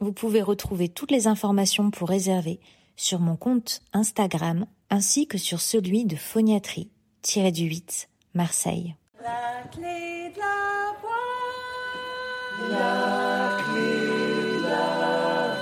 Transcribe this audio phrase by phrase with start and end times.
[0.00, 2.60] Vous pouvez retrouver toutes les informations pour réserver
[2.94, 8.94] sur mon compte Instagram ainsi que sur celui de phoniatrie-du-8 Marseille.
[9.20, 11.10] La clé de la voix.
[12.70, 13.90] La clé
[14.56, 15.54] de la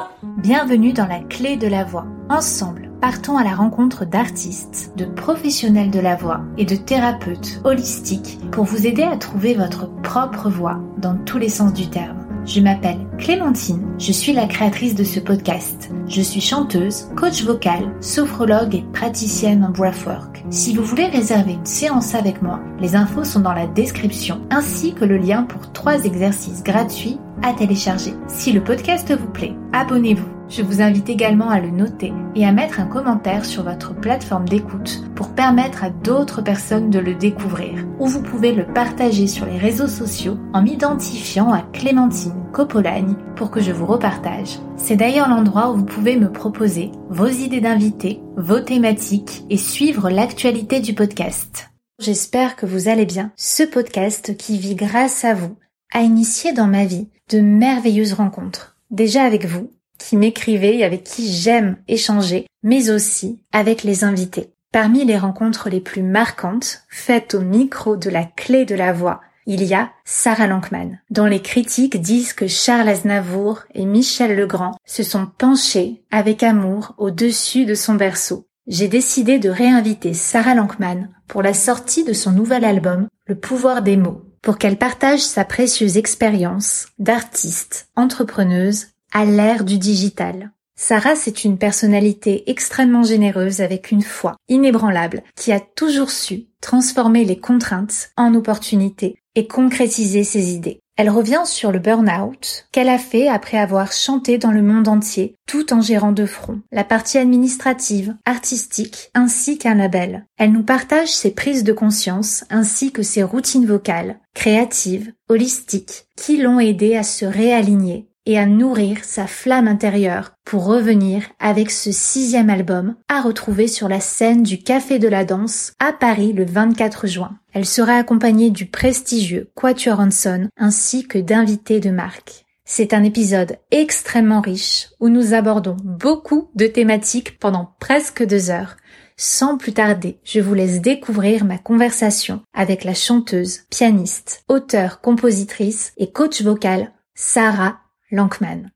[0.00, 0.10] voix.
[0.38, 2.06] Bienvenue dans la clé de la voix.
[2.28, 8.38] Ensemble, partons à la rencontre d'artistes, de professionnels de la voix et de thérapeutes holistiques
[8.50, 12.26] pour vous aider à trouver votre propre voix dans tous les sens du terme.
[12.46, 15.90] Je m'appelle Clémentine, je suis la créatrice de ce podcast.
[16.06, 20.44] Je suis chanteuse, coach vocal, sophrologue et praticienne en breathwork.
[20.50, 24.94] Si vous voulez réserver une séance avec moi, les infos sont dans la description ainsi
[24.94, 28.14] que le lien pour trois exercices gratuits à télécharger.
[28.28, 30.35] Si le podcast vous plaît, abonnez-vous.
[30.48, 34.48] Je vous invite également à le noter et à mettre un commentaire sur votre plateforme
[34.48, 37.84] d'écoute pour permettre à d'autres personnes de le découvrir.
[37.98, 43.50] Ou vous pouvez le partager sur les réseaux sociaux en m'identifiant à Clémentine Copolagne pour
[43.50, 44.58] que je vous repartage.
[44.76, 50.10] C'est d'ailleurs l'endroit où vous pouvez me proposer vos idées d'invités, vos thématiques et suivre
[50.10, 51.70] l'actualité du podcast.
[51.98, 53.32] J'espère que vous allez bien.
[53.36, 55.56] Ce podcast qui vit grâce à vous
[55.92, 58.76] a initié dans ma vie de merveilleuses rencontres.
[58.90, 64.52] Déjà avec vous, qui m'écrivez et avec qui j'aime échanger, mais aussi avec les invités.
[64.72, 69.20] Parmi les rencontres les plus marquantes, faites au micro de la clé de la voix,
[69.46, 74.72] il y a Sarah Lankman, dont les critiques disent que Charles Aznavour et Michel Legrand
[74.84, 78.48] se sont penchés avec amour au-dessus de son berceau.
[78.66, 83.82] J'ai décidé de réinviter Sarah Lankman pour la sortie de son nouvel album Le pouvoir
[83.82, 90.52] des mots, pour qu'elle partage sa précieuse expérience d'artiste, entrepreneuse à l'ère du digital.
[90.78, 97.24] Sarah, c'est une personnalité extrêmement généreuse avec une foi inébranlable qui a toujours su transformer
[97.24, 100.80] les contraintes en opportunités et concrétiser ses idées.
[100.98, 105.34] Elle revient sur le burn-out qu'elle a fait après avoir chanté dans le monde entier
[105.46, 110.26] tout en gérant de front la partie administrative, artistique ainsi qu'un label.
[110.36, 116.36] Elle nous partage ses prises de conscience ainsi que ses routines vocales, créatives, holistiques, qui
[116.36, 121.92] l'ont aidé à se réaligner et à nourrir sa flamme intérieure pour revenir avec ce
[121.92, 126.44] sixième album à retrouver sur la scène du Café de la Danse à Paris le
[126.44, 127.38] 24 juin.
[127.52, 132.44] Elle sera accompagnée du prestigieux Quatuor Hanson ainsi que d'invités de marque.
[132.68, 138.76] C'est un épisode extrêmement riche où nous abordons beaucoup de thématiques pendant presque deux heures.
[139.16, 145.92] Sans plus tarder, je vous laisse découvrir ma conversation avec la chanteuse, pianiste, auteure, compositrice
[145.96, 147.78] et coach vocal Sarah
[148.10, 148.70] Lankman.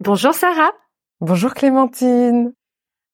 [0.00, 0.72] Bonjour Sarah.
[1.20, 2.52] Bonjour Clémentine.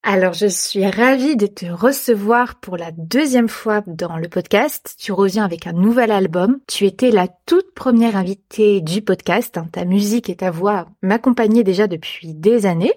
[0.03, 4.97] Alors je suis ravie de te recevoir pour la deuxième fois dans le podcast.
[4.98, 6.59] Tu reviens avec un nouvel album.
[6.66, 9.56] Tu étais la toute première invitée du podcast.
[9.56, 9.69] Hein.
[9.70, 12.93] Ta musique et ta voix m'accompagnaient déjà depuis des années.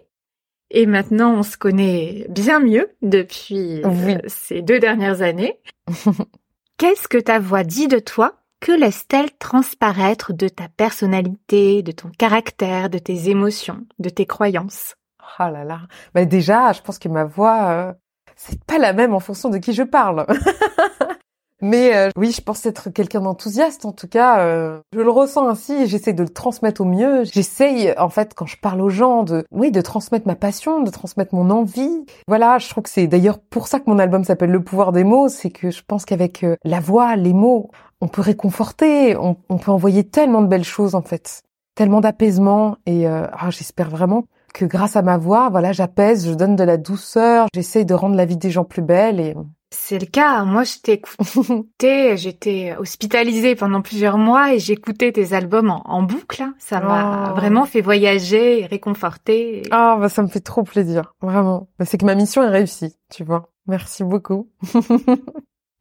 [0.72, 5.60] Et maintenant on se connaît bien mieux depuis euh, ces deux dernières années.
[6.78, 12.10] Qu'est-ce que ta voix dit de toi que laisse-t-elle transparaître de ta personnalité, de ton
[12.10, 14.96] caractère, de tes émotions, de tes croyances?
[15.38, 15.82] Ah là là.
[16.14, 17.94] Bah déjà, je pense que ma voix, euh,
[18.36, 20.26] c'est pas la même en fonction de qui je parle.
[21.62, 23.86] Mais euh, oui, je pense être quelqu'un d'enthousiaste.
[23.86, 27.24] En tout cas, euh, je le ressens ainsi j'essaie de le transmettre au mieux.
[27.24, 30.92] J'essaye, en fait, quand je parle aux gens, de oui, de transmettre ma passion, de
[30.92, 32.06] transmettre mon envie.
[32.28, 35.04] Voilà, je trouve que c'est d'ailleurs pour ça que mon album s'appelle Le pouvoir des
[35.04, 35.30] mots.
[35.30, 40.04] C'est que je pense qu'avec la voix, les mots, on peut réconforter, on, peut envoyer
[40.04, 41.42] tellement de belles choses en fait,
[41.76, 46.34] tellement d'apaisement et euh, ah, j'espère vraiment que grâce à ma voix, voilà, j'apaise, je
[46.34, 49.36] donne de la douceur, j'essaye de rendre la vie des gens plus belle et
[49.70, 50.44] c'est le cas.
[50.44, 56.44] Moi, je t'écoutais, j'étais hospitalisée pendant plusieurs mois et j'écoutais tes albums en, boucle.
[56.44, 56.56] Hein.
[56.60, 57.36] Ça m'a oh.
[57.36, 59.64] vraiment fait voyager et réconforter.
[59.72, 61.70] Ah, bah, ça me fait trop plaisir, vraiment.
[61.80, 63.50] Bah, c'est que ma mission est réussie, tu vois.
[63.68, 64.50] Merci beaucoup.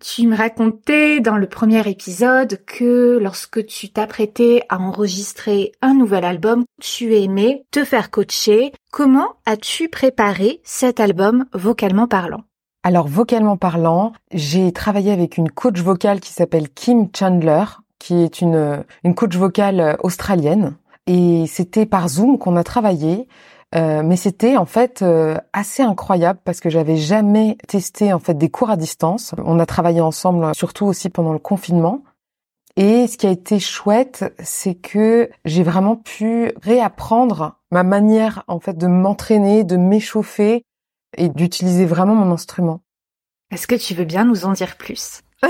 [0.05, 6.25] Tu me racontais dans le premier épisode que lorsque tu t'apprêtais à enregistrer un nouvel
[6.25, 8.73] album, tu aimais te faire coacher.
[8.93, 12.45] Comment as-tu préparé cet album vocalement parlant?
[12.87, 17.65] Alors vocalement parlant, j'ai travaillé avec une coach vocale qui s'appelle Kim Chandler,
[17.99, 20.77] qui est une, une coach vocale australienne.
[21.09, 23.27] Et c'était par Zoom qu'on a travaillé.
[23.75, 28.35] Euh, mais c'était en fait euh, assez incroyable parce que j'avais jamais testé en fait
[28.35, 29.35] des cours à distance.
[29.45, 32.05] On a travaillé ensemble surtout aussi pendant le confinement.
[32.77, 38.61] Et ce qui a été chouette, c'est que j'ai vraiment pu réapprendre ma manière en
[38.61, 40.63] fait de m'entraîner, de m'échauffer
[41.17, 42.81] et d'utiliser vraiment mon instrument.
[43.51, 45.23] Est-ce que tu veux bien nous en dire plus?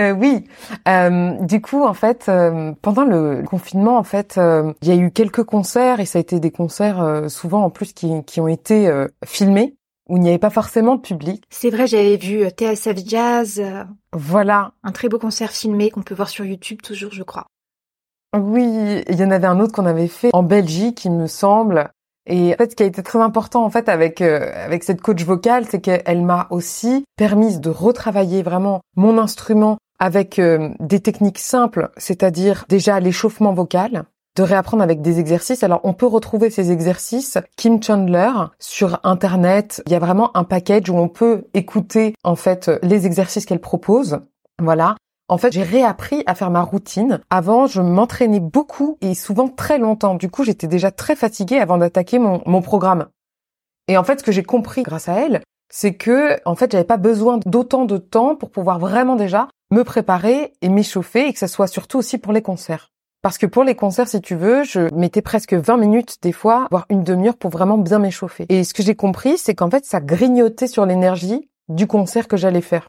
[0.00, 0.44] Euh, oui.
[0.88, 4.94] Euh, du coup, en fait, euh, pendant le confinement, en fait, euh, il y a
[4.94, 8.48] eu quelques concerts et ça a été des concerts souvent en plus qui, qui ont
[8.48, 8.90] été
[9.24, 9.76] filmés
[10.08, 11.44] où il n'y avait pas forcément de public.
[11.50, 13.62] C'est vrai, j'avais vu TSF Jazz.
[14.12, 14.72] voilà.
[14.82, 17.46] Un très beau concert filmé qu'on peut voir sur YouTube toujours, je crois.
[18.38, 21.90] Oui, il y en avait un autre qu'on avait fait en Belgique, il me semble.
[22.26, 25.00] Et en fait, ce qui a été très important en fait avec euh, avec cette
[25.00, 31.00] coach vocale, c'est qu'elle m'a aussi permis de retravailler vraiment mon instrument avec euh, des
[31.00, 34.04] techniques simples, c'est-à-dire déjà l'échauffement vocal,
[34.36, 35.62] de réapprendre avec des exercices.
[35.62, 39.82] Alors, on peut retrouver ces exercices Kim Chandler sur internet.
[39.86, 43.60] Il y a vraiment un package où on peut écouter en fait les exercices qu'elle
[43.60, 44.20] propose.
[44.60, 44.96] Voilà.
[45.32, 47.22] En fait, j'ai réappris à faire ma routine.
[47.30, 50.14] Avant, je m'entraînais beaucoup et souvent très longtemps.
[50.14, 53.06] Du coup, j'étais déjà très fatiguée avant d'attaquer mon, mon programme.
[53.88, 55.40] Et en fait, ce que j'ai compris grâce à elle,
[55.72, 59.84] c'est que, en fait, j'avais pas besoin d'autant de temps pour pouvoir vraiment déjà me
[59.84, 62.90] préparer et m'échauffer et que ça soit surtout aussi pour les concerts.
[63.22, 66.66] Parce que pour les concerts, si tu veux, je mettais presque 20 minutes des fois,
[66.70, 68.44] voire une demi-heure pour vraiment bien m'échauffer.
[68.50, 72.36] Et ce que j'ai compris, c'est qu'en fait, ça grignotait sur l'énergie du concert que
[72.36, 72.86] j'allais faire.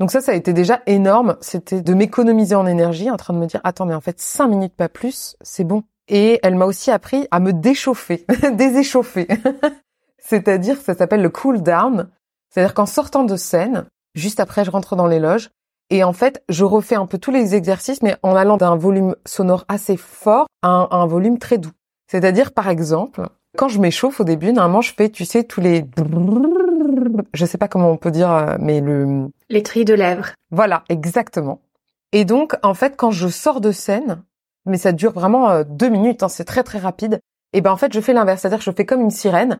[0.00, 1.36] Donc ça, ça a été déjà énorme.
[1.40, 4.48] C'était de m'économiser en énergie, en train de me dire, attends, mais en fait, cinq
[4.48, 5.84] minutes pas plus, c'est bon.
[6.08, 9.28] Et elle m'a aussi appris à me déchauffer, déséchauffer.
[10.18, 12.08] C'est-à-dire, ça s'appelle le cool down.
[12.50, 15.50] C'est-à-dire qu'en sortant de scène, juste après, je rentre dans les loges.
[15.90, 19.14] Et en fait, je refais un peu tous les exercices, mais en allant d'un volume
[19.26, 21.72] sonore assez fort à un, volume très doux.
[22.10, 25.84] C'est-à-dire, par exemple, quand je m'échauffe au début, normalement, je fais, tu sais, tous les
[27.34, 29.28] je sais pas comment on peut dire, euh, mais le...
[29.54, 30.32] Les trilles de lèvres.
[30.50, 31.60] Voilà, exactement.
[32.10, 34.24] Et donc, en fait, quand je sors de scène,
[34.66, 37.20] mais ça dure vraiment euh, deux minutes, hein, c'est très très rapide,
[37.52, 39.58] et ben en fait, je fais l'inverse, c'est-à-dire que je fais comme une sirène,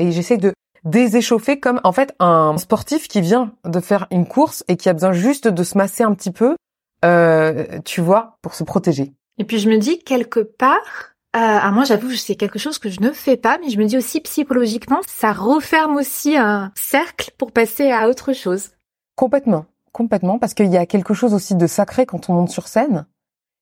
[0.00, 0.52] et j'essaie de
[0.82, 4.92] déséchauffer comme en fait un sportif qui vient de faire une course et qui a
[4.92, 6.56] besoin juste de se masser un petit peu,
[7.04, 9.12] euh, tu vois, pour se protéger.
[9.38, 13.00] Et puis je me dis quelque part, ah, moi, j'avoue, c'est quelque chose que je
[13.00, 17.52] ne fais pas, mais je me dis aussi psychologiquement, ça referme aussi un cercle pour
[17.52, 18.70] passer à autre chose.
[19.16, 22.68] Complètement, complètement, parce qu'il y a quelque chose aussi de sacré quand on monte sur
[22.68, 23.06] scène.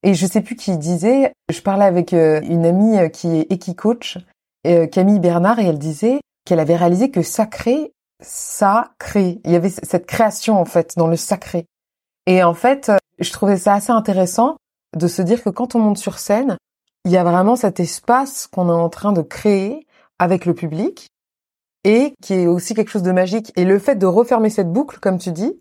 [0.02, 3.52] Et je sais plus qui disait, je parlais avec euh, une amie euh, qui est
[3.52, 4.18] Equi-Coach,
[4.92, 9.40] Camille Bernard, et elle disait qu'elle avait réalisé que sacré, ça crée.
[9.44, 11.66] Il y avait cette création, en fait, dans le sacré.
[12.26, 14.56] Et en fait, je trouvais ça assez intéressant
[14.96, 16.58] de se dire que quand on monte sur scène,
[17.04, 19.86] il y a vraiment cet espace qu'on est en train de créer
[20.18, 21.08] avec le public
[21.84, 23.52] et qui est aussi quelque chose de magique.
[23.56, 25.60] Et le fait de refermer cette boucle, comme tu dis,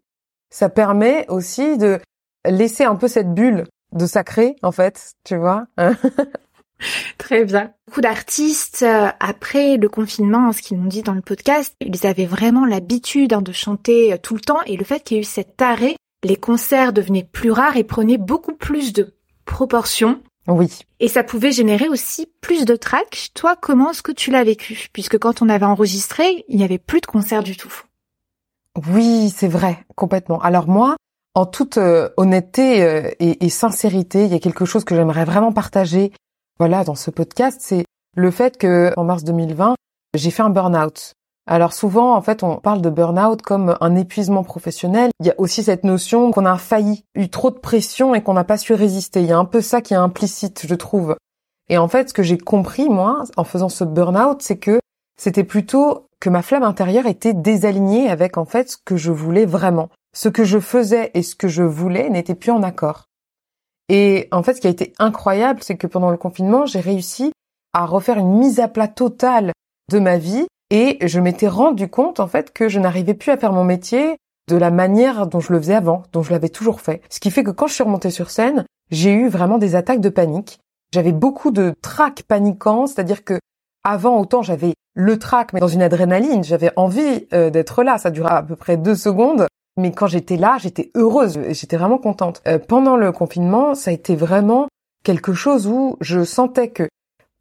[0.50, 2.00] ça permet aussi de
[2.46, 5.66] laisser un peu cette bulle de sacré, en fait, tu vois.
[7.18, 7.74] Très bien.
[7.88, 12.26] Beaucoup d'artistes, euh, après le confinement, ce qu'ils m'ont dit dans le podcast, ils avaient
[12.26, 15.24] vraiment l'habitude hein, de chanter euh, tout le temps et le fait qu'il y ait
[15.24, 19.14] eu cet arrêt, les concerts devenaient plus rares et prenaient beaucoup plus de
[19.46, 20.80] proportions oui.
[21.00, 23.30] Et ça pouvait générer aussi plus de tracks.
[23.34, 24.88] Toi, comment est-ce que tu l'as vécu?
[24.94, 27.74] Puisque quand on avait enregistré, il n'y avait plus de concert du tout.
[28.88, 30.42] Oui, c'est vrai, complètement.
[30.42, 30.96] Alors moi,
[31.36, 35.26] en toute euh, honnêteté euh, et, et, sincérité, il y a quelque chose que j'aimerais
[35.26, 36.12] vraiment partager,
[36.60, 39.76] voilà, dans ce podcast, c'est le fait que en mars 2020,
[40.16, 41.14] j'ai fait un burn-out.
[41.52, 45.10] Alors souvent, en fait, on parle de burn-out comme un épuisement professionnel.
[45.20, 48.36] Il y a aussi cette notion qu'on a failli, eu trop de pression et qu'on
[48.36, 49.22] n'a pas su résister.
[49.22, 51.16] Il y a un peu ça qui est implicite, je trouve.
[51.68, 54.80] Et en fait, ce que j'ai compris, moi, en faisant ce burn-out, c'est que
[55.20, 59.48] c'était plutôt que ma flamme intérieure était désalignée avec, en fait, ce que je voulais
[59.48, 59.90] vraiment.
[60.16, 63.06] Ce que je faisais et ce que je voulais n'étaient plus en accord.
[63.90, 67.32] Et en fait, ce qui a été incroyable, c'est que pendant le confinement, j'ai réussi
[67.74, 69.52] à refaire une mise à plat totale
[69.92, 73.38] de ma vie et je m'étais rendu compte en fait que je n'arrivais plus à
[73.38, 74.18] faire mon métier
[74.50, 77.02] de la manière dont je le faisais avant, dont je l'avais toujours fait.
[77.10, 80.02] Ce qui fait que quand je suis remontée sur scène, j'ai eu vraiment des attaques
[80.02, 80.60] de panique.
[80.94, 83.40] J'avais beaucoup de trac paniquant, c'est-à-dire que
[83.84, 88.10] avant autant j'avais le trac mais dans une adrénaline, j'avais envie euh, d'être là, ça
[88.10, 89.48] durait à peu près deux secondes.
[89.78, 92.42] Mais quand j'étais là, j'étais heureuse, j'étais vraiment contente.
[92.48, 94.68] Euh, pendant le confinement, ça a été vraiment
[95.04, 96.90] quelque chose où je sentais que,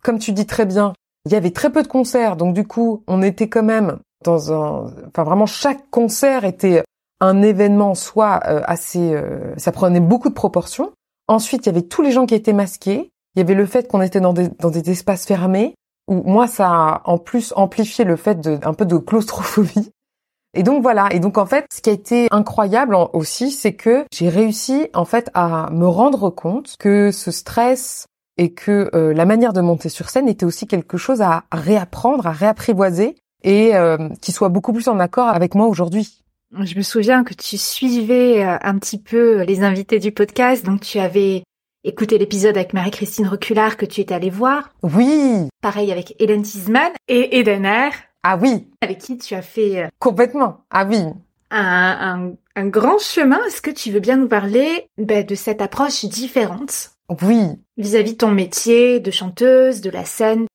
[0.02, 0.92] comme tu dis très bien,
[1.28, 4.52] il y avait très peu de concerts, donc du coup, on était quand même dans
[4.52, 6.82] un, enfin vraiment chaque concert était
[7.20, 10.92] un événement soit euh, assez, euh, ça prenait beaucoup de proportions.
[11.26, 13.10] Ensuite, il y avait tous les gens qui étaient masqués.
[13.34, 15.74] Il y avait le fait qu'on était dans des, dans des espaces fermés.
[16.08, 19.90] Où moi, ça a en plus amplifié le fait de un peu de claustrophobie.
[20.54, 21.08] Et donc voilà.
[21.12, 25.04] Et donc en fait, ce qui a été incroyable aussi, c'est que j'ai réussi en
[25.04, 28.06] fait à me rendre compte que ce stress
[28.38, 32.26] et que euh, la manière de monter sur scène était aussi quelque chose à réapprendre,
[32.26, 33.72] à réapprivoiser et
[34.20, 36.24] qui soit beaucoup plus en accord avec moi aujourd'hui.
[36.52, 40.80] Je me souviens que tu suivais euh, un petit peu les invités du podcast, donc
[40.80, 41.42] tu avais
[41.84, 44.70] écouté l'épisode avec Marie-Christine Reculard que tu étais allée voir.
[44.82, 45.48] Oui.
[45.60, 47.66] Pareil avec Hélène Tisman et Eden
[48.22, 48.66] Ah oui.
[48.80, 49.84] Avec qui tu as fait...
[49.84, 50.64] Euh, Complètement.
[50.70, 50.98] Ah oui.
[51.50, 53.40] Un, un, grand chemin.
[53.46, 56.90] Est-ce que tu veux bien nous parler ben, de cette approche différente?
[57.22, 57.42] Oui.
[57.76, 60.46] Vis-à-vis de ton métier de chanteuse, de la scène,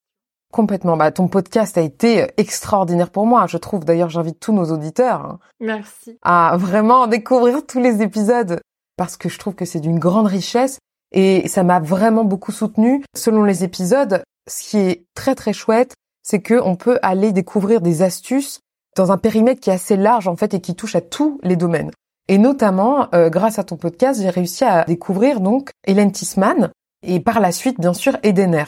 [0.53, 0.98] Complètement.
[0.98, 3.48] Bah, ton podcast a été euh, extraordinaire pour moi.
[3.48, 6.19] Je trouve d'ailleurs, j'invite tous nos auditeurs hein, Merci.
[6.22, 8.62] à vraiment découvrir tous les épisodes
[8.95, 10.77] parce que je trouve que c'est d'une grande richesse
[11.12, 13.03] et ça m'a vraiment beaucoup soutenu.
[13.15, 17.81] Selon les épisodes, ce qui est très très chouette, c'est que on peut aller découvrir
[17.81, 18.60] des astuces
[18.95, 21.55] dans un périmètre qui est assez large en fait et qui touche à tous les
[21.55, 21.89] domaines.
[22.27, 26.72] Et notamment, euh, grâce à ton podcast, j'ai réussi à découvrir donc Hélène Tisman
[27.06, 28.65] et par la suite, bien sûr, Edener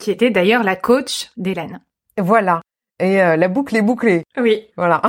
[0.00, 1.80] qui était d'ailleurs la coach d'Hélène.
[2.18, 2.62] Voilà.
[2.98, 4.24] Et euh, la boucle est bouclée.
[4.36, 4.66] Oui.
[4.76, 5.00] Voilà.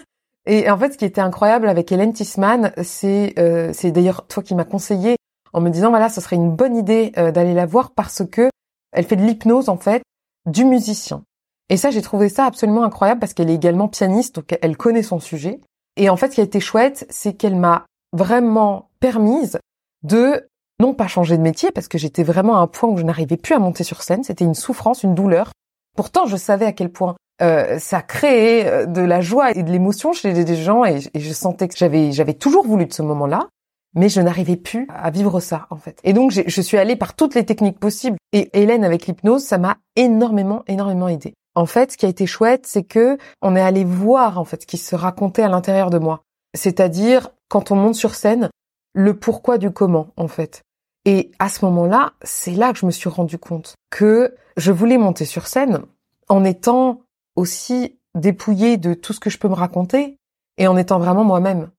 [0.46, 4.42] et en fait, ce qui était incroyable avec Hélène Tisman, c'est euh, c'est d'ailleurs toi
[4.42, 5.16] qui m'as conseillé
[5.52, 8.50] en me disant voilà, ce serait une bonne idée euh, d'aller la voir parce que
[8.92, 10.02] elle fait de l'hypnose en fait
[10.46, 11.22] du musicien.
[11.70, 15.04] Et ça, j'ai trouvé ça absolument incroyable parce qu'elle est également pianiste, donc elle connaît
[15.04, 15.60] son sujet.
[16.00, 19.58] Et en fait, ce qui a été chouette, c'est qu'elle m'a vraiment permise
[20.02, 20.48] de
[20.80, 23.36] non pas changer de métier parce que j'étais vraiment à un point où je n'arrivais
[23.36, 24.24] plus à monter sur scène.
[24.24, 25.52] C'était une souffrance, une douleur.
[25.94, 29.70] Pourtant, je savais à quel point euh, ça créait euh, de la joie et de
[29.70, 33.48] l'émotion chez des gens et, je sentais que j'avais j'avais toujours voulu de ce moment-là,
[33.94, 35.98] mais je n'arrivais plus à vivre ça en fait.
[36.02, 39.58] Et donc je suis allée par toutes les techniques possibles et Hélène avec l'hypnose, ça
[39.58, 41.34] m'a énormément énormément aidé.
[41.54, 44.62] En fait, ce qui a été chouette, c'est que on est allé voir en fait
[44.62, 46.22] ce qui se racontait à l'intérieur de moi.
[46.54, 48.50] C'est-à-dire quand on monte sur scène,
[48.94, 50.62] le pourquoi du comment en fait.
[51.04, 54.98] Et à ce moment-là, c'est là que je me suis rendu compte que je voulais
[54.98, 55.80] monter sur scène
[56.28, 57.02] en étant
[57.36, 60.16] aussi dépouillée de tout ce que je peux me raconter
[60.58, 61.70] et en étant vraiment moi-même.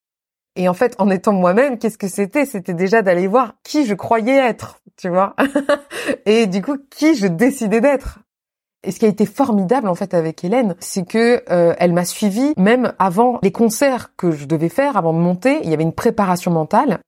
[0.56, 2.46] Et en fait, en étant moi-même, qu'est-ce que c'était?
[2.46, 5.36] C'était déjà d'aller voir qui je croyais être, tu vois?
[6.26, 8.20] et du coup, qui je décidais d'être.
[8.84, 12.06] Et ce qui a été formidable en fait avec Hélène, c'est que euh, elle m'a
[12.06, 15.60] suivi même avant les concerts que je devais faire, avant de monter.
[15.64, 17.00] Il y avait une préparation mentale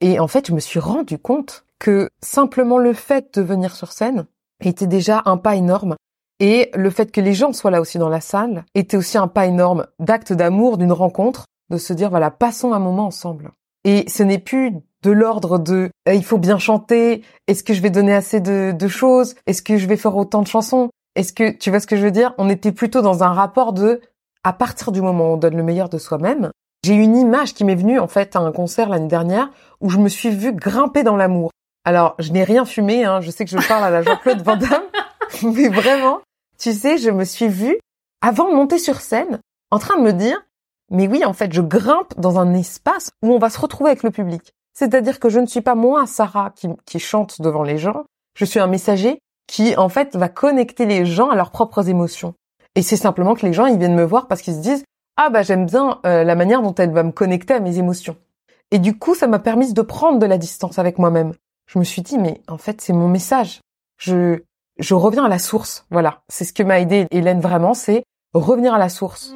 [0.00, 3.92] et en fait, je me suis rendu compte que simplement le fait de venir sur
[3.92, 4.26] scène
[4.64, 5.96] était déjà un pas énorme.
[6.40, 9.28] Et le fait que les gens soient là aussi dans la salle était aussi un
[9.28, 13.50] pas énorme d'acte d'amour, d'une rencontre, de se dire, voilà, passons un moment ensemble.
[13.84, 17.82] Et ce n'est plus de l'ordre de eh, il faut bien chanter, est-ce que je
[17.82, 21.32] vais donner assez de, de choses, est-ce que je vais faire autant de chansons, est-ce
[21.32, 22.32] que tu vois ce que je veux dire?
[22.38, 24.00] On était plutôt dans un rapport de
[24.44, 26.52] à partir du moment où on donne le meilleur de soi-même,
[26.84, 29.98] j'ai une image qui m'est venue en fait à un concert l'année dernière où je
[29.98, 31.50] me suis vue grimper dans l'amour.
[31.84, 34.56] Alors, je n'ai rien fumé, hein, je sais que je parle à la Jean-Claude Van
[34.56, 34.84] Damme,
[35.42, 36.20] mais vraiment,
[36.56, 37.78] tu sais, je me suis vue
[38.20, 39.40] avant de monter sur scène
[39.72, 40.40] en train de me dire
[40.90, 44.04] mais oui, en fait, je grimpe dans un espace où on va se retrouver avec
[44.04, 44.52] le public.
[44.72, 48.04] C'est-à-dire que je ne suis pas moi, Sarah, qui, qui chante devant les gens.
[48.36, 52.34] Je suis un messager qui, en fait, va connecter les gens à leurs propres émotions.
[52.76, 54.84] Et c'est simplement que les gens, ils viennent me voir parce qu'ils se disent,
[55.16, 58.16] ah bah j'aime bien euh, la manière dont elle va me connecter à mes émotions.
[58.70, 61.32] Et du coup, ça m'a permis de prendre de la distance avec moi-même.
[61.66, 63.60] Je me suis dit, mais en fait, c'est mon message.
[63.98, 64.42] Je,
[64.78, 65.86] je reviens à la source.
[65.90, 66.20] Voilà.
[66.28, 69.32] C'est ce que m'a aidé Hélène vraiment, c'est revenir à la source.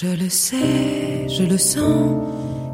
[0.00, 2.22] Je le sais, je le sens,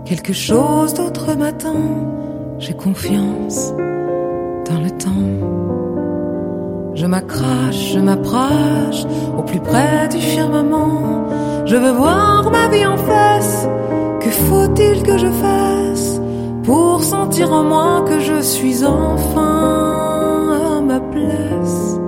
[0.04, 2.58] quelque chose d'autre m'attend.
[2.58, 3.72] J'ai confiance
[4.68, 5.32] dans le temps.
[6.94, 9.06] Je m'accroche, je m'approche
[9.38, 11.26] au plus près du firmament.
[11.64, 13.68] Je veux voir ma vie en face.
[14.20, 16.20] Que faut-il que je fasse
[16.62, 22.03] pour sentir en moi que je suis enfin à ma place?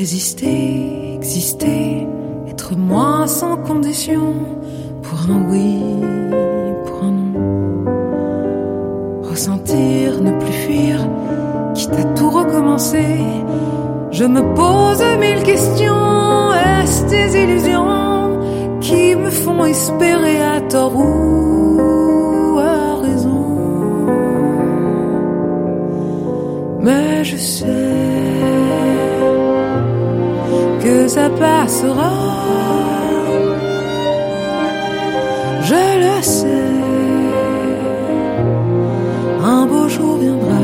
[0.00, 2.06] Résister exister,
[2.48, 4.32] être moi sans condition,
[5.02, 5.74] pour un oui,
[6.86, 7.34] pour un non.
[9.28, 11.06] Ressentir, ne plus fuir,
[11.74, 13.20] quitte à tout recommencer.
[14.10, 18.40] Je me pose mille questions, est-ce des illusions
[18.80, 23.44] qui me font espérer à tort ou à raison?
[26.80, 28.09] Mais je sais
[31.14, 32.12] ça passera.
[35.68, 36.70] Je le sais,
[39.54, 40.60] un beau jour viendra.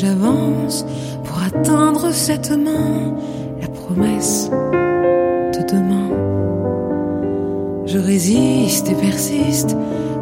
[0.00, 0.86] J'avance
[1.24, 3.14] pour atteindre cette main,
[3.60, 4.50] la promesse
[5.54, 6.10] de demain.
[7.84, 9.76] Je résiste et persiste,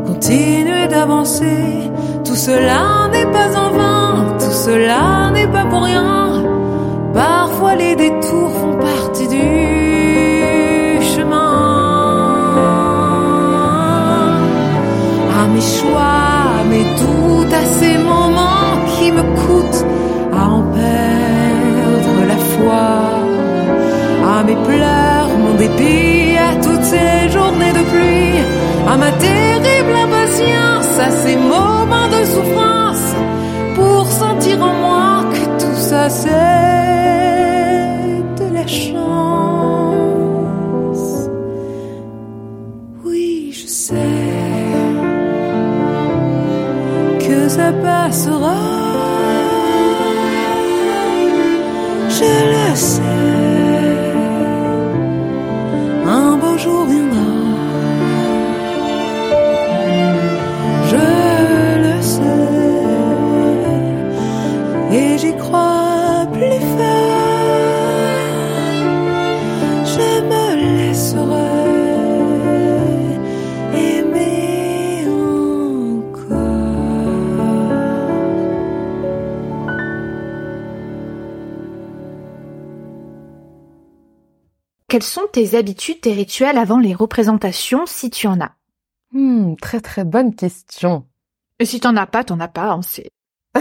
[0.04, 1.90] continue d'avancer.
[2.25, 6.42] Tout cela n'est pas en vain, tout cela n'est pas pour rien.
[7.14, 9.47] Parfois les détours font partie du
[11.12, 11.54] chemin.
[15.40, 16.16] À mes choix,
[16.61, 17.17] à mes doutes,
[24.64, 28.40] pleurs, mon dépit, à toutes ces journées de pluie,
[28.88, 33.14] à ma terrible impatience, à ces moments de souffrance,
[33.74, 36.28] pour sentir en moi que tout ça c'est
[38.40, 38.98] de la chance.
[43.04, 43.94] Oui, je sais
[47.24, 48.56] que ça passera.
[52.10, 53.38] Je le sais,
[84.98, 88.50] Quelles sont tes habitudes, tes rituels avant les représentations, si tu en as?
[89.12, 91.06] Hmm, très très bonne question.
[91.61, 93.08] Et si t'en as pas, t'en as pas, hein, c'est...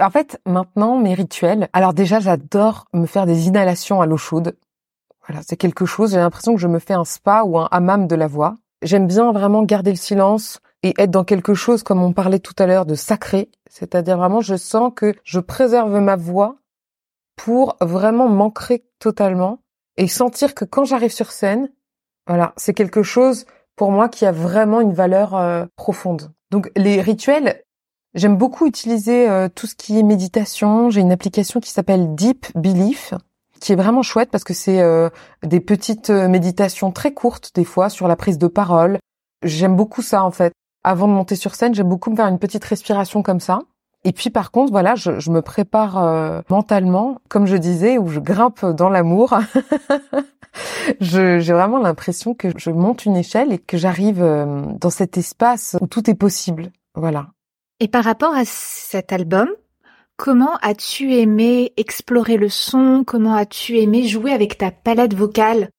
[0.00, 1.68] En fait, maintenant, mes rituels.
[1.72, 4.56] Alors déjà, j'adore me faire des inhalations à l'eau chaude.
[5.26, 6.12] Voilà, c'est quelque chose.
[6.12, 8.54] J'ai l'impression que je me fais un spa ou un hammam de la voix.
[8.82, 12.54] J'aime bien vraiment garder le silence et être dans quelque chose, comme on parlait tout
[12.60, 13.50] à l'heure, de sacré.
[13.68, 16.58] C'est-à-dire vraiment, je sens que je préserve ma voix
[17.34, 19.58] pour vraiment m'ancrer totalement
[19.98, 21.68] et sentir que quand j'arrive sur scène,
[22.26, 23.44] voilà, c'est quelque chose
[23.76, 26.32] pour moi qui a vraiment une valeur euh, profonde.
[26.50, 27.62] Donc les rituels,
[28.14, 30.88] j'aime beaucoup utiliser euh, tout ce qui est méditation.
[30.88, 33.12] J'ai une application qui s'appelle Deep Belief
[33.60, 35.10] qui est vraiment chouette parce que c'est euh,
[35.42, 39.00] des petites méditations très courtes des fois sur la prise de parole.
[39.42, 40.52] J'aime beaucoup ça en fait.
[40.84, 43.62] Avant de monter sur scène, j'aime beaucoup me faire une petite respiration comme ça.
[44.04, 48.08] Et puis par contre, voilà, je, je me prépare euh, mentalement, comme je disais, où
[48.08, 49.34] je grimpe dans l'amour.
[51.00, 55.76] J'ai vraiment l'impression que je monte une échelle et que j'arrive euh, dans cet espace
[55.80, 56.70] où tout est possible.
[56.94, 57.28] Voilà.
[57.80, 59.48] Et par rapport à cet album,
[60.16, 63.04] comment as-tu aimé explorer le son?
[63.06, 65.70] Comment as-tu aimé jouer avec ta palette vocale?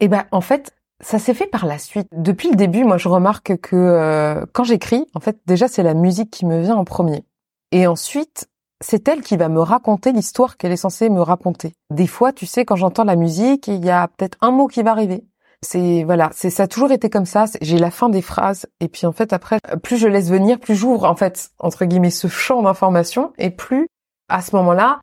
[0.00, 2.08] Et ben en fait, ça s'est fait par la suite.
[2.12, 5.94] Depuis le début, moi je remarque que euh, quand j'écris, en fait déjà c'est la
[5.94, 7.24] musique qui me vient en premier.
[7.72, 8.48] Et ensuite,
[8.80, 11.72] c'est elle qui va me raconter l'histoire qu'elle est censée me raconter.
[11.90, 14.82] Des fois, tu sais, quand j'entends la musique, il y a peut-être un mot qui
[14.82, 15.24] va arriver.
[15.62, 17.46] C'est voilà, c'est ça a toujours été comme ça.
[17.60, 20.76] J'ai la fin des phrases et puis en fait après, plus je laisse venir, plus
[20.76, 23.88] j'ouvre en fait entre guillemets ce champ d'information et plus
[24.28, 25.00] à ce moment-là,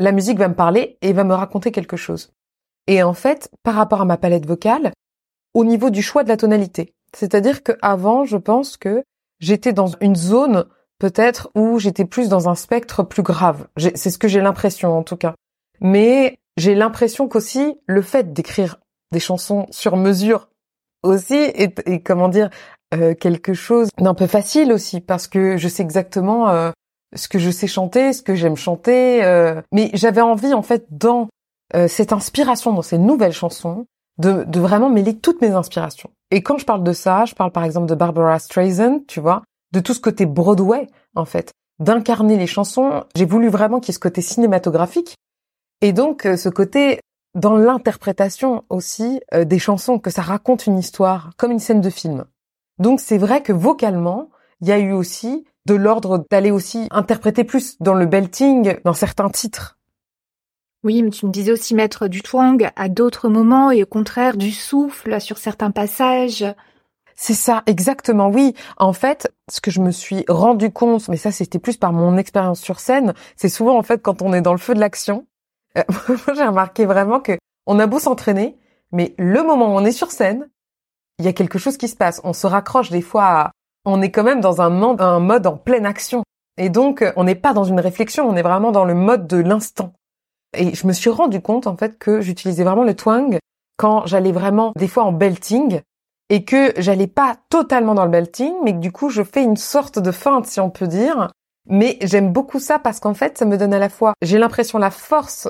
[0.00, 2.32] la musique va me parler et va me raconter quelque chose.
[2.88, 4.92] Et en fait, par rapport à ma palette vocale,
[5.54, 9.04] au niveau du choix de la tonalité, c'est-à-dire que avant, je pense que
[9.38, 10.64] j'étais dans une zone
[11.02, 13.66] peut-être où j'étais plus dans un spectre plus grave.
[13.76, 15.34] C'est ce que j'ai l'impression en tout cas.
[15.80, 18.78] Mais j'ai l'impression qu'aussi le fait d'écrire
[19.10, 20.48] des chansons sur mesure
[21.02, 22.50] aussi est, est, comment dire
[22.94, 26.70] euh, quelque chose d'un peu facile aussi parce que je sais exactement euh,
[27.16, 29.24] ce que je sais chanter, ce que j'aime chanter.
[29.24, 31.26] euh, mais j'avais envie en fait dans
[31.74, 33.86] euh, cette inspiration, dans ces nouvelles chansons,
[34.18, 36.10] de, de vraiment mêler toutes mes inspirations.
[36.30, 39.42] Et quand je parle de ça, je parle par exemple de Barbara Streisand, tu vois,
[39.72, 43.04] de tout ce côté Broadway en fait, d'incarner les chansons.
[43.14, 45.16] J'ai voulu vraiment qu'il y ait ce côté cinématographique
[45.80, 47.00] et donc euh, ce côté
[47.34, 51.90] dans l'interprétation aussi euh, des chansons, que ça raconte une histoire, comme une scène de
[51.90, 52.24] film.
[52.78, 54.30] Donc c'est vrai que vocalement,
[54.60, 58.94] il y a eu aussi de l'ordre d'aller aussi interpréter plus dans le belting, dans
[58.94, 59.78] certains titres.
[60.84, 64.36] Oui, mais tu me disais aussi mettre du twang à d'autres moments et au contraire
[64.36, 66.44] du souffle sur certains passages.
[67.16, 68.54] C'est ça, exactement, oui.
[68.76, 72.16] En fait, ce que je me suis rendu compte, mais ça c'était plus par mon
[72.16, 75.26] expérience sur scène, c'est souvent en fait quand on est dans le feu de l'action,
[75.78, 75.82] euh,
[76.34, 78.58] j'ai remarqué vraiment que on a beau s'entraîner,
[78.90, 80.48] mais le moment où on est sur scène,
[81.18, 82.20] il y a quelque chose qui se passe.
[82.24, 83.50] On se raccroche des fois à...
[83.84, 86.22] On est quand même dans un mode, un mode en pleine action.
[86.56, 89.38] Et donc, on n'est pas dans une réflexion, on est vraiment dans le mode de
[89.38, 89.92] l'instant.
[90.56, 93.38] Et je me suis rendu compte, en fait, que j'utilisais vraiment le twang
[93.76, 95.80] quand j'allais vraiment, des fois, en belting,
[96.32, 99.58] et que j'allais pas totalement dans le belting, mais que du coup, je fais une
[99.58, 101.28] sorte de feinte, si on peut dire.
[101.68, 104.78] Mais j'aime beaucoup ça parce qu'en fait, ça me donne à la fois, j'ai l'impression
[104.78, 105.46] la force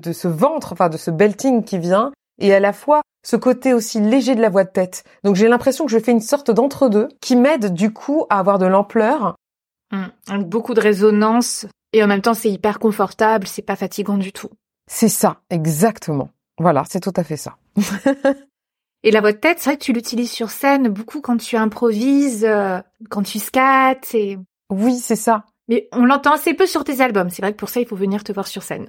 [0.00, 3.74] de ce ventre, enfin de ce belting qui vient, et à la fois ce côté
[3.74, 5.04] aussi léger de la voix de tête.
[5.22, 8.58] Donc j'ai l'impression que je fais une sorte d'entre-deux qui m'aide du coup à avoir
[8.58, 9.36] de l'ampleur.
[9.92, 14.18] Hum, avec beaucoup de résonance et en même temps c'est hyper confortable, c'est pas fatigant
[14.18, 14.50] du tout.
[14.90, 16.30] C'est ça, exactement.
[16.58, 17.56] Voilà, c'est tout à fait ça.
[19.04, 21.56] et la voix de tête, c'est vrai que tu l'utilises sur scène beaucoup quand tu
[21.56, 24.38] improvises, euh, quand tu scattes et...
[24.70, 25.44] Oui, c'est ça.
[25.68, 27.28] Mais on l'entend assez peu sur tes albums.
[27.28, 28.88] C'est vrai que pour ça, il faut venir te voir sur scène.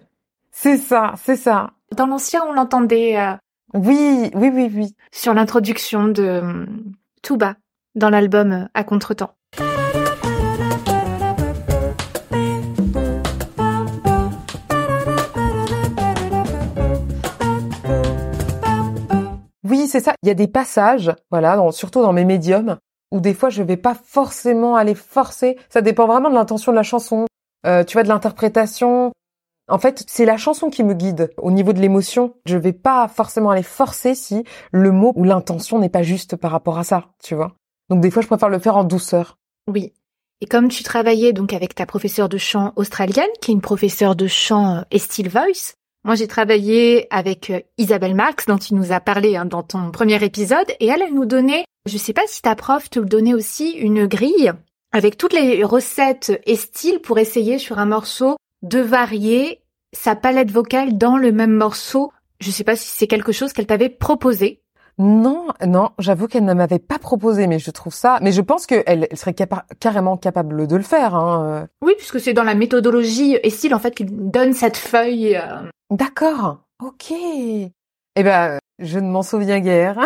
[0.52, 1.72] C'est ça, c'est ça.
[1.92, 3.20] Dans l'ancien, on l'entendait.
[3.20, 3.34] Euh,
[3.74, 4.96] oui, oui, oui, oui.
[5.12, 6.66] Sur l'introduction de euh,
[7.22, 7.58] Touba
[7.96, 9.36] dans l'album euh, À Contretemps.
[19.68, 20.14] Oui, c'est ça.
[20.24, 22.78] Il y a des passages, voilà, surtout dans mes médiums,
[23.12, 25.58] où des fois je vais pas forcément aller forcer.
[25.70, 27.26] Ça dépend vraiment de l'intention de la chanson.
[27.64, 29.12] tu vois, de l'interprétation.
[29.68, 32.36] En fait, c'est la chanson qui me guide au niveau de l'émotion.
[32.46, 36.52] Je vais pas forcément aller forcer si le mot ou l'intention n'est pas juste par
[36.52, 37.56] rapport à ça, tu vois.
[37.90, 39.38] Donc des fois, je préfère le faire en douceur.
[39.68, 39.94] Oui.
[40.42, 44.16] Et comme tu travaillais donc avec ta professeure de chant australienne, qui est une professeure
[44.16, 45.76] de chant euh, style voice,
[46.06, 49.92] moi j'ai travaillé avec euh, Isabelle Marx, dont tu nous as parlé hein, dans ton
[49.92, 53.08] premier épisode, et elle, elle nous donnait, je sais pas si ta prof te le
[53.08, 54.54] donnait aussi, une grille
[54.94, 59.60] avec toutes les recettes et styles pour essayer sur un morceau de varier
[59.92, 62.14] sa palette vocale dans le même morceau.
[62.40, 64.62] Je sais pas si c'est quelque chose qu'elle t'avait proposé.
[64.98, 68.20] Non, non, j'avoue qu'elle ne m'avait pas proposé, mais je trouve ça.
[68.22, 69.36] Mais je pense qu'elle serait
[69.80, 71.14] carrément capable de le faire.
[71.16, 71.68] Hein.
[71.82, 75.36] Oui, puisque c'est dans la méthodologie et style en fait qu'il donne cette feuille.
[75.36, 75.70] Euh.
[75.92, 76.66] D'accord.
[76.84, 77.12] Ok.
[77.12, 80.00] Eh ben, je ne m'en souviens guère,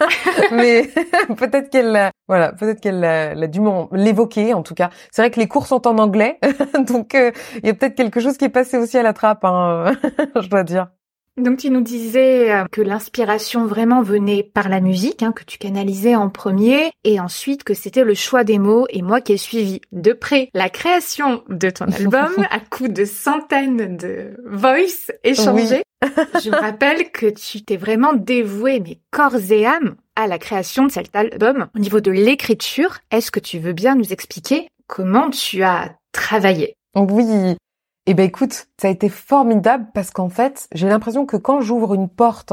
[0.52, 0.88] mais
[1.36, 3.60] peut-être qu'elle, voilà, peut-être qu'elle a, dû
[3.92, 4.54] l'évoquer.
[4.54, 6.38] En tout cas, c'est vrai que les cours sont en anglais,
[6.86, 9.44] donc euh, il y a peut-être quelque chose qui est passé aussi à la trappe,
[9.44, 9.92] hein,
[10.40, 10.88] je dois dire.
[11.36, 15.58] Donc tu nous disais euh, que l'inspiration vraiment venait par la musique, hein, que tu
[15.58, 19.36] canalisais en premier, et ensuite que c'était le choix des mots, et moi qui ai
[19.36, 25.82] suivi de près la création de ton album à coup de centaines de voice échangés.
[26.02, 30.86] Je me rappelle que tu t'es vraiment dévoué, mais corps et âme, à la création
[30.86, 31.68] de cet album.
[31.74, 36.76] Au niveau de l'écriture, est-ce que tu veux bien nous expliquer comment tu as travaillé?
[36.94, 37.56] Oui,
[38.06, 41.94] eh ben écoute, ça a été formidable parce qu'en fait, j'ai l'impression que quand j'ouvre
[41.94, 42.52] une porte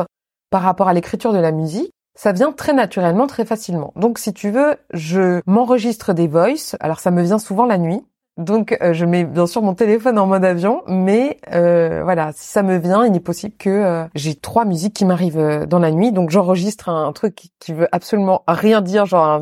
[0.49, 3.93] par rapport à l'écriture de la musique, ça vient très naturellement, très facilement.
[3.95, 6.75] Donc si tu veux, je m'enregistre des voices.
[6.79, 8.01] Alors ça me vient souvent la nuit.
[8.37, 12.47] Donc euh, je mets bien sûr mon téléphone en mode avion, mais euh, voilà, si
[12.47, 15.91] ça me vient, il est possible que euh, j'ai trois musiques qui m'arrivent dans la
[15.91, 16.11] nuit.
[16.11, 19.39] Donc j'enregistre un, truc qui, veut absolument rien dire, genre un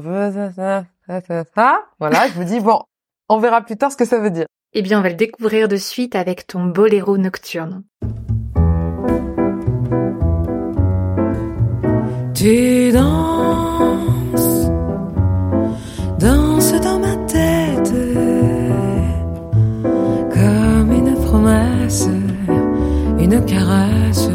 [2.00, 2.82] voilà, je vous dis bon,
[3.30, 4.46] on verra plus tard ce que ça veut dire.
[4.74, 7.84] Eh bien, on va le découvrir de suite avec ton boléro nocturne.
[12.34, 14.72] Tu danses,
[16.20, 17.94] danses dans ma tête
[20.34, 22.08] comme une promesse,
[23.20, 24.30] une caresse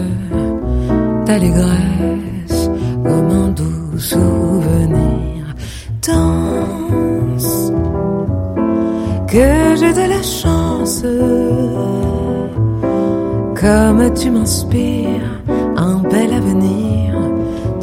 [1.24, 2.70] d'allégresse
[3.02, 5.54] comme un doux souvenir.
[6.06, 6.55] Danse
[9.36, 11.04] que j'ai de la chance.
[13.62, 15.32] Comme tu m'inspires
[15.76, 17.08] un bel avenir,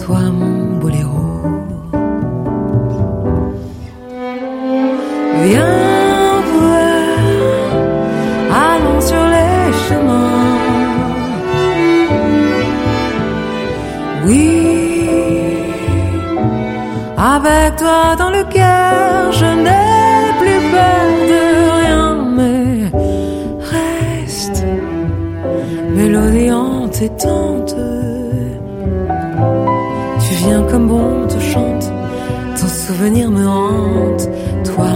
[0.03, 1.25] toi mon boléro.
[5.45, 7.63] Viens voir,
[8.69, 10.57] allons sur les chemins.
[14.25, 14.47] Oui,
[17.35, 19.92] avec toi dans le cœur, je n'ai
[30.19, 31.91] Tu viens comme bon te chante,
[32.59, 34.29] ton souvenir me hante,
[34.63, 34.87] toi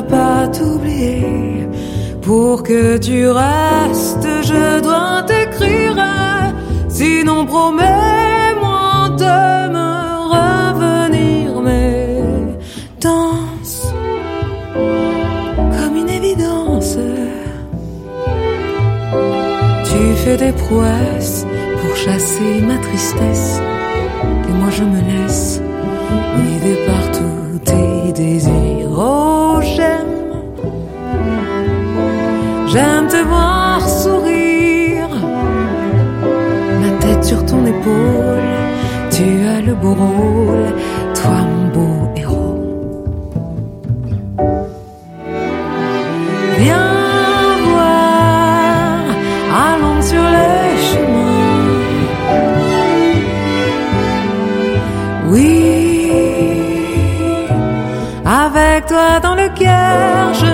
[0.00, 1.68] entêtante payer.
[2.22, 5.96] Pour que tu restes, je dois t'écrire.
[6.88, 9.92] Sinon, promets-moi de me
[10.36, 11.60] revenir.
[11.62, 12.22] Mais
[13.00, 13.92] danse
[15.74, 16.98] comme une évidence.
[19.84, 21.46] Tu fais des prouesses
[21.80, 23.60] pour chasser ma tristesse.
[24.48, 25.60] Et moi, je me laisse
[26.36, 28.69] guider par tous tes désirs.
[32.72, 35.08] J'aime te voir sourire,
[36.80, 38.50] ma tête sur ton épaule.
[39.10, 40.72] Tu as le beau rôle,
[41.12, 42.60] toi mon beau héros.
[46.58, 49.00] Viens voir,
[49.66, 51.80] allons sur les chemins.
[55.32, 56.12] Oui,
[58.24, 60.49] avec toi dans le cœur, je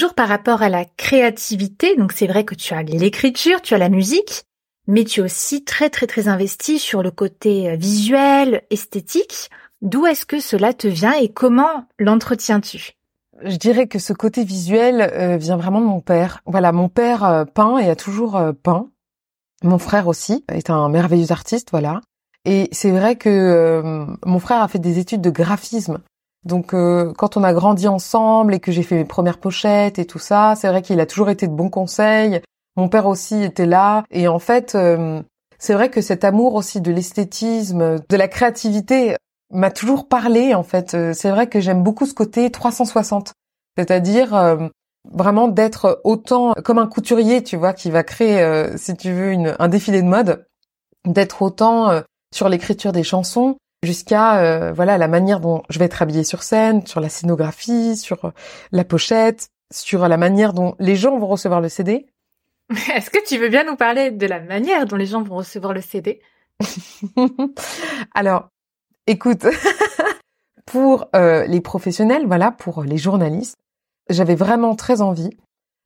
[0.00, 3.78] Toujours par rapport à la créativité, donc c'est vrai que tu as l'écriture, tu as
[3.78, 4.44] la musique,
[4.86, 9.50] mais tu es aussi très très très investi sur le côté euh, visuel, esthétique.
[9.82, 12.92] D'où est-ce que cela te vient et comment l'entretiens-tu?
[13.44, 16.40] Je dirais que ce côté visuel euh, vient vraiment de mon père.
[16.46, 18.88] Voilà, mon père euh, peint et a toujours peint.
[19.62, 22.00] Mon frère aussi est un merveilleux artiste, voilà.
[22.46, 25.98] Et c'est vrai que mon frère a fait des études de graphisme.
[26.44, 30.06] Donc euh, quand on a grandi ensemble et que j'ai fait mes premières pochettes et
[30.06, 32.40] tout ça, c'est vrai qu'il a toujours été de bons conseils.
[32.76, 34.04] Mon père aussi était là.
[34.10, 35.22] Et en fait, euh,
[35.58, 39.16] c'est vrai que cet amour aussi de l'esthétisme, de la créativité
[39.52, 40.94] m'a toujours parlé en fait.
[40.94, 43.34] Euh, C'est vrai que j'aime beaucoup ce côté 360.
[43.76, 44.68] C'est-à-dire euh,
[45.12, 49.32] vraiment d'être autant comme un couturier, tu vois, qui va créer, euh, si tu veux,
[49.32, 50.46] une, un défilé de mode,
[51.06, 52.00] d'être autant euh,
[52.34, 56.42] sur l'écriture des chansons jusqu'à euh, voilà la manière dont je vais être habillée sur
[56.42, 58.30] scène, sur la scénographie, sur euh,
[58.72, 62.06] la pochette, sur la manière dont les gens vont recevoir le CD.
[62.94, 65.72] Est-ce que tu veux bien nous parler de la manière dont les gens vont recevoir
[65.72, 66.20] le CD
[68.14, 68.48] Alors,
[69.06, 69.46] écoute,
[70.66, 73.56] pour euh, les professionnels, voilà, pour les journalistes,
[74.08, 75.30] j'avais vraiment très envie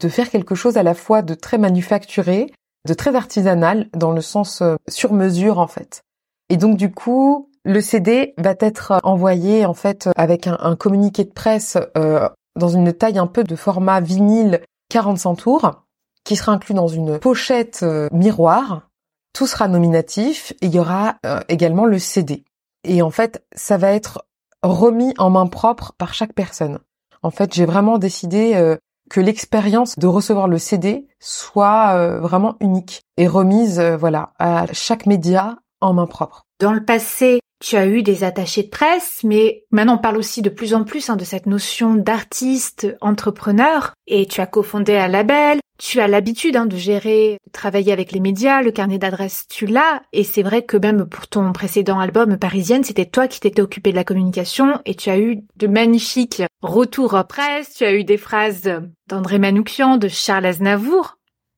[0.00, 2.52] de faire quelque chose à la fois de très manufacturé,
[2.86, 6.02] de très artisanal, dans le sens euh, sur mesure en fait.
[6.50, 11.24] Et donc du coup, le CD va être envoyé en fait avec un, un communiqué
[11.24, 15.84] de presse euh, dans une taille un peu de format vinyle 45 tours,
[16.24, 18.88] qui sera inclus dans une pochette euh, miroir.
[19.32, 22.44] Tout sera nominatif et il y aura euh, également le CD.
[22.84, 24.24] Et en fait, ça va être
[24.62, 26.78] remis en main propre par chaque personne.
[27.22, 28.76] En fait, j'ai vraiment décidé euh,
[29.10, 35.58] que l'expérience de recevoir le CD soit vraiment unique et remise, voilà, à chaque média
[35.80, 36.44] en main propre.
[36.60, 40.42] Dans le passé, tu as eu des attachés de presse, mais maintenant on parle aussi
[40.42, 45.08] de plus en plus hein, de cette notion d'artiste, entrepreneur, et tu as cofondé un
[45.08, 49.46] label, tu as l'habitude hein, de gérer, de travailler avec les médias, le carnet d'adresses
[49.48, 53.40] tu l'as, et c'est vrai que même pour ton précédent album Parisienne, c'était toi qui
[53.40, 57.84] t'étais occupé de la communication, et tu as eu de magnifiques retours en presse, tu
[57.84, 58.70] as eu des phrases
[59.08, 61.16] d'André Manoukian, de Charles Aznavour.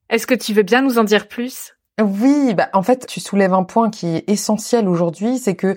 [0.09, 1.73] Est-ce que tu veux bien nous en dire plus?
[2.01, 5.77] Oui, bah en fait, tu soulèves un point qui est essentiel aujourd'hui, c'est que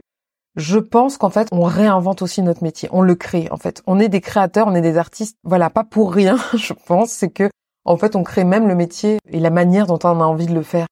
[0.59, 3.81] je pense qu'en fait, on réinvente aussi notre métier, on le crée en fait.
[3.87, 7.29] On est des créateurs, on est des artistes, voilà, pas pour rien, je pense, c'est
[7.29, 7.49] que
[7.85, 10.53] en fait, on crée même le métier et la manière dont on a envie de
[10.53, 10.85] le faire.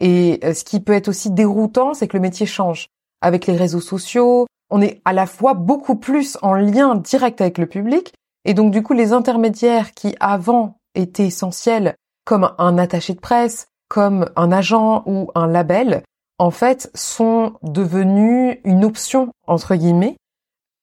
[0.00, 2.88] Et euh, ce qui peut être aussi déroutant, c'est que le métier change.
[3.22, 7.58] Avec les réseaux sociaux, on est à la fois beaucoup plus en lien direct avec
[7.58, 8.12] le public,
[8.44, 13.68] et donc du coup, les intermédiaires qui avant étaient essentiels, comme un attaché de presse,
[13.88, 16.02] comme un agent ou un label,
[16.42, 20.16] en fait, sont devenus une option, entre guillemets,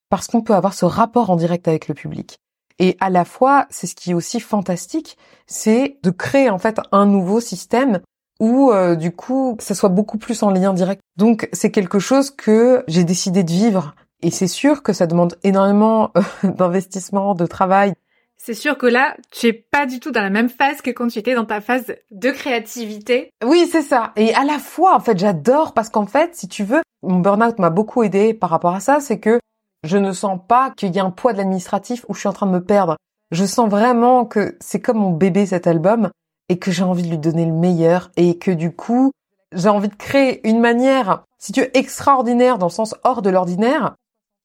[0.10, 2.38] parce qu'on peut avoir ce rapport en direct avec le public.
[2.80, 5.18] Et à la fois, c'est ce qui est aussi fantastique,
[5.48, 8.00] c'est de créer en fait un nouveau système
[8.40, 11.02] où euh, du coup, ça soit beaucoup plus en lien direct.
[11.18, 13.96] Donc c'est quelque chose que j'ai décidé de vivre.
[14.22, 17.96] Et c'est sûr que ça demande énormément euh, d'investissement, de travail.
[18.42, 21.10] C'est sûr que là, tu es pas du tout dans la même phase que quand
[21.10, 23.32] tu étais dans ta phase de créativité.
[23.44, 24.14] Oui, c'est ça.
[24.16, 27.60] Et à la fois, en fait, j'adore parce qu'en fait, si tu veux, mon burn-out
[27.60, 29.42] m'a beaucoup aidé par rapport à ça, c'est que
[29.84, 32.34] je ne sens pas qu'il y a un poids de l'administratif où je suis en
[32.34, 32.96] train de me perdre.
[33.32, 36.10] Je sens vraiment que c'est comme mon bébé cet album
[36.48, 39.12] et que j'ai envie de lui donner le meilleur et que du coup,
[39.54, 43.30] j'ai envie de créer une manière, si tu veux, extraordinaire dans le sens hors de
[43.30, 43.96] l'ordinaire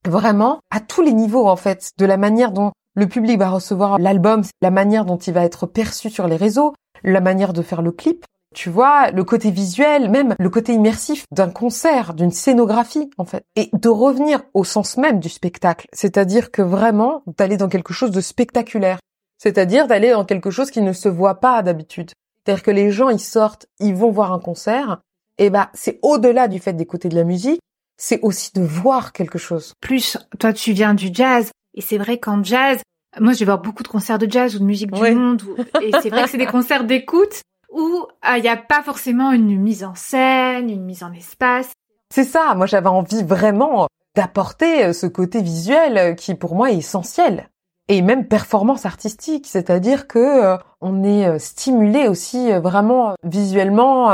[0.06, 3.98] vraiment à tous les niveaux en fait, de la manière dont le public va recevoir
[3.98, 7.82] l'album, la manière dont il va être perçu sur les réseaux, la manière de faire
[7.82, 13.10] le clip, tu vois, le côté visuel, même le côté immersif d'un concert, d'une scénographie,
[13.18, 13.44] en fait.
[13.56, 15.88] Et de revenir au sens même du spectacle.
[15.92, 19.00] C'est-à-dire que vraiment, d'aller dans quelque chose de spectaculaire.
[19.38, 22.12] C'est-à-dire d'aller dans quelque chose qui ne se voit pas d'habitude.
[22.44, 25.00] C'est-à-dire que les gens, ils sortent, ils vont voir un concert,
[25.38, 27.60] et bah, c'est au-delà du fait d'écouter de la musique,
[27.96, 29.74] c'est aussi de voir quelque chose.
[29.80, 32.80] Plus, toi, tu viens du jazz, et c'est vrai qu'en jazz,
[33.20, 35.42] moi, je vais voir beaucoup de concerts de jazz ou de musique du monde,
[35.80, 38.06] et c'est vrai que c'est des concerts d'écoute où
[38.36, 41.72] il n'y a pas forcément une mise en scène, une mise en espace.
[42.14, 46.70] C'est ça, moi j'avais envie vraiment d'apporter euh, ce côté visuel euh, qui pour moi
[46.70, 47.48] est essentiel.
[47.88, 54.06] Et même performance artistique, c'est-à-dire que euh, on est stimulé aussi vraiment visuellement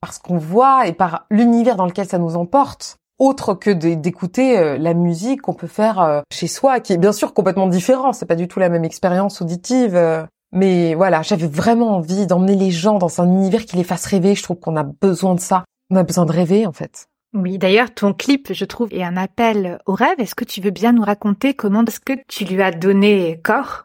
[0.00, 4.78] par ce qu'on voit et par l'univers dans lequel ça nous emporte autre que d'écouter
[4.78, 8.12] la musique qu'on peut faire chez soi, qui est bien sûr complètement différent.
[8.12, 10.26] C'est pas du tout la même expérience auditive.
[10.52, 14.34] Mais voilà, j'avais vraiment envie d'emmener les gens dans un univers qui les fasse rêver.
[14.34, 15.64] Je trouve qu'on a besoin de ça.
[15.90, 17.08] On a besoin de rêver, en fait.
[17.34, 20.18] Oui, d'ailleurs, ton clip, je trouve, est un appel au rêve.
[20.18, 23.84] Est-ce que tu veux bien nous raconter comment est-ce que tu lui as donné corps?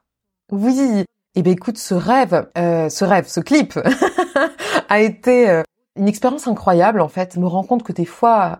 [0.52, 1.04] Oui.
[1.36, 3.78] Eh bien, écoute, ce rêve, euh, ce rêve, ce clip
[4.89, 5.63] a été euh,
[5.98, 7.34] une expérience incroyable, en fait.
[7.36, 8.60] Je me rends compte que des fois,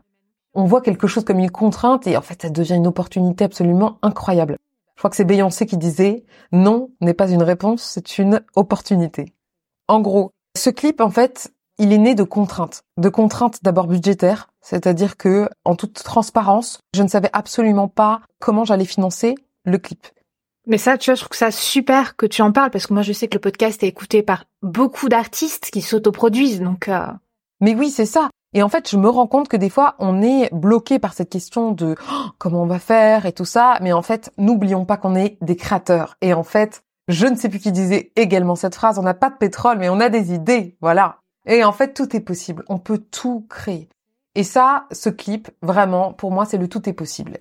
[0.54, 3.98] on voit quelque chose comme une contrainte et en fait, ça devient une opportunité absolument
[4.02, 4.58] incroyable.
[4.96, 9.34] Je crois que c'est Beyoncé qui disait non n'est pas une réponse, c'est une opportunité.
[9.88, 14.50] En gros, ce clip en fait, il est né de contraintes, de contraintes d'abord budgétaires,
[14.62, 20.06] c'est-à-dire que en toute transparence, je ne savais absolument pas comment j'allais financer le clip.
[20.68, 22.94] Mais ça, tu vois, je trouve que ça super que tu en parles parce que
[22.94, 26.88] moi, je sais que le podcast est écouté par beaucoup d'artistes qui s'autoproduisent, donc.
[26.88, 27.08] Euh...
[27.62, 28.30] Mais oui, c'est ça.
[28.54, 31.30] Et en fait, je me rends compte que des fois, on est bloqué par cette
[31.30, 33.78] question de oh, comment on va faire et tout ça.
[33.82, 36.18] Mais en fait, n'oublions pas qu'on est des créateurs.
[36.22, 39.00] Et en fait, je ne sais plus qui disait également cette phrase.
[39.00, 40.76] On n'a pas de pétrole, mais on a des idées.
[40.82, 41.20] Voilà.
[41.46, 42.66] Et en fait, tout est possible.
[42.68, 43.88] On peut tout créer.
[44.36, 47.38] Et ça, ce clip, vraiment, pour moi, c'est le tout est possible.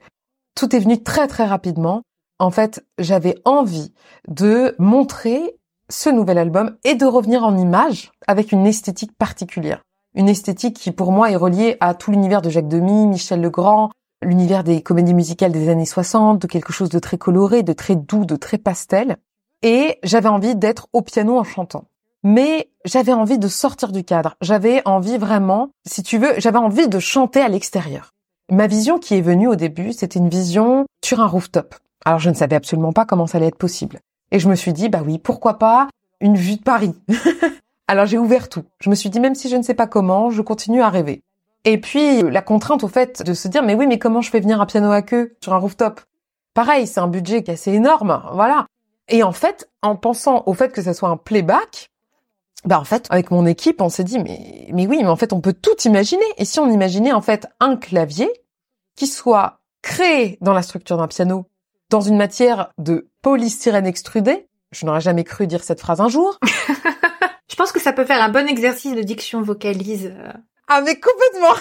[0.54, 2.02] Tout est venu très, très rapidement.
[2.38, 3.92] En fait, j'avais envie
[4.28, 5.56] de montrer
[5.88, 9.82] ce nouvel album et de revenir en image avec une esthétique particulière
[10.14, 13.90] une esthétique qui pour moi est reliée à tout l'univers de Jacques Demy, Michel Legrand,
[14.22, 17.96] l'univers des comédies musicales des années 60, de quelque chose de très coloré, de très
[17.96, 19.16] doux, de très pastel.
[19.62, 21.84] Et j'avais envie d'être au piano en chantant.
[22.22, 24.36] Mais j'avais envie de sortir du cadre.
[24.40, 28.10] J'avais envie vraiment, si tu veux, j'avais envie de chanter à l'extérieur.
[28.50, 31.74] Ma vision qui est venue au début, c'était une vision sur un rooftop.
[32.04, 34.00] Alors je ne savais absolument pas comment ça allait être possible.
[34.32, 35.88] Et je me suis dit, bah oui, pourquoi pas
[36.20, 36.94] une vue de Paris?
[37.90, 38.62] Alors j'ai ouvert tout.
[38.78, 41.24] Je me suis dit, même si je ne sais pas comment, je continue à rêver.
[41.64, 44.38] Et puis la contrainte au fait de se dire, mais oui, mais comment je fais
[44.38, 46.00] venir un piano à queue sur un rooftop?
[46.54, 48.66] Pareil, c'est un budget qui est assez énorme, voilà.
[49.08, 51.90] Et en fait, en pensant au fait que ça soit un playback,
[52.64, 55.32] bah en fait, avec mon équipe, on s'est dit, mais, mais oui, mais en fait,
[55.32, 56.22] on peut tout imaginer.
[56.38, 58.30] Et si on imaginait en fait un clavier
[58.94, 61.46] qui soit créé dans la structure d'un piano,
[61.88, 66.38] dans une matière de polystyrène extrudé, je n'aurais jamais cru dire cette phrase un jour.
[67.60, 70.14] Je pense que ça peut faire un bon exercice de diction vocalise.
[70.66, 71.54] Ah mais complètement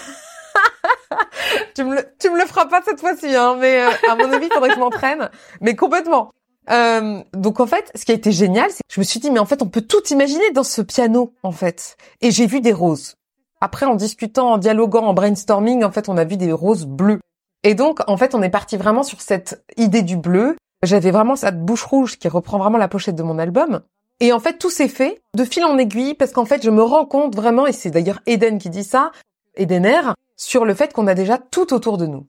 [1.76, 4.32] tu, me le, tu me le feras pas cette fois-ci, hein, mais euh, à mon
[4.32, 5.30] avis, il faudrait que je m'entraîne.
[5.60, 6.32] Mais complètement.
[6.70, 9.30] Euh, donc en fait, ce qui a été génial, c'est que je me suis dit,
[9.30, 11.98] mais en fait, on peut tout imaginer dans ce piano, en fait.
[12.22, 13.16] Et j'ai vu des roses.
[13.60, 17.20] Après, en discutant, en dialoguant, en brainstorming, en fait, on a vu des roses bleues.
[17.64, 20.56] Et donc, en fait, on est parti vraiment sur cette idée du bleu.
[20.82, 23.82] J'avais vraiment cette bouche rouge qui reprend vraiment la pochette de mon album.
[24.20, 26.84] Et en fait, tout s'est fait de fil en aiguille parce qu'en fait, je me
[26.84, 29.12] rends compte vraiment, et c'est d'ailleurs Eden qui dit ça,
[29.56, 32.28] Edener, sur le fait qu'on a déjà tout autour de nous.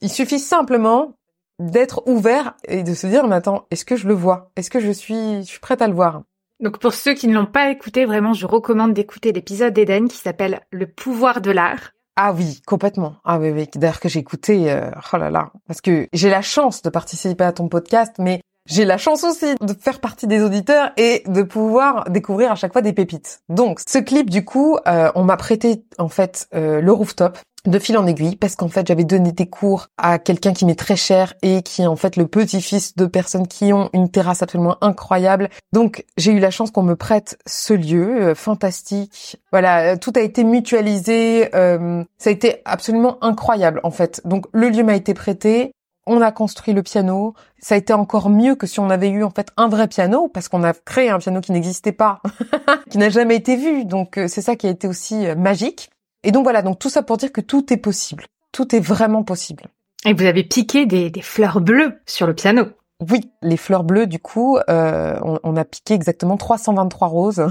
[0.00, 1.14] Il suffit simplement
[1.58, 4.50] d'être ouvert et de se dire, mais attends, est-ce que je le vois?
[4.56, 6.22] Est-ce que je suis, je suis prête à le voir?
[6.60, 10.16] Donc pour ceux qui ne l'ont pas écouté, vraiment, je recommande d'écouter l'épisode d'Eden qui
[10.16, 11.92] s'appelle Le pouvoir de l'art.
[12.16, 13.14] Ah oui, complètement.
[13.24, 13.68] Ah oui, oui.
[13.76, 17.44] D'ailleurs que j'ai écouté, euh, oh là là, parce que j'ai la chance de participer
[17.44, 21.42] à ton podcast, mais j'ai la chance aussi de faire partie des auditeurs et de
[21.42, 23.40] pouvoir découvrir à chaque fois des pépites.
[23.48, 27.78] Donc, ce clip, du coup, euh, on m'a prêté en fait euh, le rooftop de
[27.78, 30.96] fil en aiguille parce qu'en fait j'avais donné des cours à quelqu'un qui m'est très
[30.96, 34.76] cher et qui est en fait le petit-fils de personnes qui ont une terrasse absolument
[34.80, 35.50] incroyable.
[35.72, 39.38] Donc j'ai eu la chance qu'on me prête ce lieu euh, fantastique.
[39.50, 44.22] Voilà, tout a été mutualisé, ça a été absolument incroyable en fait.
[44.24, 45.72] Donc le lieu m'a été prêté,
[46.08, 47.34] on a construit le piano.
[47.60, 50.28] Ça a été encore mieux que si on avait eu en fait un vrai piano,
[50.28, 52.20] parce qu'on a créé un piano qui n'existait pas,
[52.90, 53.84] qui n'a jamais été vu.
[53.84, 55.90] Donc euh, c'est ça qui a été aussi euh, magique.
[56.24, 58.24] Et donc voilà, donc tout ça pour dire que tout est possible.
[58.52, 59.64] Tout est vraiment possible.
[60.04, 62.66] Et vous avez piqué des, des fleurs bleues sur le piano.
[63.10, 67.46] Oui, les fleurs bleues, du coup, euh, on, on, a piqué exactement 323 roses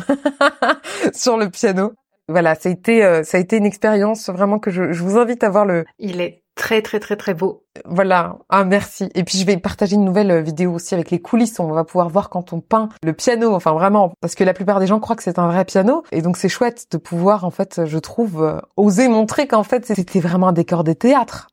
[1.13, 1.93] sur le piano.
[2.27, 5.17] Voilà, ça a été, euh, ça a été une expérience vraiment que je, je vous
[5.17, 5.85] invite à voir le.
[5.99, 7.63] Il est très très très très beau.
[7.85, 9.09] Voilà, ah merci.
[9.15, 11.59] Et puis je vais partager une nouvelle euh, vidéo aussi avec les coulisses.
[11.59, 14.81] On va pouvoir voir quand on peint le piano, enfin vraiment, parce que la plupart
[14.81, 17.51] des gens croient que c'est un vrai piano, et donc c'est chouette de pouvoir en
[17.51, 21.47] fait, je trouve, euh, oser montrer qu'en fait c'était vraiment un décor de théâtre.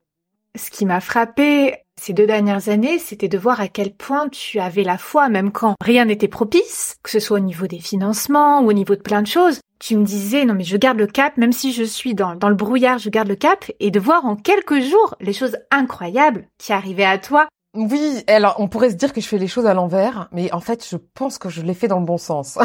[0.57, 4.59] Ce qui m'a frappé ces deux dernières années, c'était de voir à quel point tu
[4.59, 8.61] avais la foi, même quand rien n'était propice, que ce soit au niveau des financements
[8.61, 9.61] ou au niveau de plein de choses.
[9.87, 12.49] Tu me disais, non mais je garde le cap, même si je suis dans, dans
[12.49, 16.49] le brouillard, je garde le cap, et de voir en quelques jours les choses incroyables
[16.57, 17.49] qui arrivaient à toi.
[17.74, 20.61] Oui, alors on pourrait se dire que je fais les choses à l'envers, mais en
[20.61, 22.59] fait je pense que je les fais dans le bon sens.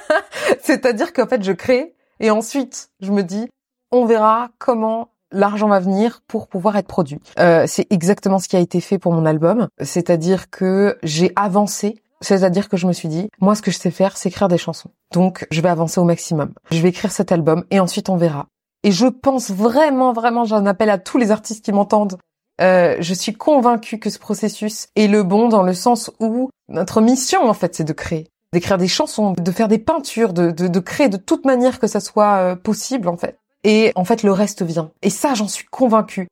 [0.60, 3.46] C'est-à-dire qu'en fait je crée, et ensuite je me dis,
[3.92, 7.20] on verra comment l'argent va venir pour pouvoir être produit.
[7.38, 12.02] Euh, c'est exactement ce qui a été fait pour mon album, c'est-à-dire que j'ai avancé,
[12.20, 14.58] c'est-à-dire que je me suis dit, moi ce que je sais faire, c'est écrire des
[14.58, 14.90] chansons.
[15.12, 16.52] Donc je vais avancer au maximum.
[16.70, 18.46] Je vais écrire cet album et ensuite on verra.
[18.82, 22.18] Et je pense vraiment, vraiment, j'en appelle à tous les artistes qui m'entendent.
[22.60, 27.00] Euh, je suis convaincue que ce processus est le bon dans le sens où notre
[27.02, 30.68] mission en fait c'est de créer d'écrire des chansons, de faire des peintures, de, de,
[30.68, 34.22] de créer de toute manière que ça soit euh, possible en fait et en fait
[34.22, 34.90] le reste vient.
[35.02, 36.28] Et ça, j'en suis convaincue.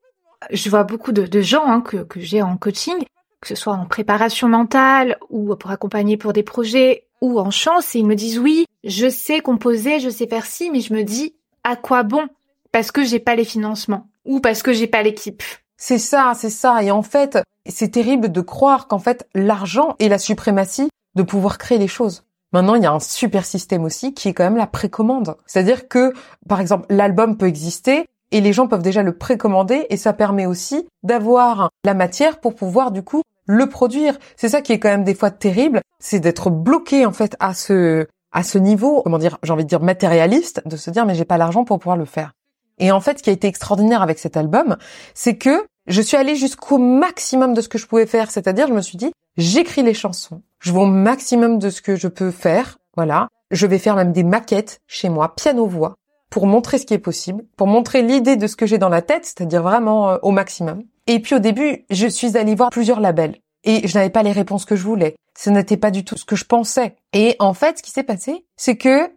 [0.51, 2.97] Je vois beaucoup de, de gens hein, que, que j'ai en coaching,
[3.45, 7.81] que ce soit en préparation mentale ou pour accompagner pour des projets ou en chant,
[7.81, 11.05] et ils me disent oui, je sais composer, je sais faire ci, mais je me
[11.05, 12.27] dis à quoi bon?
[12.73, 15.43] Parce que j'ai pas les financements ou parce que j'ai pas l'équipe.
[15.77, 16.83] C'est ça, c'est ça.
[16.83, 21.59] Et en fait, c'est terrible de croire qu'en fait l'argent est la suprématie de pouvoir
[21.59, 22.25] créer les choses.
[22.53, 25.37] Maintenant, il y a un super système aussi qui est quand même la précommande.
[25.45, 26.13] C'est-à-dire que,
[26.49, 30.47] par exemple, l'album peut exister et les gens peuvent déjà le précommander et ça permet
[30.47, 34.19] aussi d'avoir la matière pour pouvoir du coup le produire.
[34.37, 37.55] C'est ça qui est quand même des fois terrible, c'est d'être bloqué en fait à
[37.55, 41.15] ce à ce niveau, comment dire, j'ai envie de dire matérialiste, de se dire mais
[41.15, 42.33] j'ai pas l'argent pour pouvoir le faire.
[42.79, 44.77] Et en fait, ce qui a été extraordinaire avec cet album,
[45.15, 48.73] c'est que je suis allée jusqu'au maximum de ce que je pouvais faire, c'est-à-dire je
[48.73, 52.31] me suis dit, j'écris les chansons, je vais au maximum de ce que je peux
[52.31, 53.29] faire, voilà.
[53.51, 55.97] Je vais faire même des maquettes chez moi, piano-voix,
[56.31, 59.03] pour montrer ce qui est possible, pour montrer l'idée de ce que j'ai dans la
[59.03, 60.83] tête, c'est-à-dire vraiment euh, au maximum.
[61.07, 64.33] Et puis au début, je suis allée voir plusieurs labels et je n'avais pas les
[64.33, 65.17] réponses que je voulais.
[65.37, 66.97] Ce n'était pas du tout ce que je pensais.
[67.13, 69.11] Et en fait, ce qui s'est passé, c'est que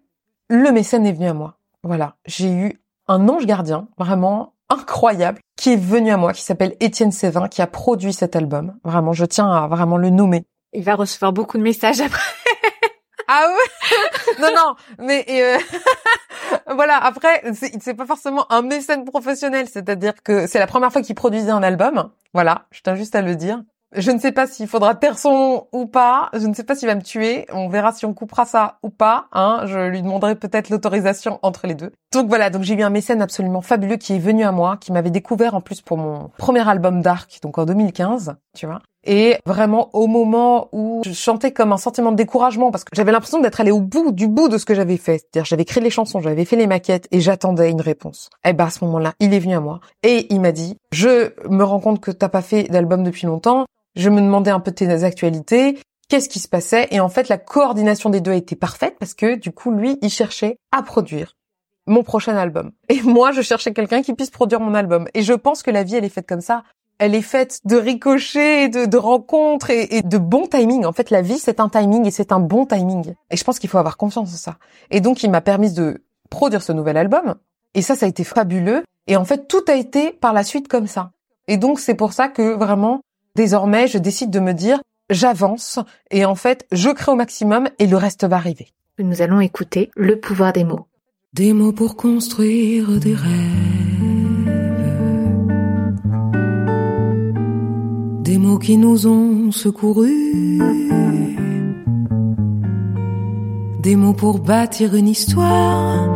[0.49, 1.57] le mécène est venu à moi.
[1.83, 6.75] Voilà, j'ai eu un ange gardien, vraiment incroyable qui est venu à moi, qui s'appelle
[6.79, 8.77] Étienne Sévin, qui a produit cet album.
[8.83, 10.43] Vraiment, je tiens à vraiment le nommer.
[10.73, 12.21] Il va recevoir beaucoup de messages après.
[13.29, 14.41] ah ouais?
[14.41, 15.57] Non, non, mais euh,
[16.73, 16.97] voilà.
[16.97, 21.51] Après, c'est pas forcément un mécène professionnel, c'est-à-dire que c'est la première fois qu'il produisait
[21.51, 22.09] un album.
[22.33, 23.61] Voilà, je tiens juste à le dire.
[23.93, 26.29] Je ne sais pas s'il faudra taire son ou pas.
[26.33, 27.45] Je ne sais pas s'il va me tuer.
[27.53, 29.27] On verra si on coupera ça ou pas.
[29.31, 29.61] Hein.
[29.65, 31.91] Je lui demanderai peut-être l'autorisation entre les deux.
[32.11, 34.91] Donc voilà, donc j'ai eu un mécène absolument fabuleux qui est venu à moi, qui
[34.91, 38.81] m'avait découvert en plus pour mon premier album Dark, donc en 2015, tu vois.
[39.07, 43.13] Et vraiment au moment où je chantais comme un sentiment de découragement parce que j'avais
[43.13, 45.19] l'impression d'être allée au bout du bout de ce que j'avais fait.
[45.19, 48.29] C'est-à-dire j'avais créé les chansons, j'avais fait les maquettes et j'attendais une réponse.
[48.45, 51.31] Et ben à ce moment-là, il est venu à moi et il m'a dit "Je
[51.49, 53.65] me rends compte que t'as pas fait d'album depuis longtemps.
[53.95, 55.79] Je me demandais un peu tes actualités,
[56.09, 56.87] qu'est-ce qui se passait?
[56.91, 59.97] Et en fait la coordination des deux a été parfaite parce que du coup lui
[60.01, 61.37] il cherchait à produire
[61.87, 65.33] mon prochain album et moi je cherchais quelqu'un qui puisse produire mon album et je
[65.33, 66.63] pense que la vie elle est faite comme ça
[66.99, 70.85] elle est faite de ricochets, de, de rencontres et, et, de bon timing.
[70.85, 73.13] En fait, la vie, c'est un timing et c'est un bon timing.
[73.29, 74.57] Et je pense qu'il faut avoir confiance en ça.
[74.89, 77.35] Et donc, il m'a permis de produire ce nouvel album.
[77.73, 78.83] Et ça, ça a été fabuleux.
[79.07, 81.11] Et en fait, tout a été par la suite comme ça.
[81.47, 83.01] Et donc, c'est pour ça que vraiment,
[83.35, 85.79] désormais, je décide de me dire, j'avance
[86.11, 88.73] et en fait, je crée au maximum et le reste va arriver.
[88.99, 90.87] Nous allons écouter le pouvoir des mots.
[91.33, 93.76] Des mots pour construire des rêves.
[98.27, 100.59] Des mots qui nous ont secourus.
[103.81, 106.09] Des mots pour bâtir une histoire.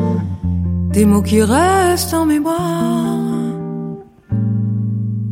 [0.92, 3.56] Des mots qui restent en mémoire.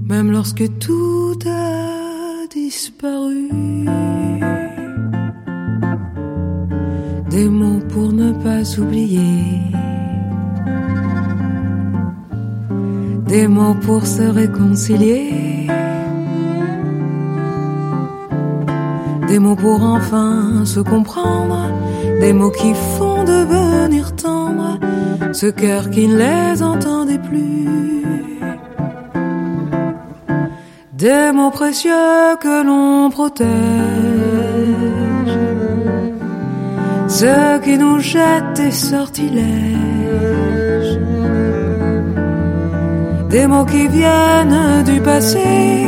[0.08, 3.50] Même lorsque tout a disparu.
[7.30, 9.60] Des mots pour ne pas oublier.
[13.28, 15.49] Des mots pour se réconcilier.
[19.30, 21.72] Des mots pour enfin se comprendre.
[22.20, 24.80] Des mots qui font devenir tendre
[25.32, 27.70] ce cœur qui ne les entendait plus.
[31.00, 33.48] des mots précieux que l'on protège,
[37.08, 39.46] ceux qui nous jettent des sortilèges,
[43.30, 45.88] des mots qui viennent du passé,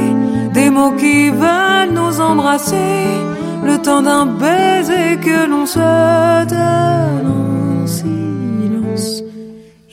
[0.54, 3.02] des mots qui veulent nous embrasser,
[3.64, 9.24] le temps d'un baiser que l'on se donne en silence.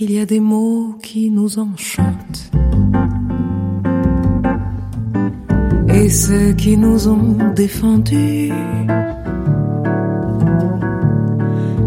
[0.00, 2.50] Il y a des mots qui nous enchantent.
[6.08, 8.52] et ceux qui nous ont défendus.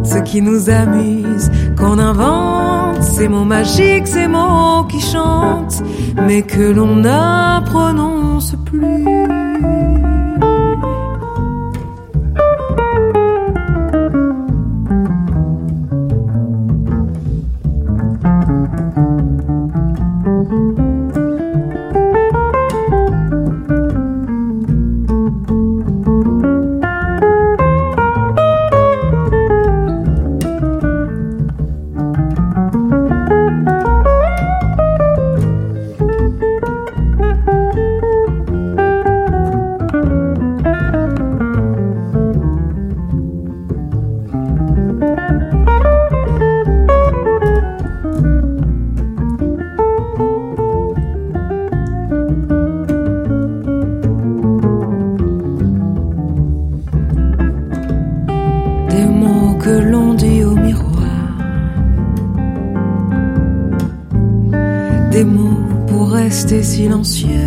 [0.03, 5.81] Ce qui nous amuse, qu'on invente ces mots magiques, ces mots qui chantent,
[6.27, 9.20] mais que l'on ne prononce plus.
[67.01, 67.40] À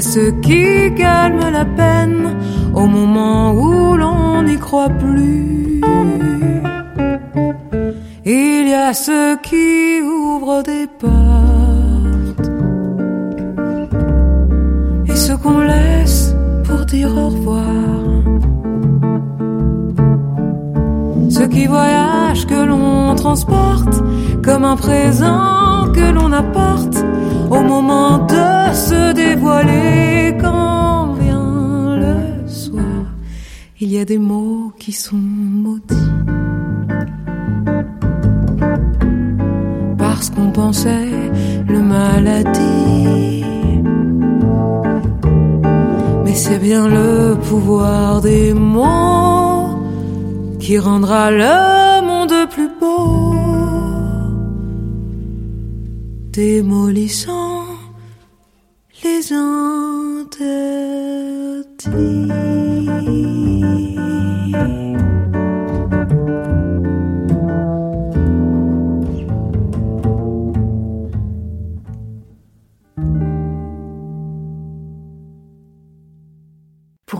[0.00, 2.34] A ceux qui calment la peine
[2.74, 5.82] au moment où l'on n'y croit plus.
[8.24, 12.48] Il y a ceux qui ouvrent des portes
[15.06, 16.34] et ceux qu'on laisse
[16.64, 18.14] pour dire au revoir.
[21.28, 24.02] Ceux qui voyagent que l'on transporte
[24.42, 27.04] comme un présent que l'on apporte
[27.50, 33.04] au moment de se dévoiler quand vient le soir.
[33.80, 35.16] Il y a des mots qui sont
[35.64, 35.94] maudits
[39.98, 41.10] parce qu'on pensait
[41.66, 43.44] le maladie.
[46.24, 49.80] Mais c'est bien le pouvoir des mots
[50.60, 53.34] qui rendra le monde plus beau,
[56.32, 57.39] démolissant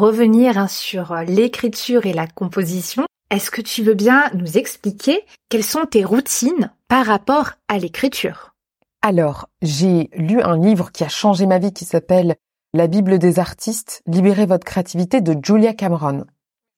[0.01, 5.65] revenir sur euh, l'écriture et la composition, est-ce que tu veux bien nous expliquer quelles
[5.65, 8.55] sont tes routines par rapport à l'écriture?
[9.03, 12.37] Alors, j'ai lu un livre qui a changé ma vie qui s'appelle
[12.75, 16.25] La Bible des artistes, Libérez votre créativité de Julia Cameron.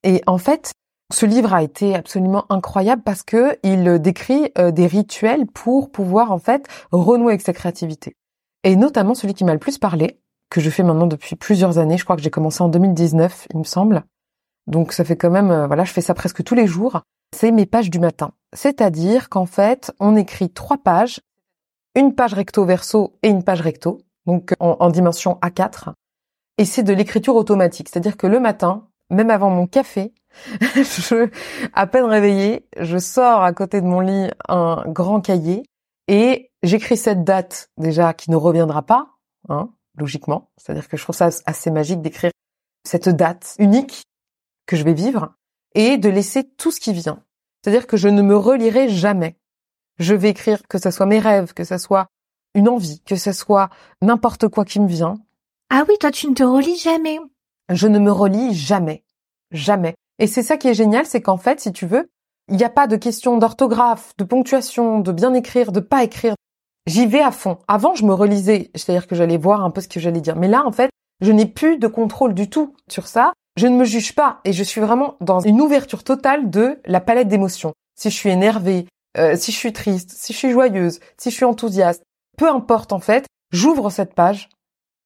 [0.02, 0.72] Et en fait,
[1.12, 6.32] ce livre a été absolument incroyable parce que il décrit euh, des rituels pour pouvoir
[6.32, 8.16] en fait renouer avec sa créativité.
[8.64, 10.18] Et notamment celui qui m'a le plus parlé,
[10.52, 11.96] que je fais maintenant depuis plusieurs années.
[11.96, 14.04] Je crois que j'ai commencé en 2019, il me semble.
[14.66, 17.00] Donc ça fait quand même, euh, voilà, je fais ça presque tous les jours.
[17.34, 18.32] C'est mes pages du matin.
[18.52, 21.20] C'est-à-dire qu'en fait, on écrit trois pages,
[21.94, 25.94] une page recto verso et une page recto, donc en, dimension A4.
[26.58, 27.88] Et c'est de l'écriture automatique.
[27.88, 30.12] C'est-à-dire que le matin, même avant mon café,
[30.74, 31.30] je,
[31.72, 35.62] à peine réveillée, je sors à côté de mon lit un grand cahier
[36.08, 39.08] et j'écris cette date déjà qui ne reviendra pas,
[39.48, 40.50] hein, logiquement.
[40.56, 42.30] C'est-à-dire que je trouve ça assez magique d'écrire
[42.84, 44.02] cette date unique
[44.66, 45.34] que je vais vivre
[45.74, 47.22] et de laisser tout ce qui vient.
[47.62, 49.36] C'est-à-dire que je ne me relirai jamais.
[49.98, 52.08] Je vais écrire que ce soit mes rêves, que ce soit
[52.54, 53.70] une envie, que ce soit
[54.00, 55.14] n'importe quoi qui me vient.
[55.70, 57.18] Ah oui, toi tu ne te relis jamais.
[57.70, 59.04] Je ne me relis jamais.
[59.52, 59.94] Jamais.
[60.18, 62.10] Et c'est ça qui est génial, c'est qu'en fait, si tu veux,
[62.48, 66.34] il n'y a pas de question d'orthographe, de ponctuation, de bien écrire, de pas écrire.
[66.86, 67.58] J'y vais à fond.
[67.68, 70.36] Avant, je me relisais, c'est-à-dire que j'allais voir un peu ce que j'allais dire.
[70.36, 73.32] Mais là, en fait, je n'ai plus de contrôle du tout sur ça.
[73.56, 77.00] Je ne me juge pas et je suis vraiment dans une ouverture totale de la
[77.00, 77.74] palette d'émotions.
[77.94, 78.86] Si je suis énervée,
[79.18, 82.02] euh, si je suis triste, si je suis joyeuse, si je suis enthousiaste,
[82.38, 84.48] peu importe en fait, j'ouvre cette page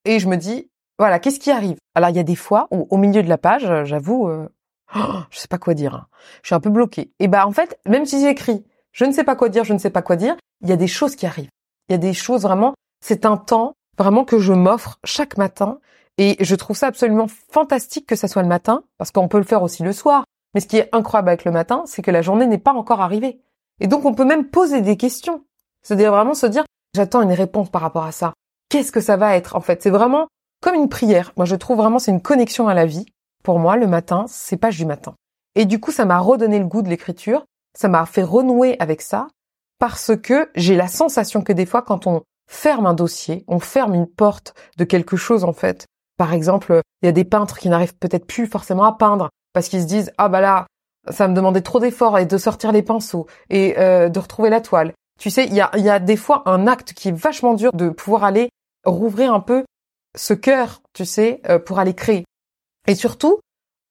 [0.05, 1.77] et je me dis, voilà, qu'est-ce qui arrive?
[1.93, 4.47] Alors il y a des fois où au milieu de la page, j'avoue, euh,
[4.95, 5.95] oh, je sais pas quoi dire.
[5.95, 6.07] Hein.
[6.41, 7.11] Je suis un peu bloquée.
[7.19, 8.63] Et bah en fait, même si j'écris,
[8.93, 10.77] je ne sais pas quoi dire, je ne sais pas quoi dire, il y a
[10.77, 11.49] des choses qui arrivent.
[11.89, 12.73] Il y a des choses vraiment,
[13.03, 15.79] c'est un temps vraiment que je m'offre chaque matin
[16.17, 19.43] et je trouve ça absolument fantastique que ça soit le matin parce qu'on peut le
[19.43, 20.23] faire aussi le soir.
[20.53, 23.01] Mais ce qui est incroyable avec le matin, c'est que la journée n'est pas encore
[23.01, 23.39] arrivée.
[23.79, 25.43] Et donc on peut même poser des questions.
[25.83, 26.63] C'est-à-dire vraiment se dire,
[26.95, 28.33] j'attends une réponse par rapport à ça.
[28.69, 29.81] Qu'est-ce que ça va être en fait?
[29.81, 30.27] C'est vraiment
[30.61, 31.33] comme une prière.
[31.37, 33.05] Moi je trouve vraiment c'est une connexion à la vie.
[33.43, 35.15] Pour moi, le matin, c'est page du matin.
[35.55, 37.45] Et du coup, ça m'a redonné le goût de l'écriture.
[37.77, 39.27] Ça m'a fait renouer avec ça
[39.79, 43.93] parce que j'ai la sensation que des fois, quand on ferme un dossier, on ferme
[43.93, 45.85] une porte de quelque chose en fait.
[46.17, 49.67] Par exemple, il y a des peintres qui n'arrivent peut-être plus forcément à peindre parce
[49.67, 50.65] qu'ils se disent ah bah là
[51.09, 54.61] ça me demandait trop d'efforts et de sortir les pinceaux et euh, de retrouver la
[54.61, 54.93] toile.
[55.19, 57.71] Tu sais, il y a, y a des fois un acte qui est vachement dur
[57.73, 58.49] de pouvoir aller
[58.85, 59.63] rouvrir un peu
[60.15, 62.25] ce cœur, tu sais, euh, pour aller créer.
[62.87, 63.39] Et surtout,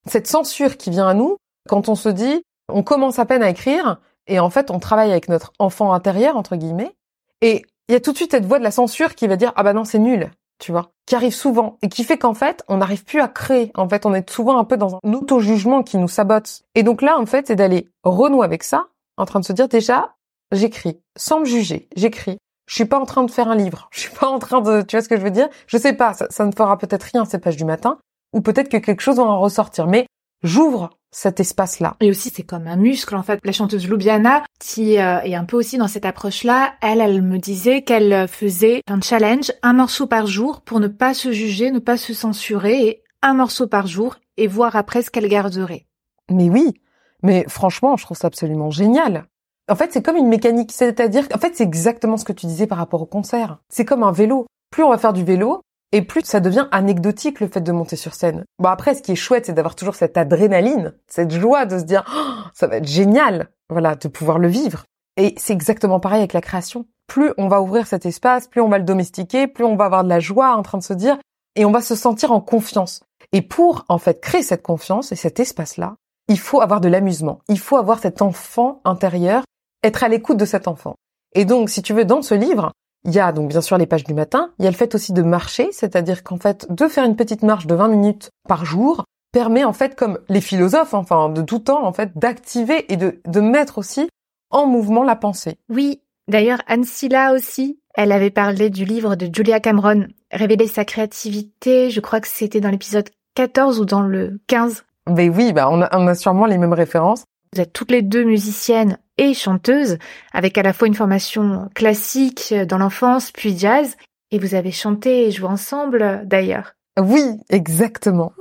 [0.07, 1.37] cette censure qui vient à nous
[1.69, 5.11] quand on se dit on commence à peine à écrire et en fait, on travaille
[5.11, 6.95] avec notre enfant intérieur, entre guillemets.
[7.41, 9.53] Et il y a tout de suite cette voix de la censure qui va dire,
[9.57, 12.65] ah bah non, c'est nul, tu vois, qui arrive souvent et qui fait qu'en fait,
[12.69, 13.71] on n'arrive plus à créer.
[13.75, 16.63] En fait, on est souvent un peu dans un auto-jugement qui nous sabote.
[16.75, 19.69] Et donc là, en fait, c'est d'aller renouer avec ça, en train de se dire
[19.69, 20.15] déjà,
[20.53, 22.39] j'écris, sans me juger, j'écris.
[22.67, 23.89] Je suis pas en train de faire un livre.
[23.93, 25.49] Je suis pas en train de, tu vois ce que je veux dire?
[25.69, 27.99] Je sais pas, ça, ne fera peut-être rien ces pages du matin,
[28.33, 29.87] ou peut-être que quelque chose va en ressortir.
[29.87, 30.06] Mais
[30.43, 31.97] j'ouvre cet espace-là.
[32.01, 33.41] Et aussi, c'est comme un muscle, en fait.
[33.45, 37.39] La chanteuse Loubiana, qui euh, est un peu aussi dans cette approche-là, elle, elle me
[37.39, 41.79] disait qu'elle faisait un challenge, un morceau par jour, pour ne pas se juger, ne
[41.79, 45.87] pas se censurer, et un morceau par jour, et voir après ce qu'elle garderait.
[46.31, 46.75] Mais oui,
[47.23, 49.27] mais franchement, je trouve ça absolument génial.
[49.69, 52.67] En fait, c'est comme une mécanique, c'est-à-dire, en fait, c'est exactement ce que tu disais
[52.67, 53.59] par rapport au concert.
[53.69, 54.47] C'est comme un vélo.
[54.71, 55.63] Plus on va faire du vélo,
[55.93, 58.45] et plus ça devient anecdotique le fait de monter sur scène.
[58.59, 61.85] Bon après, ce qui est chouette, c'est d'avoir toujours cette adrénaline, cette joie de se
[61.85, 64.85] dire oh, ça va être génial, voilà, de pouvoir le vivre.
[65.17, 66.87] Et c'est exactement pareil avec la création.
[67.07, 70.05] Plus on va ouvrir cet espace, plus on va le domestiquer, plus on va avoir
[70.05, 71.19] de la joie en train de se dire,
[71.55, 73.03] et on va se sentir en confiance.
[73.33, 75.97] Et pour en fait créer cette confiance et cet espace-là,
[76.29, 77.41] il faut avoir de l'amusement.
[77.49, 79.45] Il faut avoir cet enfant intérieur,
[79.83, 80.97] être à l'écoute de cet enfant.
[81.35, 82.73] Et donc, si tu veux, dans ce livre,
[83.07, 84.95] il y a donc bien sûr les pages du matin, il y a le fait
[84.95, 88.65] aussi de marcher, c'est-à-dire qu'en fait de faire une petite marche de 20 minutes par
[88.65, 92.97] jour permet en fait comme les philosophes enfin de tout temps en fait d'activer et
[92.97, 94.09] de, de mettre aussi
[94.51, 95.57] en mouvement la pensée.
[95.69, 100.85] Oui, d'ailleurs Anne Silla aussi, elle avait parlé du livre de Julia Cameron, Révéler sa
[100.85, 104.85] créativité, je crois que c'était dans l'épisode 14 ou dans le 15.
[105.07, 107.25] Ben oui, bah on a, on a sûrement les mêmes références.
[107.57, 109.97] Vous êtes toutes les deux musiciennes et chanteuse,
[110.35, 113.97] avec à la fois une formation classique dans l'enfance, puis jazz,
[114.31, 116.75] et vous avez chanté et joué ensemble d'ailleurs.
[117.01, 118.35] Oui, exactement.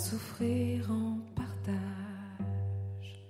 [0.00, 3.20] Souffrir en partage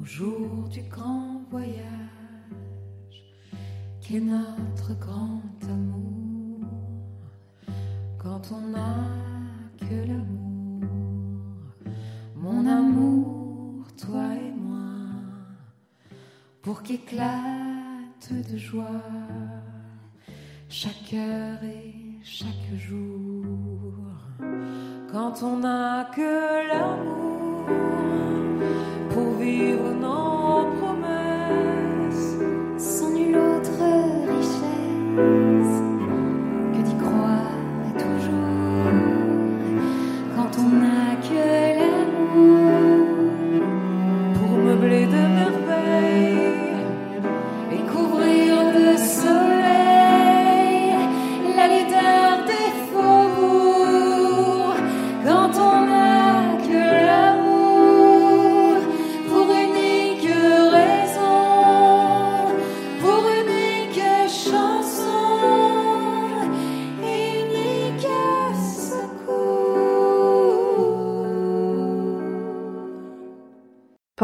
[0.00, 1.84] au jour du grand voyage
[4.00, 6.66] qui est notre grand amour
[8.18, 9.08] quand on n'a
[9.78, 10.86] que l'amour
[12.34, 15.20] mon amour toi et moi
[16.62, 19.02] pour qu'éclate de joie
[20.70, 23.30] chaque heure et chaque jour.
[25.12, 27.66] Quand on n'a que l'amour
[29.12, 29.89] pour vivre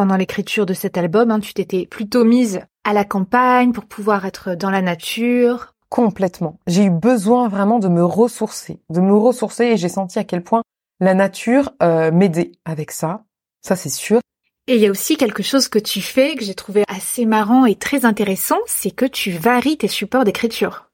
[0.07, 1.32] pendant l'écriture de cet album.
[1.32, 1.40] Hein.
[1.40, 5.74] Tu t'étais plutôt mise à la campagne pour pouvoir être dans la nature.
[5.88, 6.61] Complètement.
[6.68, 10.44] J'ai eu besoin vraiment de me ressourcer, de me ressourcer et j'ai senti à quel
[10.44, 10.62] point
[11.00, 13.24] la nature euh, m'aidait avec ça.
[13.62, 14.20] Ça, c'est sûr.
[14.68, 17.66] Et il y a aussi quelque chose que tu fais que j'ai trouvé assez marrant
[17.66, 20.88] et très intéressant, c'est que tu varies tes supports d'écriture.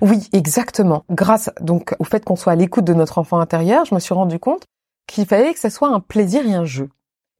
[0.00, 1.04] Oui, exactement.
[1.08, 4.14] Grâce donc au fait qu'on soit à l'écoute de notre enfant intérieur, je me suis
[4.14, 4.64] rendu compte
[5.06, 6.88] qu'il fallait que ce soit un plaisir et un jeu.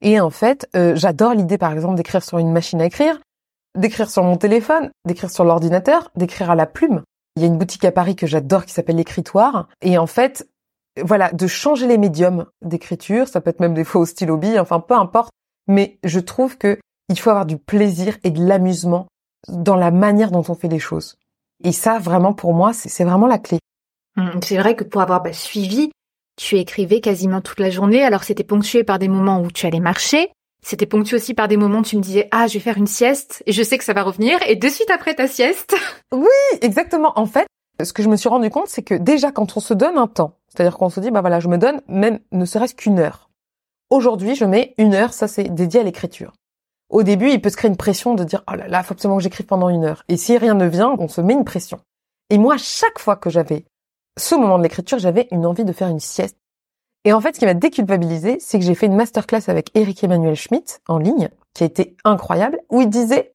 [0.07, 3.19] Et en fait, euh, j'adore l'idée par exemple d'écrire sur une machine à écrire,
[3.77, 7.03] d'écrire sur mon téléphone, d'écrire sur l'ordinateur, d'écrire à la plume.
[7.35, 9.69] Il y a une boutique à Paris que j'adore qui s'appelle l'écritoire.
[9.83, 10.49] Et en fait,
[11.03, 14.61] voilà, de changer les médiums d'écriture, ça peut être même des fois au stylo bille,
[14.61, 15.33] enfin peu importe.
[15.67, 16.79] Mais je trouve que
[17.09, 19.09] il faut avoir du plaisir et de l'amusement
[19.49, 21.17] dans la manière dont on fait les choses.
[21.65, 23.59] Et ça, vraiment, pour moi, c'est vraiment la clé.
[24.17, 25.91] Hum, c'est vrai que pour avoir bah, suivi,
[26.37, 28.03] tu écrivais quasiment toute la journée.
[28.03, 30.31] Alors c'était ponctué par des moments où tu allais marcher.
[30.63, 32.87] C'était ponctué aussi par des moments où tu me disais ah je vais faire une
[32.87, 35.75] sieste et je sais que ça va revenir et de suite après ta sieste.
[36.13, 37.13] Oui, exactement.
[37.19, 37.47] En fait,
[37.83, 40.07] ce que je me suis rendu compte, c'est que déjà quand on se donne un
[40.07, 43.29] temps, c'est-à-dire qu'on se dit bah voilà je me donne même ne serait-ce qu'une heure.
[43.91, 46.33] Aujourd'hui je mets une heure, ça c'est dédié à l'écriture.
[46.89, 49.17] Au début, il peut se créer une pression de dire oh là là, faut absolument
[49.17, 50.05] que j'écrive pendant une heure.
[50.09, 51.81] Et si rien ne vient, on se met une pression.
[52.31, 53.65] Et moi, chaque fois que j'avais
[54.19, 56.39] ce moment de l'écriture, j'avais une envie de faire une sieste.
[57.05, 60.03] Et en fait, ce qui m'a déculpabilisé, c'est que j'ai fait une masterclass avec Eric
[60.03, 63.33] Emmanuel Schmitt en ligne, qui a été incroyable, où il disait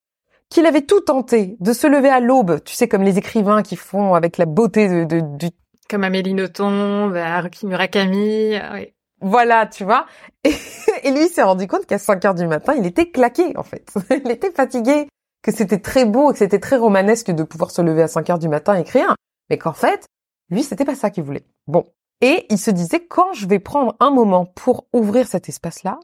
[0.49, 3.77] qu'il avait tout tenté de se lever à l'aube, tu sais, comme les écrivains qui
[3.77, 5.49] font avec la beauté de, du...
[5.89, 8.93] Comme Amélie Nothomb, Haruki Murakami, oui.
[9.21, 10.07] Voilà, tu vois.
[10.43, 13.93] Et, lui s'est rendu compte qu'à 5 heures du matin, il était claqué, en fait.
[14.09, 15.07] il était fatigué,
[15.43, 18.39] que c'était très beau, que c'était très romanesque de pouvoir se lever à 5 heures
[18.39, 19.15] du matin et écrire,
[19.49, 20.07] mais qu'en fait,
[20.51, 21.45] lui, c'était pas ça qu'il voulait.
[21.67, 21.87] Bon.
[22.21, 25.99] Et il se disait, quand je vais prendre un moment pour ouvrir cet espace-là,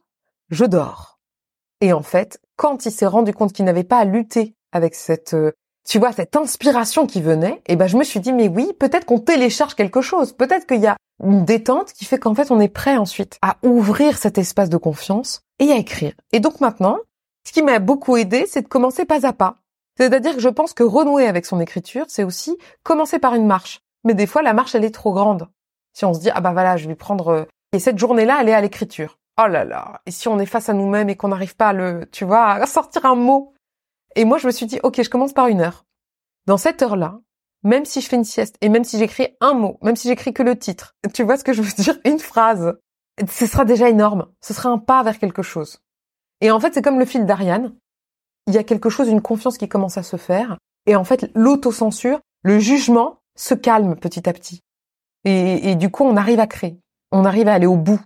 [0.50, 1.20] je dors.
[1.82, 5.36] Et en fait, quand il s'est rendu compte qu'il n'avait pas à lutter avec cette,
[5.36, 5.52] euh,
[5.88, 8.72] tu vois, cette inspiration qui venait, et eh ben, je me suis dit, mais oui,
[8.80, 10.34] peut-être qu'on télécharge quelque chose.
[10.34, 13.58] Peut-être qu'il y a une détente qui fait qu'en fait, on est prêt ensuite à
[13.64, 16.14] ouvrir cet espace de confiance et à écrire.
[16.32, 16.98] Et donc maintenant,
[17.46, 19.58] ce qui m'a beaucoup aidé, c'est de commencer pas à pas.
[19.98, 23.82] C'est-à-dire que je pense que renouer avec son écriture, c'est aussi commencer par une marche.
[24.08, 25.50] Mais des fois, la marche, elle est trop grande.
[25.92, 27.28] Si on se dit, ah bah voilà, je vais prendre...
[27.28, 27.44] Euh,
[27.74, 29.20] et cette journée-là, elle est à l'écriture.
[29.38, 30.02] Oh là là.
[30.06, 32.52] Et si on est face à nous-mêmes et qu'on n'arrive pas à le, tu vois,
[32.52, 33.54] à sortir un mot.
[34.16, 35.84] Et moi, je me suis dit, ok, je commence par une heure.
[36.46, 37.20] Dans cette heure-là,
[37.64, 40.34] même si je fais une sieste et même si j'écris un mot, même si j'écris
[40.34, 42.78] que le titre, tu vois ce que je veux dire, une phrase,
[43.30, 44.28] ce sera déjà énorme.
[44.40, 45.82] Ce sera un pas vers quelque chose.
[46.40, 47.76] Et en fait, c'est comme le fil d'Ariane.
[48.48, 50.58] Il y a quelque chose, une confiance qui commence à se faire.
[50.86, 54.62] Et en fait, l'autocensure, le jugement, se calme petit à petit.
[55.24, 56.78] Et, du coup, on arrive à créer.
[57.12, 58.00] On arrive à aller au bout.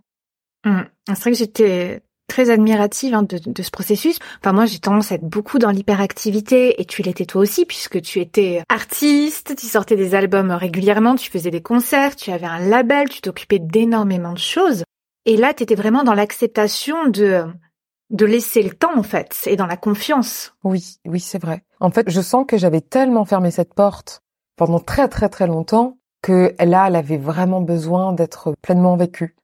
[0.65, 0.85] Hum.
[1.07, 4.19] C'est vrai que j'étais très admirative hein, de, de, ce processus.
[4.39, 8.01] Enfin, moi, j'ai tendance à être beaucoup dans l'hyperactivité et tu l'étais toi aussi puisque
[8.01, 12.59] tu étais artiste, tu sortais des albums régulièrement, tu faisais des concerts, tu avais un
[12.59, 14.83] label, tu t'occupais d'énormément de choses.
[15.25, 17.45] Et là, tu étais vraiment dans l'acceptation de
[18.11, 20.53] de laisser le temps en fait et dans la confiance.
[20.63, 21.63] Oui, oui, c'est vrai.
[21.79, 24.21] En fait, je sens que j'avais tellement fermé cette porte
[24.61, 29.35] pendant très très très longtemps que là, elle avait vraiment besoin d'être pleinement vécue.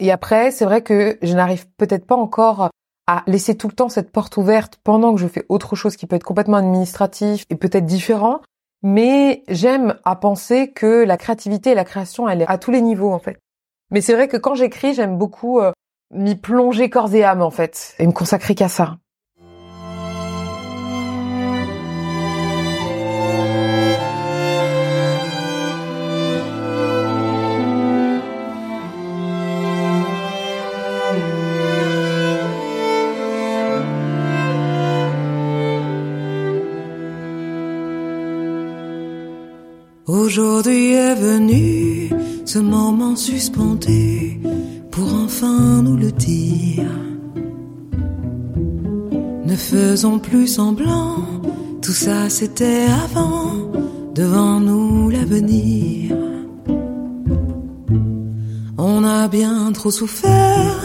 [0.00, 2.68] Et après, c'est vrai que je n'arrive peut-être pas encore
[3.06, 6.06] à laisser tout le temps cette porte ouverte pendant que je fais autre chose qui
[6.06, 8.42] peut être complètement administratif et peut-être différent.
[8.82, 12.82] Mais j'aime à penser que la créativité et la création, elle est à tous les
[12.82, 13.38] niveaux, en fait.
[13.90, 15.72] Mais c'est vrai que quand j'écris, j'aime beaucoup euh,
[16.12, 18.98] m'y plonger corps et âme, en fait, et me consacrer qu'à ça.
[40.26, 42.10] Aujourd'hui est venu
[42.44, 44.40] ce moment suspendu
[44.90, 46.90] pour enfin nous le dire.
[49.44, 51.18] Ne faisons plus semblant,
[51.80, 53.52] tout ça c'était avant,
[54.16, 56.16] devant nous l'avenir.
[58.78, 60.80] On a bien trop souffert,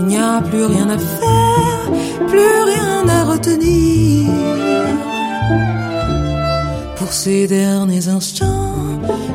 [0.00, 1.90] il n'y a plus rien à faire,
[2.26, 4.28] plus rien à retenir.
[6.96, 8.71] Pour ces derniers instants,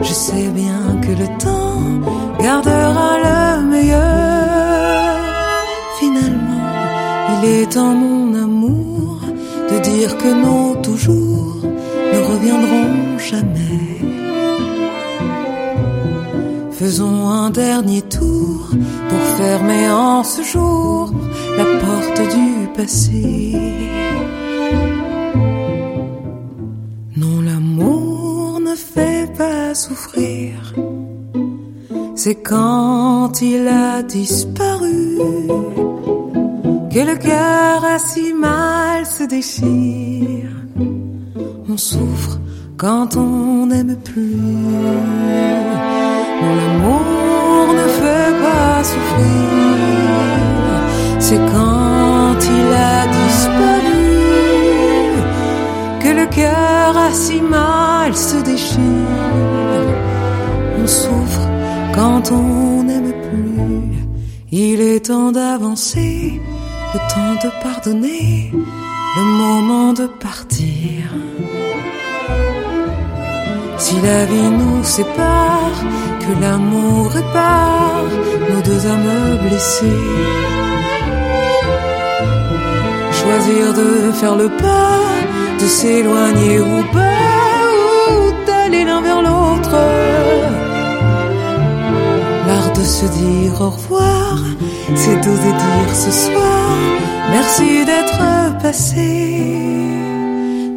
[0.02, 1.82] je sais bien que le temps
[2.40, 5.18] gardera le meilleur.
[6.00, 6.68] Finalement,
[7.34, 9.20] il est en mon amour
[9.72, 11.58] de dire que nos toujours
[12.14, 13.68] ne reviendront jamais.
[16.72, 18.70] Faisons un dernier tour
[19.10, 21.12] pour fermer en ce jour
[21.58, 23.56] la porte du passé.
[28.78, 30.74] Fait pas souffrir.
[32.16, 35.18] C'est quand il a disparu
[36.92, 40.52] que le cœur a si mal se déchire.
[41.70, 42.40] On souffre
[42.78, 44.36] quand on n'aime plus.
[46.42, 49.78] Non, l'amour ne fait pas souffrir.
[51.20, 53.77] C'est quand il a disparu
[56.28, 58.82] cœur a si mal se déchire.
[60.80, 61.48] On souffre
[61.94, 64.08] quand on n'aime plus.
[64.52, 66.42] Il est temps d'avancer,
[66.94, 68.52] le temps de pardonner,
[69.18, 71.04] le moment de partir.
[73.78, 75.78] Si la vie nous sépare,
[76.22, 78.06] que l'amour répare
[78.50, 80.04] nos deux âmes blessées.
[83.12, 85.00] Choisir de faire le pas,
[85.60, 87.62] de s'éloigner ou pas,
[88.12, 89.78] ou d'aller l'un vers l'autre.
[92.48, 94.38] L'art de se dire au revoir,
[94.96, 96.70] c'est d'oser dire ce soir,
[97.32, 99.06] merci d'être passé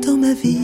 [0.06, 0.58] dans ma vie.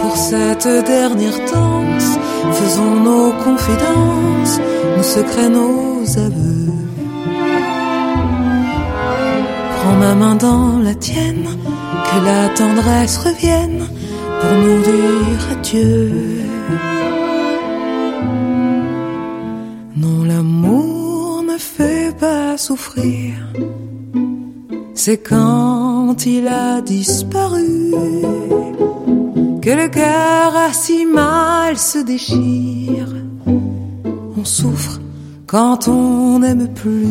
[0.00, 2.18] Pour cette dernière danse,
[2.52, 4.60] faisons nos confidences,
[4.96, 6.72] nos secrets, nos aveux.
[9.76, 11.46] Prends ma main dans la tienne,
[12.12, 13.82] que la tendresse revienne
[14.40, 16.12] pour nous dire adieu.
[19.96, 23.34] Non, l'amour ne fait pas souffrir.
[24.94, 27.92] C'est quand il a disparu
[29.62, 33.08] que le cœur a si mal se déchire.
[34.36, 35.00] On souffre
[35.46, 37.06] quand on n'aime plus.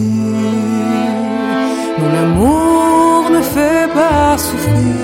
[1.99, 4.95] Non, l'amour ne fait pas souffrir.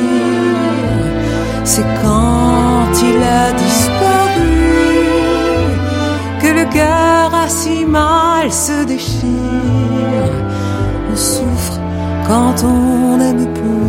[1.64, 4.58] C'est quand il a disparu
[6.42, 10.34] que le cœur a si mal se déchire.
[11.12, 11.80] On souffre
[12.28, 13.88] quand on n'aime plus.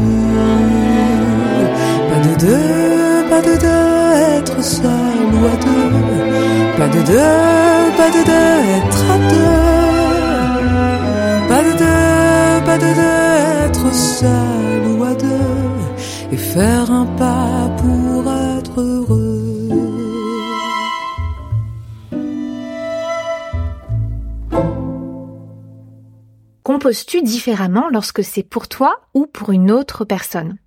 [2.11, 5.89] Pas de deux, pas de deux, être seul ou à deux.
[6.78, 9.57] Pas de deux, pas de deux, être à deux.
[13.89, 16.32] Être seul ou à deux.
[16.32, 19.68] Et faire un pas pour être heureux.
[26.62, 30.59] Composes-tu différemment lorsque c'est pour toi ou pour une autre personne?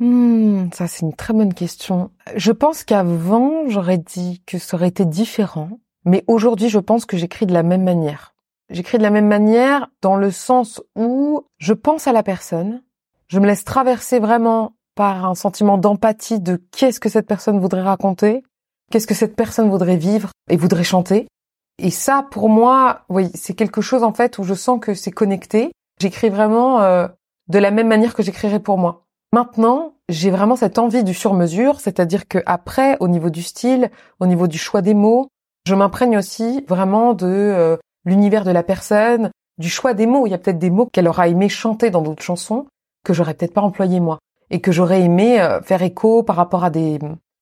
[0.00, 2.10] Hmm, ça c'est une très bonne question.
[2.34, 7.16] Je pense qu'avant, j'aurais dit que ça aurait été différent, mais aujourd'hui, je pense que
[7.16, 8.35] j'écris de la même manière.
[8.70, 12.82] J'écris de la même manière dans le sens où je pense à la personne,
[13.28, 17.82] je me laisse traverser vraiment par un sentiment d'empathie de qu'est-ce que cette personne voudrait
[17.82, 18.42] raconter,
[18.90, 21.28] qu'est-ce que cette personne voudrait vivre et voudrait chanter.
[21.78, 25.10] Et ça, pour moi, oui, c'est quelque chose en fait où je sens que c'est
[25.10, 25.70] connecté.
[26.00, 27.06] J'écris vraiment euh,
[27.48, 29.04] de la même manière que j'écrirais pour moi.
[29.32, 33.90] Maintenant, j'ai vraiment cette envie du sur-mesure, c'est-à-dire que après, au niveau du style,
[34.20, 35.28] au niveau du choix des mots,
[35.66, 37.76] je m'imprègne aussi vraiment de euh,
[38.06, 40.26] l'univers de la personne, du choix des mots.
[40.26, 42.66] Il y a peut-être des mots qu'elle aura aimé chanter dans d'autres chansons
[43.04, 44.18] que j'aurais peut-être pas employé moi
[44.50, 46.98] et que j'aurais aimé euh, faire écho par rapport à des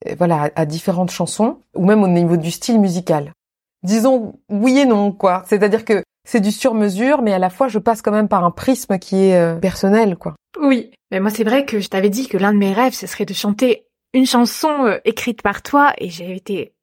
[0.07, 3.33] euh, voilà à différentes chansons ou même au niveau du style musical.
[3.83, 5.43] Disons oui et non quoi.
[5.47, 8.51] C'est-à-dire que c'est du sur-mesure, mais à la fois je passe quand même par un
[8.51, 10.35] prisme qui est euh, personnel quoi.
[10.61, 13.07] Oui, mais moi c'est vrai que je t'avais dit que l'un de mes rêves ce
[13.07, 16.75] serait de chanter une chanson écrite par toi et j'ai été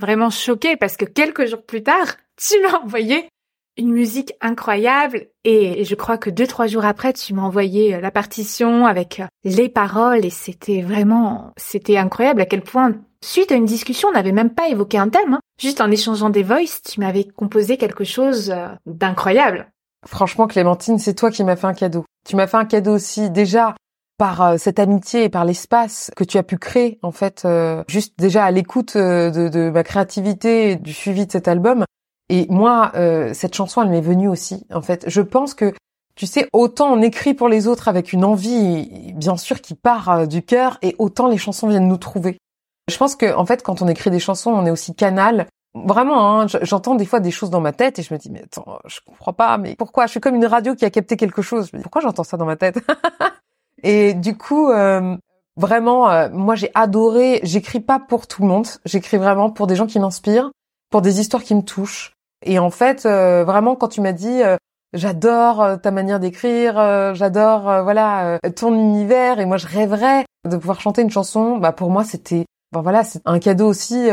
[0.00, 3.28] vraiment choquée parce que quelques jours plus tard, tu m'as envoyé
[3.76, 8.00] une musique incroyable et je crois que deux trois jours après tu m'as envoyé euh,
[8.00, 13.52] la partition avec euh, les paroles et c'était vraiment c'était incroyable à quel point suite
[13.52, 15.40] à une discussion on n'avait même pas évoqué un thème hein.
[15.60, 19.70] juste en échangeant des voices tu m'avais composé quelque chose euh, d'incroyable
[20.06, 22.06] Franchement, Clémentine, c'est toi qui m'as fait un cadeau.
[22.26, 23.74] Tu m'as fait un cadeau aussi déjà
[24.16, 27.46] par cette amitié et par l'espace que tu as pu créer en fait,
[27.86, 31.84] juste déjà à l'écoute de, de ma créativité et du suivi de cet album.
[32.30, 34.64] Et moi, euh, cette chanson, elle m'est venue aussi.
[34.72, 35.74] En fait, je pense que
[36.14, 40.08] tu sais, autant on écrit pour les autres avec une envie, bien sûr, qui part
[40.10, 42.38] euh, du cœur, et autant les chansons viennent nous trouver.
[42.88, 46.40] Je pense que en fait, quand on écrit des chansons, on est aussi canal Vraiment,
[46.40, 48.80] hein, j'entends des fois des choses dans ma tête et je me dis mais attends,
[48.86, 50.06] je comprends pas, mais pourquoi?
[50.06, 51.70] Je suis comme une radio qui a capté quelque chose.
[51.82, 52.80] Pourquoi j'entends ça dans ma tête?
[53.84, 55.16] Et du coup, euh,
[55.56, 57.38] vraiment, euh, moi j'ai adoré.
[57.44, 58.66] J'écris pas pour tout le monde.
[58.84, 60.50] J'écris vraiment pour des gens qui m'inspirent,
[60.90, 62.14] pour des histoires qui me touchent.
[62.42, 64.56] Et en fait, euh, vraiment, quand tu m'as dit euh,
[64.92, 66.74] j'adore euh, ta manière d'écrire,
[67.14, 71.58] j'adore voilà ton univers et moi je rêverais de pouvoir chanter une chanson.
[71.58, 74.08] Bah pour moi c'était ben voilà c'est un cadeau aussi.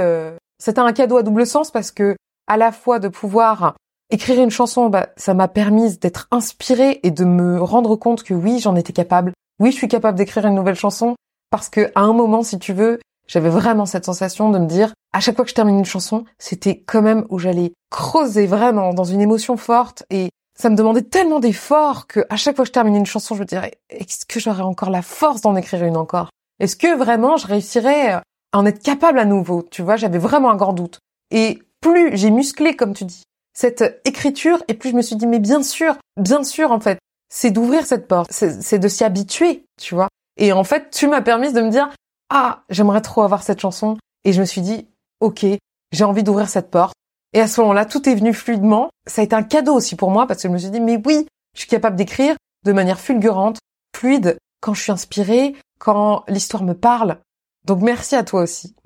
[0.59, 2.15] c'était un cadeau à double sens parce que
[2.47, 3.75] à la fois de pouvoir
[4.09, 8.33] écrire une chanson, bah, ça m'a permis d'être inspirée et de me rendre compte que
[8.33, 9.33] oui j'en étais capable.
[9.59, 11.15] Oui je suis capable d'écrire une nouvelle chanson
[11.49, 14.93] parce que à un moment si tu veux j'avais vraiment cette sensation de me dire,
[15.13, 18.93] à chaque fois que je termine une chanson, c'était quand même où j'allais creuser vraiment
[18.93, 22.69] dans une émotion forte et ça me demandait tellement d'efforts que à chaque fois que
[22.69, 25.83] je terminais une chanson, je me dirais, est-ce que j'aurais encore la force d'en écrire
[25.83, 26.29] une encore?
[26.59, 28.23] Est-ce que vraiment je réussirais à
[28.53, 29.63] en être capable à nouveau?
[29.69, 30.99] Tu vois, j'avais vraiment un grand doute.
[31.29, 33.23] Et plus j'ai musclé, comme tu dis,
[33.53, 36.97] cette écriture, et plus je me suis dit, mais bien sûr, bien sûr, en fait,
[37.29, 40.07] c'est d'ouvrir cette porte, c'est de s'y habituer, tu vois.
[40.37, 41.89] Et en fait, tu m'as permis de me dire,
[42.29, 43.97] ah, j'aimerais trop avoir cette chanson.
[44.23, 44.87] Et je me suis dit,
[45.19, 45.45] ok,
[45.91, 46.95] j'ai envie d'ouvrir cette porte.
[47.33, 48.89] Et à ce moment-là, tout est venu fluidement.
[49.05, 51.01] Ça a été un cadeau aussi pour moi parce que je me suis dit, mais
[51.05, 53.59] oui, je suis capable d'écrire de manière fulgurante,
[53.95, 57.19] fluide, quand je suis inspirée, quand l'histoire me parle.
[57.65, 58.75] Donc merci à toi aussi.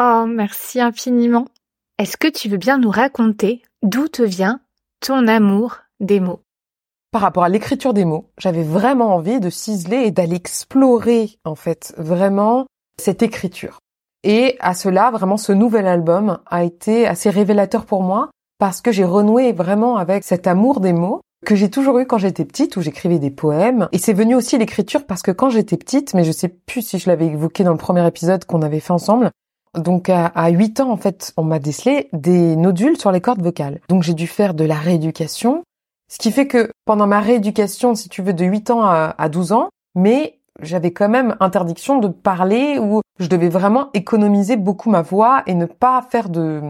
[0.00, 1.46] Oh, merci infiniment.
[1.98, 4.60] Est-ce que tu veux bien nous raconter d'où te vient
[5.00, 6.40] ton amour des mots?
[7.10, 11.54] Par rapport à l'écriture des mots, j'avais vraiment envie de ciseler et d'aller explorer, en
[11.54, 12.66] fait, vraiment
[13.00, 13.78] cette écriture.
[14.24, 18.28] Et à cela, vraiment, ce nouvel album a été assez révélateur pour moi
[18.58, 22.18] parce que j'ai renoué vraiment avec cet amour des mots que j'ai toujours eu quand
[22.18, 23.88] j'étais petite où j'écrivais des poèmes.
[23.92, 26.98] Et c'est venu aussi l'écriture parce que quand j'étais petite, mais je sais plus si
[26.98, 29.30] je l'avais évoqué dans le premier épisode qu'on avait fait ensemble,
[29.74, 33.42] donc à, à 8 ans, en fait, on m'a décelé des nodules sur les cordes
[33.42, 33.80] vocales.
[33.88, 35.62] Donc j'ai dû faire de la rééducation,
[36.08, 39.28] ce qui fait que pendant ma rééducation, si tu veux, de 8 ans à, à
[39.28, 44.90] 12 ans, mais j'avais quand même interdiction de parler ou je devais vraiment économiser beaucoup
[44.90, 46.62] ma voix et ne pas faire de...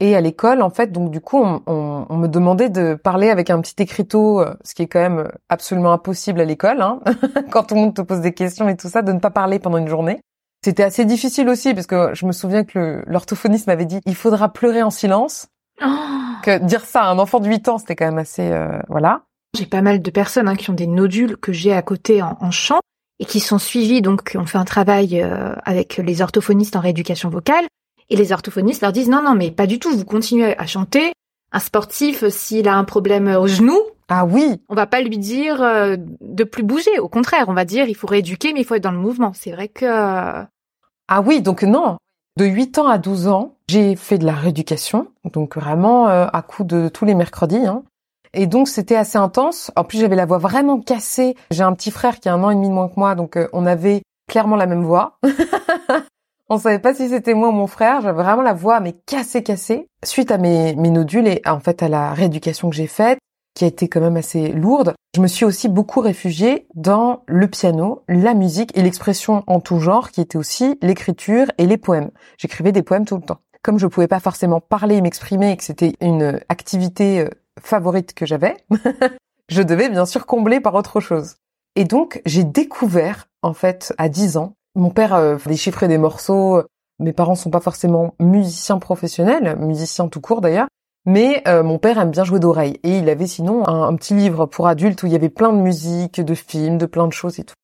[0.00, 3.48] Et à l'école, en fait, donc du coup, on, on- me demandait de parler avec
[3.48, 7.00] un petit écriteau, euh, ce qui est quand même absolument impossible à l'école, hein,
[7.50, 9.60] quand tout le monde te pose des questions et tout ça, de ne pas parler
[9.60, 10.20] pendant une journée.
[10.64, 14.52] C'était assez difficile aussi parce que je me souviens que l'orthophoniste m'avait dit il faudra
[14.52, 15.46] pleurer en silence.
[15.78, 19.22] Que dire ça à un enfant de 8 ans, c'était quand même assez euh, voilà.
[19.56, 22.36] J'ai pas mal de personnes hein, qui ont des nodules que j'ai à côté en,
[22.40, 22.80] en chant
[23.18, 27.28] et qui sont suivis, donc on fait un travail euh, avec les orthophonistes en rééducation
[27.28, 27.66] vocale.
[28.10, 31.12] Et les orthophonistes leur disent non, non, mais pas du tout, vous continuez à chanter.
[31.52, 35.62] Un sportif, s'il a un problème au genou, Ah oui, on va pas lui dire
[35.62, 36.98] euh, de plus bouger.
[36.98, 39.32] Au contraire, on va dire il faut rééduquer, mais il faut être dans le mouvement.
[39.34, 40.44] C'est vrai que euh,
[41.08, 41.96] ah oui, donc non.
[42.36, 46.42] De 8 ans à 12 ans, j'ai fait de la rééducation, donc vraiment euh, à
[46.42, 47.66] coup de tous les mercredis.
[47.66, 47.82] Hein.
[48.34, 49.70] Et donc c'était assez intense.
[49.76, 51.36] En plus j'avais la voix vraiment cassée.
[51.50, 53.36] J'ai un petit frère qui a un an et demi de moins que moi, donc
[53.36, 55.18] euh, on avait clairement la même voix.
[56.50, 58.02] on savait pas si c'était moi ou mon frère.
[58.02, 59.88] J'avais vraiment la voix mais cassée, cassée.
[60.04, 63.18] Suite à mes, mes nodules et en fait à la rééducation que j'ai faite,
[63.54, 67.46] qui a été quand même assez lourde, je me suis aussi beaucoup réfugiée dans le
[67.46, 72.10] piano, la musique et l'expression en tout genre, qui était aussi l'écriture et les poèmes.
[72.36, 73.38] J'écrivais des poèmes tout le temps.
[73.64, 78.12] Comme je pouvais pas forcément parler et m'exprimer et que c'était une activité euh, favorite
[78.12, 78.58] que j'avais,
[79.48, 81.36] je devais bien sûr combler par autre chose.
[81.74, 86.62] Et donc, j'ai découvert, en fait, à 10 ans, mon père euh, déchiffrait des morceaux,
[86.98, 90.68] mes parents sont pas forcément musiciens professionnels, musiciens tout court d'ailleurs,
[91.06, 92.78] mais euh, mon père aime bien jouer d'oreille.
[92.82, 95.54] Et il avait sinon un, un petit livre pour adultes où il y avait plein
[95.54, 97.54] de musique, de films, de plein de choses et tout.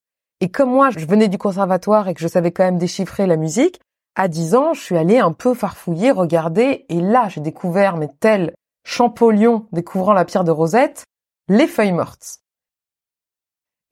[0.41, 3.37] Et comme moi, je venais du conservatoire et que je savais quand même déchiffrer la
[3.37, 3.81] musique,
[4.17, 8.09] à 10 ans, je suis allée un peu farfouiller, regarder, et là, j'ai découvert, mais
[8.21, 8.55] tel
[8.85, 11.05] Champollion découvrant la pierre de Rosette,
[11.49, 12.39] les feuilles mortes.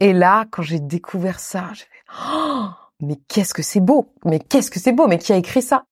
[0.01, 2.69] Et là, quand j'ai découvert ça, j'ai fait, oh,
[3.01, 4.13] mais qu'est-ce que c'est beau!
[4.25, 5.07] Mais qu'est-ce que c'est beau!
[5.07, 5.85] Mais qui a écrit ça?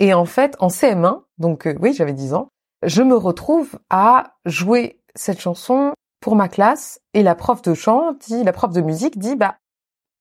[0.00, 2.48] Et en fait, en CM1, donc euh, oui, j'avais 10 ans,
[2.82, 8.12] je me retrouve à jouer cette chanson pour ma classe, et la prof de chant
[8.20, 9.56] dit, la prof de musique dit, bah,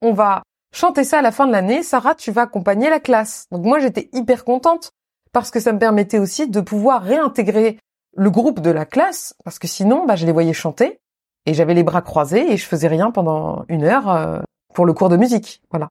[0.02, 0.44] on va
[0.74, 3.48] chanter ça à la fin de l'année, Sarah, tu vas accompagner la classe.
[3.52, 4.92] Donc moi, j'étais hyper contente
[5.32, 7.80] parce que ça me permettait aussi de pouvoir réintégrer
[8.16, 11.00] le groupe de la classe parce que sinon, bah, je les voyais chanter
[11.46, 14.40] et j'avais les bras croisés et je faisais rien pendant une heure euh,
[14.74, 15.62] pour le cours de musique.
[15.72, 15.90] Voilà.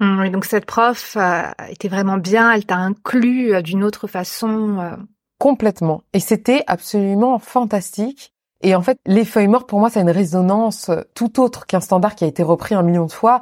[0.00, 2.52] Hum, oui, donc cette prof euh, était vraiment bien.
[2.52, 4.78] Elle t'a inclus euh, d'une autre façon.
[4.78, 4.96] euh.
[5.38, 6.02] Complètement.
[6.12, 8.32] Et c'était absolument fantastique.
[8.62, 11.80] Et en fait, Les Feuilles Mortes, pour moi, ça a une résonance tout autre qu'un
[11.80, 13.40] standard qui a été repris un million de fois.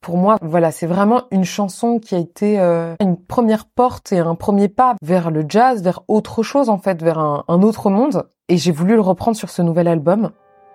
[0.00, 4.18] Pour moi, voilà, c'est vraiment une chanson qui a été euh, une première porte et
[4.18, 7.90] un premier pas vers le jazz, vers autre chose en fait, vers un, un autre
[7.90, 8.28] monde.
[8.48, 10.30] Et j'ai voulu le reprendre sur ce nouvel album.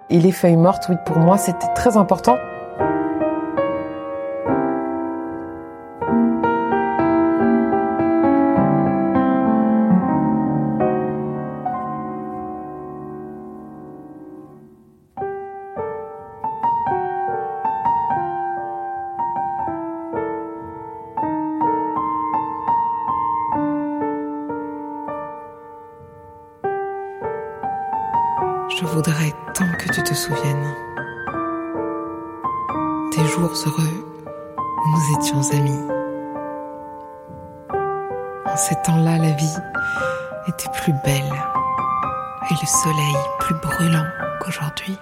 [0.10, 2.36] Et Les Feuilles Mortes, oui, pour moi, c'était très important.
[38.62, 39.58] Ces temps-là, la vie
[40.48, 41.34] était plus belle
[42.50, 44.06] et le soleil plus brûlant
[44.40, 44.98] qu'aujourd'hui.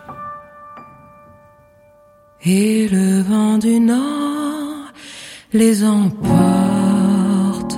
[2.45, 4.93] Et le vent du nord
[5.51, 7.77] les emporte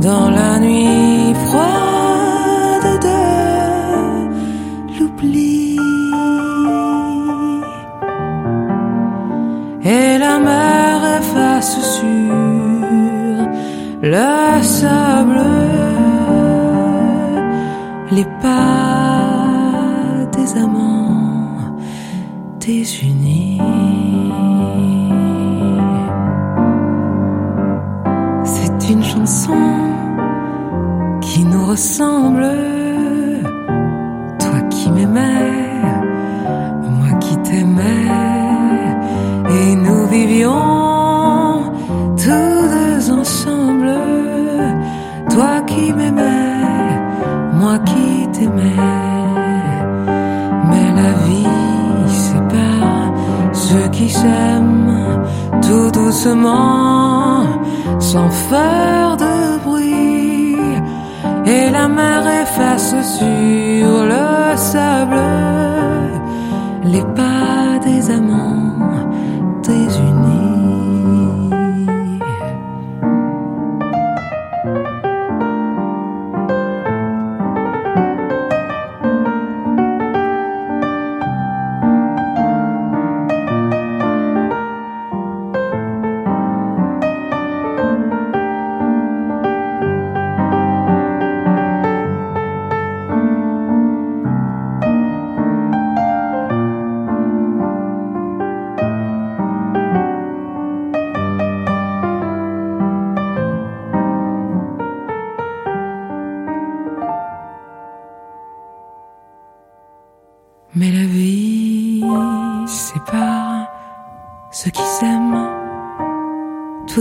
[0.00, 1.93] dans la nuit froide
[14.14, 15.42] le sable
[18.12, 19.24] les pas
[20.36, 21.76] des amants
[22.60, 23.60] désunis.
[28.44, 29.64] C'est une chanson
[31.20, 32.46] qui nous ressemble,
[34.38, 35.63] toi qui m'aimais,
[55.62, 57.44] tout doucement,
[57.98, 60.56] sans faire de bruit.
[61.46, 65.20] Et la mer efface sur le sable
[66.84, 68.63] les pas des amants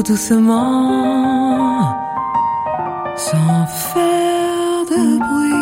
[0.04, 1.96] doucement,
[3.16, 5.54] sans faire de bruit.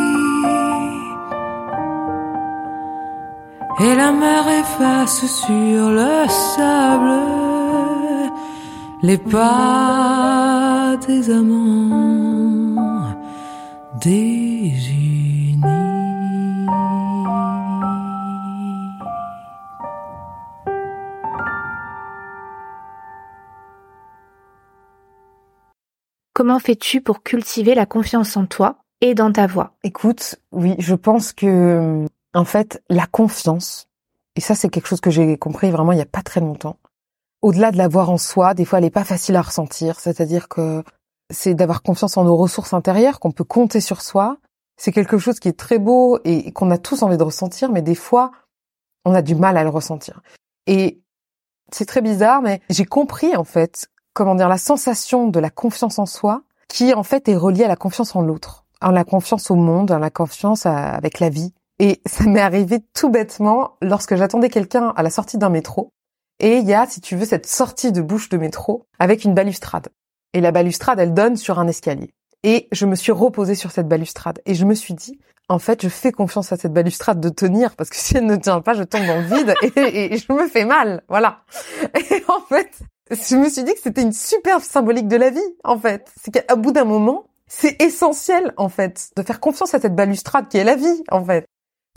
[3.86, 7.42] Et la mer efface sur le sable
[9.04, 12.72] les pas des amants.
[26.42, 29.76] Comment fais-tu pour cultiver la confiance en toi et dans ta voix?
[29.84, 32.04] Écoute, oui, je pense que
[32.34, 33.88] en fait, la confiance,
[34.36, 36.78] et ça c'est quelque chose que j'ai compris vraiment il y a pas très longtemps.
[37.44, 40.84] Au-delà de l'avoir en soi, des fois elle est pas facile à ressentir, c'est-à-dire que
[41.32, 44.38] c'est d'avoir confiance en nos ressources intérieures, qu'on peut compter sur soi.
[44.78, 47.84] C'est quelque chose qui est très beau et qu'on a tous envie de ressentir, mais
[47.84, 48.32] des fois
[49.06, 50.24] on a du mal à le ressentir.
[50.66, 51.04] Et
[51.72, 56.00] c'est très bizarre, mais j'ai compris en fait, comment dire, la sensation de la confiance
[56.00, 59.52] en soi, qui en fait est reliée à la confiance en l'autre, à la confiance
[59.52, 61.54] au monde, à la confiance avec la vie.
[61.80, 65.92] Et ça m'est arrivé tout bêtement lorsque j'attendais quelqu'un à la sortie d'un métro.
[66.40, 69.34] Et il y a, si tu veux, cette sortie de bouche de métro avec une
[69.34, 69.90] balustrade.
[70.34, 72.14] Et la balustrade, elle donne sur un escalier.
[72.44, 74.42] Et je me suis reposée sur cette balustrade.
[74.46, 75.20] Et je me suis dit,
[75.50, 78.38] en fait, je fais confiance à cette balustrade de tenir, parce que si elle ne
[78.38, 81.04] tient pas, je tombe dans le vide et je me fais mal.
[81.10, 81.42] Voilà.
[82.10, 82.72] Et en fait,
[83.12, 86.12] je me suis dit que c'était une superbe symbolique de la vie, en fait.
[86.22, 90.48] C'est qu'à bout d'un moment, c'est essentiel, en fait, de faire confiance à cette balustrade
[90.48, 91.46] qui est la vie, en fait.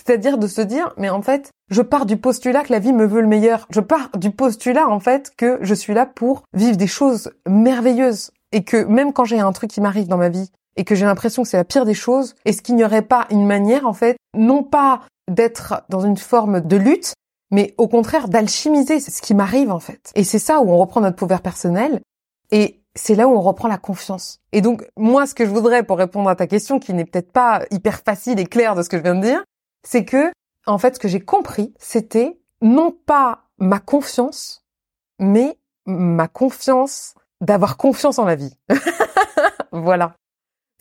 [0.04, 3.06] C'est-à-dire de se dire, mais en fait, je pars du postulat que la vie me
[3.06, 3.66] veut le meilleur.
[3.70, 8.32] Je pars du postulat, en fait, que je suis là pour vivre des choses merveilleuses.
[8.52, 11.06] Et que même quand j'ai un truc qui m'arrive dans ma vie, et que j'ai
[11.06, 13.92] l'impression que c'est la pire des choses, est-ce qu'il n'y aurait pas une manière, en
[13.92, 17.14] fait, non pas d'être dans une forme de lutte,
[17.54, 20.10] mais au contraire d'alchimiser ce qui m'arrive, en fait.
[20.16, 22.00] Et c'est ça où on reprend notre pouvoir personnel,
[22.50, 24.40] et c'est là où on reprend la confiance.
[24.50, 27.30] Et donc, moi, ce que je voudrais pour répondre à ta question, qui n'est peut-être
[27.30, 29.44] pas hyper facile et claire de ce que je viens de dire,
[29.86, 30.32] c'est que,
[30.66, 34.64] en fait, ce que j'ai compris, c'était non pas ma confiance,
[35.20, 35.56] mais
[35.86, 38.58] ma confiance d'avoir confiance en la vie.
[39.70, 40.16] voilà.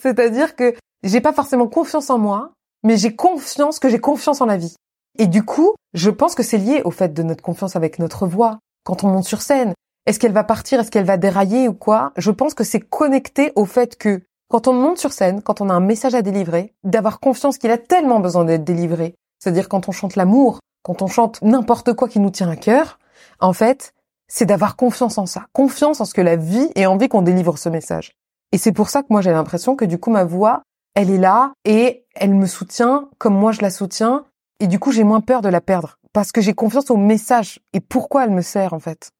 [0.01, 0.73] C'est-à-dire que
[1.03, 4.75] j'ai pas forcément confiance en moi, mais j'ai confiance que j'ai confiance en la vie.
[5.19, 8.27] Et du coup, je pense que c'est lié au fait de notre confiance avec notre
[8.27, 8.59] voix.
[8.83, 9.73] Quand on monte sur scène,
[10.05, 12.11] est-ce qu'elle va partir, est-ce qu'elle va dérailler ou quoi?
[12.17, 15.69] Je pense que c'est connecté au fait que quand on monte sur scène, quand on
[15.69, 19.15] a un message à délivrer, d'avoir confiance qu'il a tellement besoin d'être délivré.
[19.39, 22.99] C'est-à-dire quand on chante l'amour, quand on chante n'importe quoi qui nous tient à cœur,
[23.39, 23.93] en fait,
[24.27, 27.57] c'est d'avoir confiance en ça, confiance en ce que la vie ait envie qu'on délivre
[27.57, 28.13] ce message.
[28.51, 30.63] Et c'est pour ça que moi j'ai l'impression que du coup ma voix,
[30.95, 34.25] elle est là et elle me soutient comme moi je la soutiens
[34.63, 37.59] et du coup j'ai moins peur de la perdre parce que j'ai confiance au message
[37.73, 39.11] et pourquoi elle me sert en fait?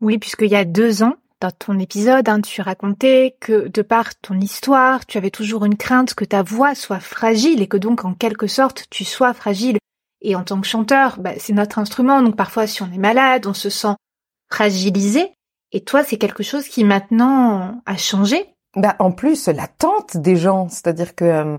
[0.00, 4.16] Oui, puisqu'il y a deux ans, dans ton épisode, hein, tu racontais que de par
[4.16, 8.04] ton histoire, tu avais toujours une crainte que ta voix soit fragile et que donc
[8.04, 9.78] en quelque sorte tu sois fragile.
[10.20, 13.46] Et en tant que chanteur, bah, c'est notre instrument, donc parfois si on est malade,
[13.46, 13.94] on se sent
[14.50, 15.30] fragilisé.
[15.70, 18.46] Et toi, c'est quelque chose qui maintenant a changé?
[18.74, 21.58] Bah en plus l'attente des gens, c'est-à-dire que euh,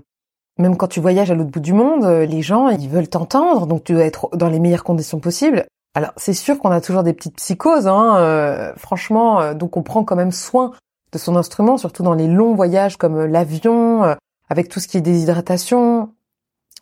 [0.58, 3.66] même quand tu voyages à l'autre bout du monde, euh, les gens ils veulent t'entendre,
[3.66, 5.66] donc tu dois être dans les meilleures conditions possibles.
[5.94, 10.04] Alors c'est sûr qu'on a toujours des petites psychoses, hein, euh, franchement, donc on prend
[10.04, 10.72] quand même soin
[11.12, 14.16] de son instrument, surtout dans les longs voyages comme l'avion,
[14.50, 16.10] avec tout ce qui est déshydratation.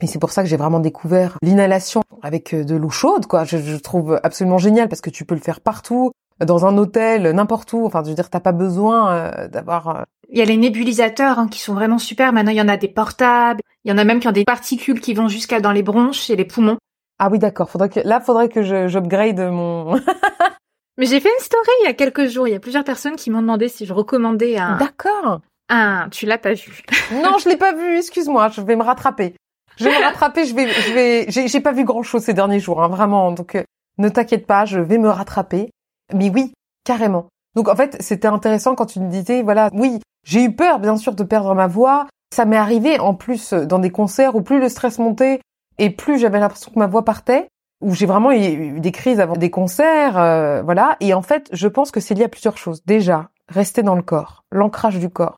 [0.02, 3.44] Et c'est pour ça que j'ai vraiment découvert l'inhalation avec de l'eau chaude, quoi.
[3.44, 6.10] Je, je trouve absolument génial parce que tu peux le faire partout
[6.44, 7.86] dans un hôtel, n'importe où.
[7.86, 10.04] Enfin, je veux dire, t'as pas besoin euh, d'avoir.
[10.30, 12.32] Il y a les nébulisateurs hein, qui sont vraiment super.
[12.32, 13.60] Maintenant, il y en a des portables.
[13.84, 16.30] Il y en a même qui ont des particules qui vont jusqu'à dans les bronches
[16.30, 16.78] et les poumons.
[17.18, 17.70] Ah oui, d'accord.
[17.70, 19.94] Faudrait que là, faudrait que j'upgrade mon.
[20.98, 22.48] Mais j'ai fait une story il y a quelques jours.
[22.48, 24.76] Il y a plusieurs personnes qui m'ont demandé si je recommandais un.
[24.78, 25.40] D'accord.
[25.68, 26.08] Un.
[26.10, 26.82] Tu l'as pas vu.
[27.12, 27.98] non, je l'ai pas vu.
[27.98, 28.48] Excuse-moi.
[28.48, 29.34] Je vais me rattraper.
[29.76, 30.46] Je vais me rattraper.
[30.46, 30.68] Je vais.
[30.68, 31.48] Je vais.
[31.48, 32.82] J'ai pas vu grand chose ces derniers jours.
[32.82, 33.30] Hein, vraiment.
[33.32, 33.62] Donc, euh,
[33.98, 34.64] ne t'inquiète pas.
[34.64, 35.70] Je vais me rattraper.
[36.12, 36.52] Mais oui,
[36.84, 37.28] carrément.
[37.56, 40.96] Donc en fait, c'était intéressant quand tu me disais, voilà, oui, j'ai eu peur bien
[40.96, 42.06] sûr de perdre ma voix.
[42.34, 45.40] Ça m'est arrivé en plus dans des concerts où plus le stress montait
[45.78, 47.48] et plus j'avais l'impression que ma voix partait,
[47.80, 50.96] où j'ai vraiment eu des crises avant des concerts, euh, voilà.
[51.00, 52.82] Et en fait, je pense que c'est lié à plusieurs choses.
[52.86, 55.36] Déjà, rester dans le corps, l'ancrage du corps,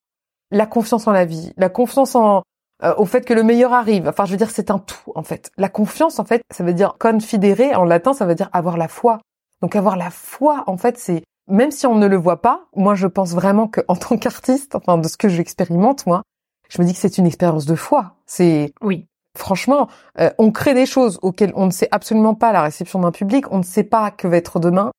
[0.51, 2.43] la confiance en la vie, la confiance en
[2.85, 4.09] euh, au fait que le meilleur arrive.
[4.09, 5.51] Enfin, je veux dire, c'est un tout en fait.
[5.59, 8.89] La confiance, en fait, ça veut dire confidere en latin, ça veut dire avoir la
[8.89, 9.19] foi.
[9.61, 12.95] Donc avoir la foi, en fait, c'est même si on ne le voit pas, moi
[12.95, 16.23] je pense vraiment que en tant qu'artiste, enfin de ce que j'expérimente moi,
[16.69, 18.17] je me dis que c'est une expérience de foi.
[18.27, 19.07] C'est oui.
[19.37, 19.89] Franchement,
[20.19, 23.51] euh, on crée des choses auxquelles on ne sait absolument pas la réception d'un public,
[23.53, 24.91] on ne sait pas que va être demain,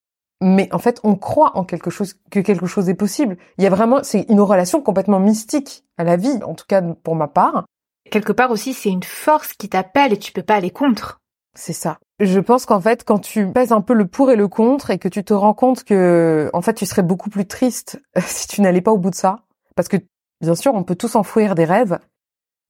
[0.41, 3.38] mais en fait, on croit en quelque chose que quelque chose est possible.
[3.57, 6.81] Il y a vraiment c'est une relation complètement mystique à la vie, en tout cas
[6.81, 7.65] pour ma part.
[8.09, 11.19] Quelque part aussi, c'est une force qui t'appelle et tu peux pas aller contre.
[11.55, 11.99] C'est ça.
[12.19, 14.97] Je pense qu'en fait, quand tu pèses un peu le pour et le contre et
[14.97, 18.61] que tu te rends compte que, en fait, tu serais beaucoup plus triste si tu
[18.61, 19.43] n'allais pas au bout de ça,
[19.75, 19.97] parce que
[20.41, 21.99] bien sûr, on peut tous enfouir des rêves,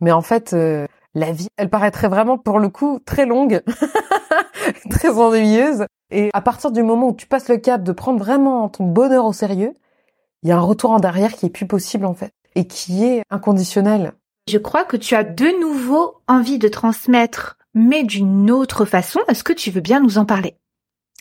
[0.02, 0.86] mais en fait, euh,
[1.16, 3.62] la vie, elle paraîtrait vraiment pour le coup très longue,
[4.90, 5.86] très ennuyeuse.
[6.12, 9.26] Et à partir du moment où tu passes le cap de prendre vraiment ton bonheur
[9.26, 9.74] au sérieux,
[10.44, 13.06] il y a un retour en arrière qui est plus possible en fait et qui
[13.06, 14.14] est inconditionnel.
[14.48, 19.20] Je crois que tu as de nouveau envie de transmettre mais d'une autre façon.
[19.28, 20.56] Est-ce que tu veux bien nous en parler?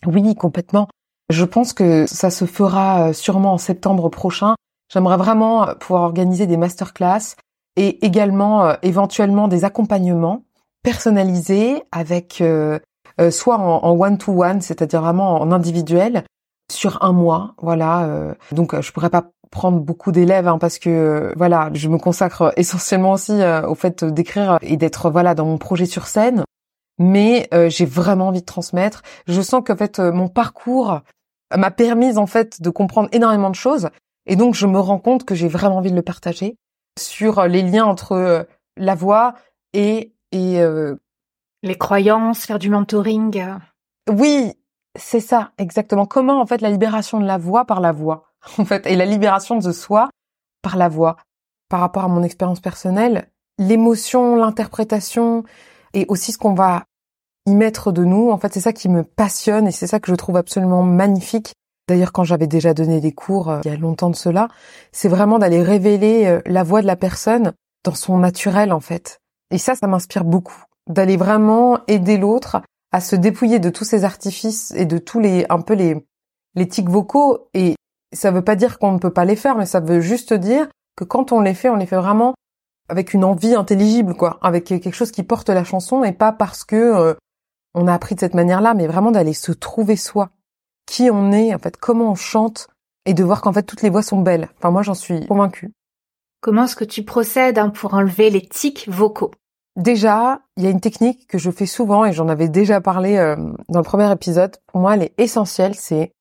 [0.07, 0.89] Oui, complètement.
[1.31, 4.55] Je pense que ça se fera euh, sûrement en septembre prochain.
[4.91, 7.37] J'aimerais vraiment euh, pouvoir organiser des masterclass
[7.77, 10.45] et également euh, éventuellement des accompagnements
[10.83, 12.43] personnalisés avec
[13.31, 16.23] soit en one-to-one, c'est-à-dire vraiment en individuel,
[16.73, 17.55] sur un mois.
[17.61, 18.37] Voilà.
[18.53, 23.13] donc je pourrais pas prendre beaucoup d'élèves hein, parce que voilà, je me consacre essentiellement
[23.13, 26.45] aussi euh, au fait d'écrire et d'être voilà dans mon projet sur scène.
[26.99, 29.03] Mais euh, j'ai vraiment envie de transmettre.
[29.27, 31.01] Je sens qu'en fait euh, mon parcours
[31.57, 33.89] m'a permis en fait de comprendre énormément de choses
[34.27, 36.57] et donc je me rends compte que j'ai vraiment envie de le partager
[36.99, 38.47] sur les liens entre
[38.77, 39.35] la voix
[39.73, 40.61] et et
[41.63, 43.43] les croyances, faire du mentoring.
[44.11, 44.53] Oui,
[44.95, 46.05] c'est ça exactement.
[46.05, 48.28] Comment en fait la libération de la voix par la voix
[48.59, 50.11] en fait, et la libération de soi
[50.63, 51.17] par la voix.
[51.69, 53.29] Par rapport à mon expérience personnelle,
[53.59, 55.45] l'émotion, l'interprétation
[55.93, 56.85] et aussi ce qu'on va
[57.47, 60.11] y mettre de nous, en fait, c'est ça qui me passionne et c'est ça que
[60.11, 61.53] je trouve absolument magnifique.
[61.89, 64.49] D'ailleurs, quand j'avais déjà donné des cours euh, il y a longtemps de cela,
[64.93, 67.53] c'est vraiment d'aller révéler euh, la voix de la personne
[67.85, 69.21] dans son naturel, en fait.
[69.51, 70.65] Et ça, ça m'inspire beaucoup.
[70.89, 72.61] D'aller vraiment aider l'autre
[72.93, 75.97] à se dépouiller de tous ces artifices et de tous les, un peu les,
[76.55, 77.75] les tics vocaux et
[78.13, 80.69] ça veut pas dire qu'on ne peut pas les faire, mais ça veut juste dire
[80.97, 82.35] que quand on les fait, on les fait vraiment
[82.89, 86.65] avec une envie intelligible, quoi, avec quelque chose qui porte la chanson et pas parce
[86.65, 87.15] que euh,
[87.75, 90.31] on a appris de cette manière-là, mais vraiment d'aller se trouver soi,
[90.87, 92.69] qui on est, en fait, comment on chante,
[93.05, 94.49] et de voir qu'en fait toutes les voix sont belles.
[94.59, 95.73] Enfin, moi, j'en suis convaincue.
[96.41, 99.33] Comment est-ce que tu procèdes hein, pour enlever les tics vocaux?
[99.77, 103.17] Déjà, il y a une technique que je fais souvent et j'en avais déjà parlé
[103.17, 103.37] euh,
[103.69, 104.57] dans le premier épisode.
[104.67, 105.75] Pour moi, elle est essentielle.
[105.75, 106.13] C'est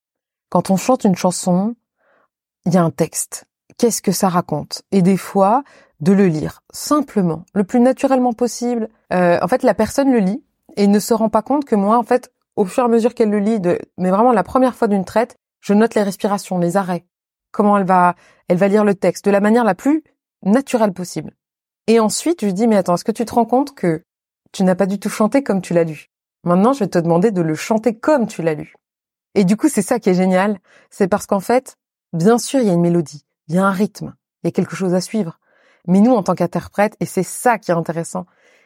[0.49, 1.75] quand on chante une chanson,
[2.67, 3.45] il y a un texte.
[3.77, 4.81] qu'est-ce que ça raconte?
[4.91, 5.63] Et des fois
[6.01, 8.89] de le lire simplement, le plus naturellement possible.
[9.13, 10.43] Euh, en fait, la personne le lit
[10.75, 13.15] et ne se rend pas compte que moi, en fait, au fur et à mesure
[13.15, 16.59] qu'elle le lit, de, mais vraiment la première fois d'une traite, je note les respirations,
[16.59, 17.05] les arrêts,
[17.51, 18.15] comment elle va,
[18.49, 20.03] elle va lire le texte de la manière la plus
[20.43, 21.33] naturelle possible.
[21.87, 24.03] Et ensuite, je dis, mais attends, est-ce que tu te rends compte que
[24.51, 26.07] tu n'as pas du tout chanté comme tu l'as lu?
[26.43, 28.75] Maintenant, je vais te demander de le chanter comme tu l'as lu.
[29.35, 31.77] Et du coup, c'est ça qui est génial, c'est parce qu'en fait,
[32.13, 34.51] bien sûr, il y a une mélodie, il y a un rythme, il y a
[34.51, 35.39] quelque chose à suivre.
[35.87, 38.25] Mais nous, en tant qu'interprète, et c'est ça qui est intéressant,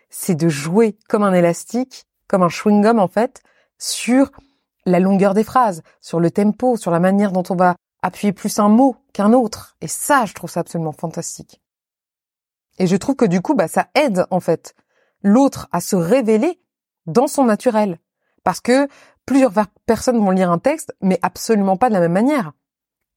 [0.10, 3.42] c'est de jouer comme un élastique, comme un chewing-gum en fait,
[3.78, 4.32] sur
[4.86, 8.60] la longueur des phrases, sur le tempo, sur la manière dont on va appuyer plus
[8.60, 9.76] un mot qu'un autre.
[9.82, 11.62] Et ça, je trouve ça absolument fantastique.
[12.80, 14.76] Et je trouve que du coup, bah, ça aide en fait
[15.22, 16.60] l'autre à se révéler
[17.06, 18.00] dans son naturel.
[18.44, 18.88] Parce que
[19.26, 19.54] plusieurs
[19.86, 22.54] personnes vont lire un texte, mais absolument pas de la même manière.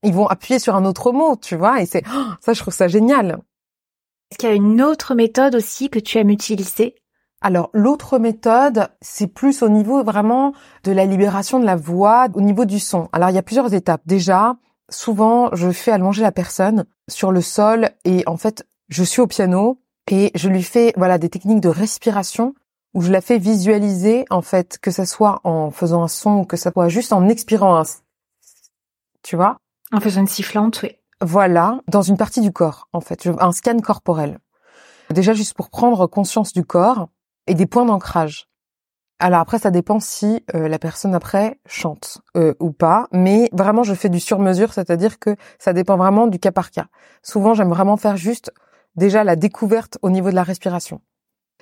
[0.05, 2.73] Ils vont appuyer sur un autre mot, tu vois, et c'est oh, ça, je trouve
[2.73, 3.39] ça génial.
[4.31, 6.95] Est-ce qu'il y a une autre méthode aussi que tu aimes utiliser?
[7.41, 10.53] Alors l'autre méthode, c'est plus au niveau vraiment
[10.83, 13.09] de la libération de la voix, au niveau du son.
[13.11, 14.01] Alors il y a plusieurs étapes.
[14.05, 14.55] Déjà,
[14.89, 19.27] souvent je fais allonger la personne sur le sol et en fait je suis au
[19.27, 19.79] piano
[20.09, 22.53] et je lui fais voilà des techniques de respiration
[22.93, 26.45] où je la fais visualiser en fait que ça soit en faisant un son ou
[26.45, 27.83] que ça soit juste en expirant un
[29.23, 29.57] tu vois
[29.91, 30.91] en faisant une sifflante oui
[31.21, 34.39] voilà dans une partie du corps en fait un scan corporel
[35.13, 37.09] déjà juste pour prendre conscience du corps
[37.47, 38.47] et des points d'ancrage.
[39.19, 43.83] Alors après, ça dépend si euh, la personne après chante euh, ou pas, mais vraiment,
[43.83, 46.87] je fais du sur-mesure, c'est-à-dire que ça dépend vraiment du cas par cas.
[47.23, 48.51] Souvent, j'aime vraiment faire juste
[48.97, 51.01] déjà la découverte au niveau de la respiration.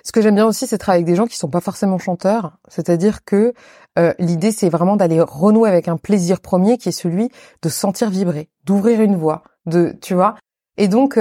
[0.04, 2.58] Ce que j'aime bien aussi, c'est travailler avec des gens qui sont pas forcément chanteurs,
[2.68, 3.54] c'est-à-dire que
[3.98, 7.30] euh, l'idée, c'est vraiment d'aller renouer avec un plaisir premier qui est celui
[7.62, 10.36] de sentir vibrer, d'ouvrir une voix, de, tu vois.
[10.76, 11.18] Et donc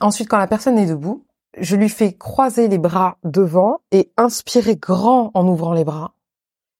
[0.00, 1.24] ensuite, quand la personne est debout,
[1.58, 6.12] je lui fais croiser les bras devant et inspirer grand en ouvrant les bras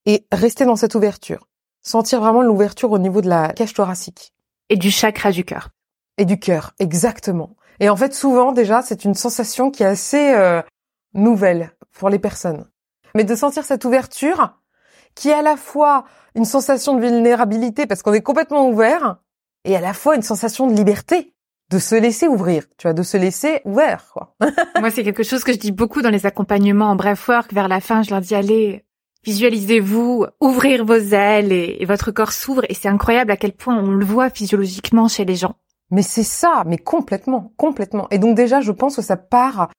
[0.06, 1.48] et rester dans cette ouverture.
[1.82, 4.32] Sentir vraiment l'ouverture au niveau de la cage thoracique.
[4.68, 5.70] Et du chakra du cœur.
[6.18, 7.56] Et du cœur, exactement.
[7.80, 10.62] Et en fait, souvent déjà, c'est une sensation qui est assez euh,
[11.14, 12.66] nouvelle pour les personnes.
[13.14, 14.58] Mais de sentir cette ouverture,
[15.14, 16.04] qui est à la fois
[16.34, 19.16] une sensation de vulnérabilité parce qu'on est complètement ouvert,
[19.64, 21.34] et à la fois une sensation de liberté
[21.70, 24.34] de se laisser ouvrir, tu vois, de se laisser ouvert, quoi.
[24.80, 27.52] Moi, c'est quelque chose que je dis beaucoup dans les accompagnements en bref work.
[27.52, 28.84] Vers la fin, je leur dis, allez,
[29.24, 32.62] visualisez-vous, ouvrir vos ailes et, votre corps s'ouvre.
[32.68, 35.54] Et c'est incroyable à quel point on le voit physiologiquement chez les gens.
[35.92, 38.08] Mais c'est ça, mais complètement, complètement.
[38.10, 39.70] Et donc déjà, je pense que ça part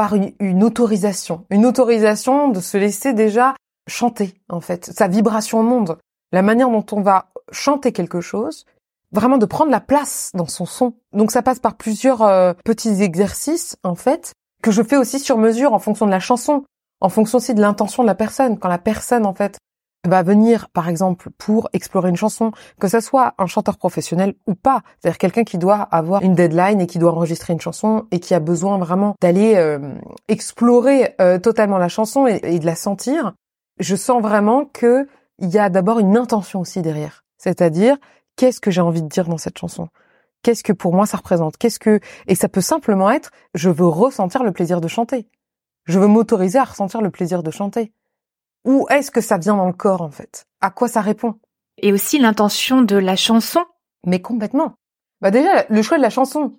[0.00, 3.54] par une, une autorisation, une autorisation de se laisser déjà
[3.86, 5.98] chanter, en fait, sa vibration au monde,
[6.32, 8.64] la manière dont on va chanter quelque chose,
[9.12, 10.94] vraiment de prendre la place dans son son.
[11.12, 14.32] Donc ça passe par plusieurs euh, petits exercices en fait
[14.62, 16.64] que je fais aussi sur mesure en fonction de la chanson,
[17.02, 18.58] en fonction aussi de l'intention de la personne.
[18.58, 19.58] Quand la personne en fait
[20.08, 24.54] va venir par exemple pour explorer une chanson, que ce soit un chanteur professionnel ou
[24.54, 28.20] pas, c'est-à-dire quelqu'un qui doit avoir une deadline et qui doit enregistrer une chanson et
[28.20, 29.94] qui a besoin vraiment d'aller euh,
[30.28, 33.34] explorer euh, totalement la chanson et, et de la sentir,
[33.78, 35.06] je sens vraiment que
[35.38, 37.24] il y a d'abord une intention aussi derrière.
[37.38, 37.96] C'est-à-dire,
[38.36, 39.88] qu'est-ce que j'ai envie de dire dans cette chanson?
[40.42, 41.56] Qu'est-ce que pour moi ça représente?
[41.58, 45.28] Qu'est-ce que et ça peut simplement être je veux ressentir le plaisir de chanter.
[45.84, 47.92] Je veux m'autoriser à ressentir le plaisir de chanter.
[48.64, 50.44] Ou est-ce que ça vient dans le corps en fait?
[50.60, 51.36] À quoi ça répond?
[51.78, 53.64] Et aussi l'intention de la chanson.
[54.06, 54.74] Mais complètement.
[55.20, 56.58] Bah déjà le choix de la chanson.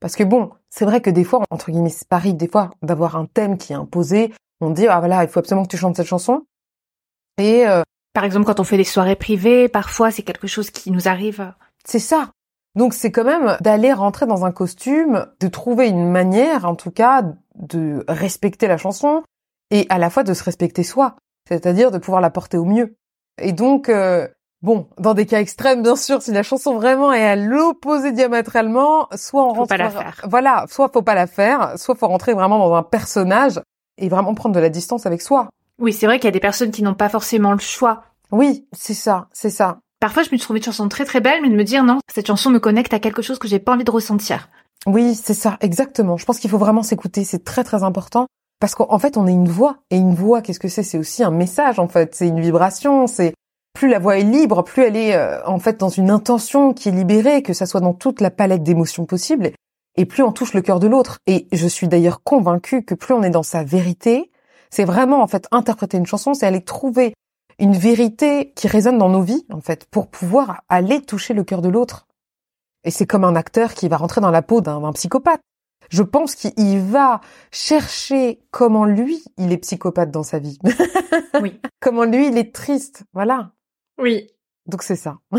[0.00, 3.16] Parce que bon, c'est vrai que des fois entre guillemets c'est pareil des fois d'avoir
[3.16, 5.96] un thème qui est imposé, on dit ah voilà, il faut absolument que tu chantes
[5.96, 6.46] cette chanson.
[7.38, 10.90] Et euh, par exemple, quand on fait des soirées privées, parfois c'est quelque chose qui
[10.90, 11.52] nous arrive.
[11.84, 12.32] C'est ça.
[12.74, 16.90] Donc c'est quand même d'aller rentrer dans un costume, de trouver une manière, en tout
[16.90, 17.22] cas,
[17.54, 19.22] de respecter la chanson
[19.70, 21.16] et à la fois de se respecter soi,
[21.48, 22.96] c'est-à-dire de pouvoir la porter au mieux.
[23.40, 24.28] Et donc, euh,
[24.62, 29.08] bon, dans des cas extrêmes, bien sûr, si la chanson vraiment est à l'opposé diamétralement,
[29.14, 30.26] soit on faut rentre, pas la faire.
[30.28, 33.60] voilà, soit faut pas la faire, soit faut rentrer vraiment dans un personnage
[33.96, 35.48] et vraiment prendre de la distance avec soi.
[35.80, 38.02] Oui, c'est vrai qu'il y a des personnes qui n'ont pas forcément le choix.
[38.30, 39.78] Oui, c'est ça, c'est ça.
[40.00, 41.98] Parfois, je me suis trouvé une chanson très très belle, mais de me dire non,
[42.12, 44.48] cette chanson me connecte à quelque chose que j'ai pas envie de ressentir.
[44.86, 46.16] Oui, c'est ça, exactement.
[46.16, 48.26] Je pense qu'il faut vraiment s'écouter, c'est très très important.
[48.60, 49.78] Parce qu'en fait, on est une voix.
[49.90, 50.82] Et une voix, qu'est-ce que c'est?
[50.82, 52.14] C'est aussi un message, en fait.
[52.14, 53.06] C'est une vibration.
[53.06, 53.34] C'est
[53.78, 56.88] plus la voix est libre, plus elle est euh, en fait dans une intention qui
[56.88, 59.52] est libérée, que ça soit dans toute la palette d'émotions possibles,
[59.96, 61.18] et plus on touche le cœur de l'autre.
[61.28, 64.32] Et je suis d'ailleurs convaincue que plus on est dans sa vérité,
[64.70, 67.14] c'est vraiment en fait interpréter une chanson, c'est aller trouver
[67.60, 71.62] une vérité qui résonne dans nos vies, en fait, pour pouvoir aller toucher le cœur
[71.62, 72.08] de l'autre.
[72.82, 75.40] Et c'est comme un acteur qui va rentrer dans la peau d'un psychopathe.
[75.88, 77.20] Je pense qu'il va
[77.50, 80.58] chercher comment lui, il est psychopathe dans sa vie.
[81.40, 81.60] Oui.
[81.80, 83.04] comment lui, il est triste.
[83.12, 83.52] Voilà.
[84.00, 84.28] Oui.
[84.66, 85.18] Donc c'est ça.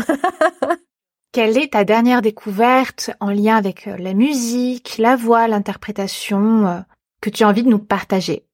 [1.32, 6.80] Quelle est ta dernière découverte en lien avec euh, la musique, la voix, l'interprétation euh,
[7.20, 8.46] que tu as envie de nous partager?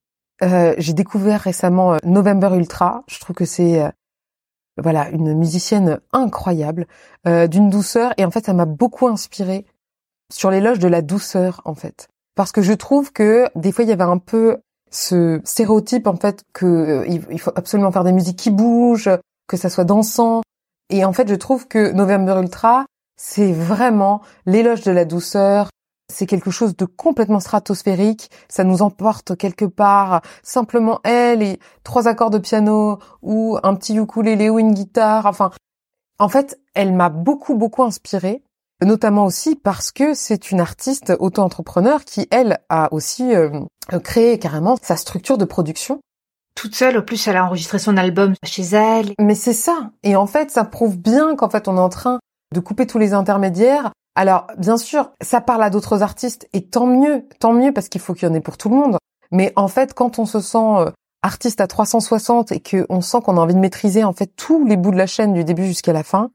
[0.42, 3.04] Euh, j'ai découvert récemment November Ultra.
[3.08, 3.90] Je trouve que c'est euh,
[4.76, 6.86] voilà une musicienne incroyable,
[7.26, 9.64] euh, d'une douceur et en fait ça m'a beaucoup inspiré
[10.32, 13.88] sur l'éloge de la douceur en fait, parce que je trouve que des fois il
[13.88, 14.58] y avait un peu
[14.90, 19.10] ce stéréotype en fait que euh, il faut absolument faire des musiques qui bougent,
[19.48, 20.42] que ça soit dansant
[20.90, 22.86] et en fait je trouve que November Ultra
[23.16, 25.70] c'est vraiment l'éloge de la douceur.
[26.12, 28.30] C'est quelque chose de complètement stratosphérique.
[28.48, 30.20] Ça nous emporte quelque part.
[30.42, 35.26] Simplement elle et trois accords de piano ou un petit ukulélé ou une guitare.
[35.26, 35.50] Enfin,
[36.18, 38.42] en fait, elle m'a beaucoup, beaucoup inspirée.
[38.84, 43.60] Notamment aussi parce que c'est une artiste auto-entrepreneur qui, elle, a aussi euh,
[44.04, 46.00] créé carrément sa structure de production.
[46.54, 49.12] Toute seule, au plus, elle a enregistré son album chez elle.
[49.20, 49.90] Mais c'est ça.
[50.02, 52.18] Et en fait, ça prouve bien qu'en fait, on est en train
[52.54, 53.92] de couper tous les intermédiaires.
[54.14, 58.00] Alors, bien sûr, ça parle à d'autres artistes et tant mieux, tant mieux parce qu'il
[58.00, 58.96] faut qu'il y en ait pour tout le monde.
[59.30, 60.90] Mais en fait, quand on se sent euh,
[61.22, 64.76] artiste à 360 et qu'on sent qu'on a envie de maîtriser en fait tous les
[64.76, 66.30] bouts de la chaîne du début jusqu'à la fin,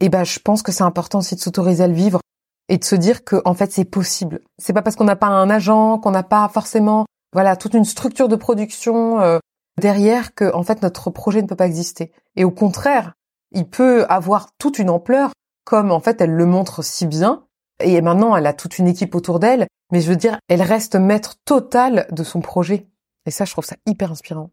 [0.00, 2.20] eh ben, je pense que c'est important aussi de s'autoriser à le vivre
[2.68, 4.40] et de se dire que en fait, c'est possible.
[4.58, 7.84] C'est pas parce qu'on n'a pas un agent, qu'on n'a pas forcément, voilà, toute une
[7.84, 9.38] structure de production euh,
[9.80, 12.12] derrière que en fait notre projet ne peut pas exister.
[12.36, 13.14] Et au contraire,
[13.52, 15.32] il peut avoir toute une ampleur
[15.64, 17.44] comme en fait elle le montre si bien.
[17.80, 20.94] Et maintenant, elle a toute une équipe autour d'elle, mais je veux dire, elle reste
[20.94, 22.86] maître total de son projet.
[23.26, 24.50] Et ça, je trouve ça hyper inspirant.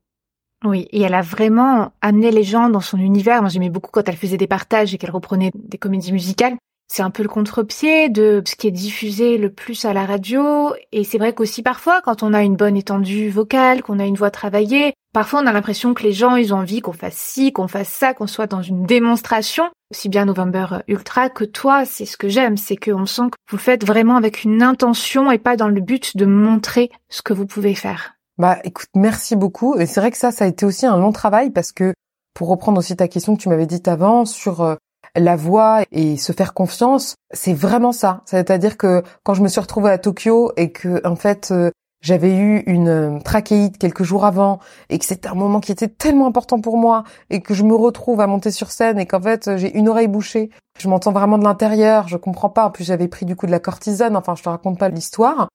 [0.64, 3.42] Oui, et elle a vraiment amené les gens dans son univers.
[3.42, 6.56] Moi, j'aimais beaucoup quand elle faisait des partages et qu'elle reprenait des comédies musicales.
[6.88, 10.74] C'est un peu le contre-pied de ce qui est diffusé le plus à la radio.
[10.92, 14.18] Et c'est vrai qu'aussi parfois, quand on a une bonne étendue vocale, qu'on a une
[14.18, 17.54] voix travaillée, parfois on a l'impression que les gens, ils ont envie qu'on fasse ci,
[17.54, 19.70] qu'on fasse ça, qu'on soit dans une démonstration.
[19.92, 23.58] Aussi bien November Ultra que toi, c'est ce que j'aime, c'est qu'on sent que vous
[23.58, 27.46] faites vraiment avec une intention et pas dans le but de montrer ce que vous
[27.46, 28.16] pouvez faire.
[28.42, 29.76] Bah, écoute, merci beaucoup.
[29.78, 31.94] Et c'est vrai que ça, ça a été aussi un long travail parce que,
[32.34, 34.76] pour reprendre aussi ta question que tu m'avais dite avant sur euh,
[35.16, 38.24] la voix et se faire confiance, c'est vraiment ça.
[38.26, 41.70] C'est-à-dire que quand je me suis retrouvée à Tokyo et que, en fait, euh,
[42.02, 44.58] j'avais eu une euh, trachéite quelques jours avant
[44.90, 47.76] et que c'était un moment qui était tellement important pour moi et que je me
[47.76, 50.50] retrouve à monter sur scène et qu'en fait j'ai une oreille bouchée,
[50.80, 52.66] je m'entends vraiment de l'intérieur, je comprends pas.
[52.66, 54.16] En plus j'avais pris du coup de la cortisone.
[54.16, 55.48] Enfin, je te raconte pas l'histoire.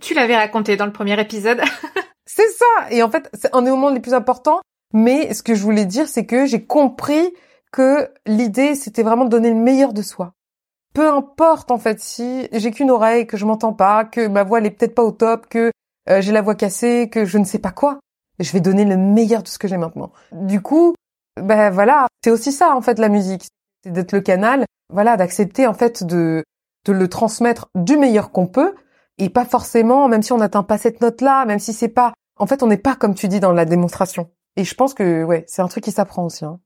[0.00, 1.60] Tu l'avais raconté dans le premier épisode.
[2.26, 2.90] C'est ça.
[2.90, 4.60] Et en fait, c'est un des moments les plus importants.
[4.94, 7.34] Mais ce que je voulais dire, c'est que j'ai compris
[7.72, 10.32] que l'idée, c'était vraiment de donner le meilleur de soi.
[10.94, 14.58] Peu importe, en fait, si j'ai qu'une oreille, que je m'entends pas, que ma voix,
[14.58, 15.72] elle est peut-être pas au top, que
[16.10, 18.00] euh, j'ai la voix cassée, que je ne sais pas quoi.
[18.38, 20.12] Je vais donner le meilleur de ce que j'ai maintenant.
[20.32, 20.94] Du coup,
[21.40, 23.46] ben voilà, c'est aussi ça, en fait, la musique.
[23.84, 26.44] C'est d'être le canal, voilà, d'accepter, en fait, de,
[26.84, 28.74] de le transmettre du meilleur qu'on peut
[29.18, 32.46] et pas forcément, même si on n'atteint pas cette note-là, même si c'est pas, en
[32.46, 34.30] fait, on n'est pas comme tu dis dans la démonstration.
[34.56, 36.44] Et je pense que ouais, c'est un truc qui s'apprend aussi.
[36.44, 36.60] Hein.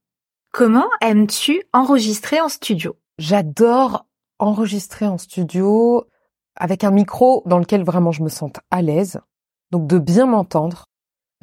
[0.53, 2.95] Comment aimes-tu enregistrer en studio?
[3.17, 4.05] J'adore
[4.39, 6.05] enregistrer en studio
[6.55, 9.19] avec un micro dans lequel vraiment je me sente à l'aise,
[9.71, 10.85] donc de bien m'entendre.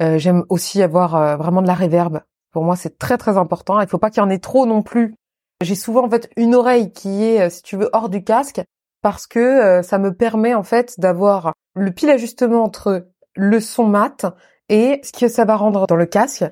[0.01, 2.21] Euh, J'aime aussi avoir euh, vraiment de la réverb.
[2.51, 3.79] Pour moi, c'est très très important.
[3.79, 5.15] Il faut pas qu'il y en ait trop non plus.
[5.61, 8.61] J'ai souvent en fait une oreille qui est, euh, si tu veux, hors du casque
[9.05, 13.05] parce que euh, ça me permet en fait d'avoir le pile ajustement entre
[13.35, 14.25] le son mat
[14.67, 16.43] et ce que ça va rendre dans le casque.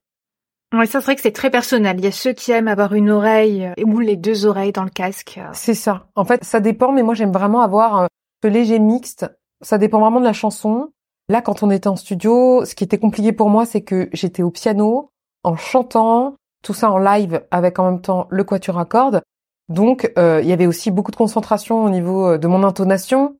[0.71, 1.95] Ouais, ça c'est vrai que c'est très personnel.
[1.97, 4.83] Il y a ceux qui aiment avoir une oreille euh, ou les deux oreilles dans
[4.83, 5.39] le casque.
[5.53, 6.05] C'est ça.
[6.13, 8.07] En fait, ça dépend, mais moi j'aime vraiment avoir euh,
[8.43, 9.25] ce léger mixte.
[9.61, 10.93] Ça dépend vraiment de la chanson.
[11.29, 14.43] Là, quand on était en studio, ce qui était compliqué pour moi, c'est que j'étais
[14.43, 15.09] au piano,
[15.41, 19.23] en chantant, tout ça en live avec en même temps le quatuor à cordes.
[19.69, 23.37] Donc, euh, il y avait aussi beaucoup de concentration au niveau euh, de mon intonation.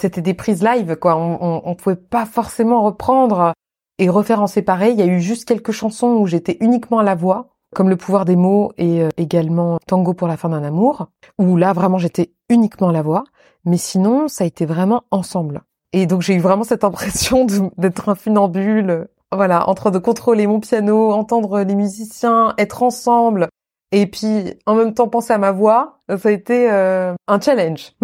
[0.00, 1.16] C'était des prises live, quoi.
[1.16, 3.52] On, on, on pouvait pas forcément reprendre
[3.98, 4.90] et refaire en séparé.
[4.90, 7.96] Il y a eu juste quelques chansons où j'étais uniquement à la voix, comme Le
[7.96, 11.98] pouvoir des mots et euh, également Tango pour la fin d'un amour, où là vraiment
[11.98, 13.24] j'étais uniquement à la voix.
[13.64, 15.62] Mais sinon, ça a été vraiment ensemble.
[15.92, 17.46] Et donc j'ai eu vraiment cette impression
[17.76, 23.48] d'être un funambule, euh, voilà, entre de contrôler mon piano, entendre les musiciens, être ensemble,
[23.94, 26.00] et puis en même temps penser à ma voix.
[26.08, 27.92] Ça a été euh, un challenge.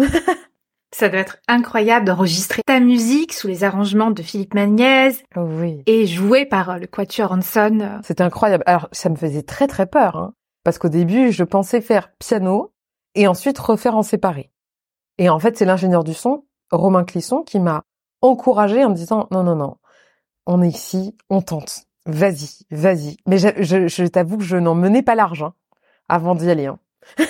[0.93, 5.83] Ça doit être incroyable d'enregistrer ta musique sous les arrangements de Philippe Magnez Oui.
[5.85, 7.79] et joué par euh, le Quatuor Hanson.
[7.81, 7.99] euh.
[8.03, 8.63] C'était incroyable.
[8.67, 10.33] Alors, ça me faisait très très peur, hein,
[10.65, 12.73] parce qu'au début, je pensais faire piano
[13.15, 14.51] et ensuite refaire en séparé.
[15.17, 17.83] Et en fait, c'est l'ingénieur du son, Romain Clisson, qui m'a
[18.21, 19.77] encouragé en me disant non, non, non,
[20.45, 21.85] on est ici, on tente.
[22.05, 23.15] Vas-y, vas-y.
[23.27, 25.53] Mais je, je, je t'avoue que je n'en menais pas l'argent
[26.11, 26.67] avant d'y aller.
[26.67, 26.77] Hein.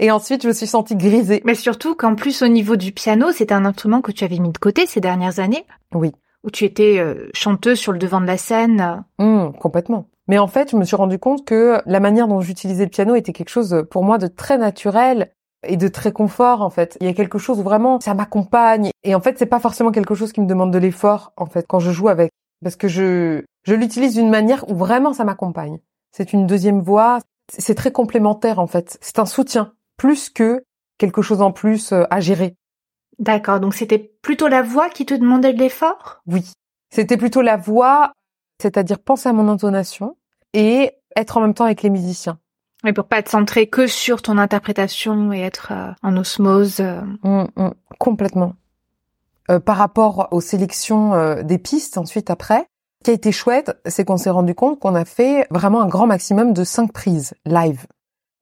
[0.00, 1.40] Et ensuite, je me suis sentie grisée.
[1.44, 4.50] Mais surtout qu'en plus, au niveau du piano, c'était un instrument que tu avais mis
[4.50, 5.64] de côté ces dernières années.
[5.94, 6.12] Oui.
[6.42, 9.04] Où tu étais euh, chanteuse sur le devant de la scène.
[9.18, 10.08] Mmh, complètement.
[10.26, 13.14] Mais en fait, je me suis rendu compte que la manière dont j'utilisais le piano
[13.14, 15.30] était quelque chose pour moi de très naturel
[15.66, 16.96] et de très confort en fait.
[17.00, 19.92] Il y a quelque chose où vraiment ça m'accompagne et en fait c'est pas forcément
[19.92, 22.30] quelque chose qui me demande de l'effort en fait quand je joue avec
[22.62, 25.78] parce que je je l'utilise d'une manière où vraiment ça m'accompagne.
[26.12, 27.18] C'est une deuxième voix,
[27.48, 28.98] c'est très complémentaire en fait.
[29.00, 30.64] C'est un soutien plus que
[30.98, 32.56] quelque chose en plus euh, à gérer.
[33.18, 36.20] D'accord, donc c'était plutôt la voix qui te demandait de l'effort?
[36.26, 36.50] Oui,
[36.90, 38.12] c'était plutôt la voix,
[38.60, 40.16] c'est-à-dire penser à mon intonation
[40.52, 42.38] et être en même temps avec les musiciens.
[42.82, 46.80] Mais pour pas te centrer que sur ton interprétation et être euh, en osmose.
[46.80, 47.00] Euh.
[47.22, 48.54] Mmh, mmh, complètement.
[49.50, 52.66] Euh, par rapport aux sélections des pistes ensuite après,
[53.04, 56.06] qui a été chouette, c'est qu'on s'est rendu compte qu'on a fait vraiment un grand
[56.06, 57.86] maximum de cinq prises live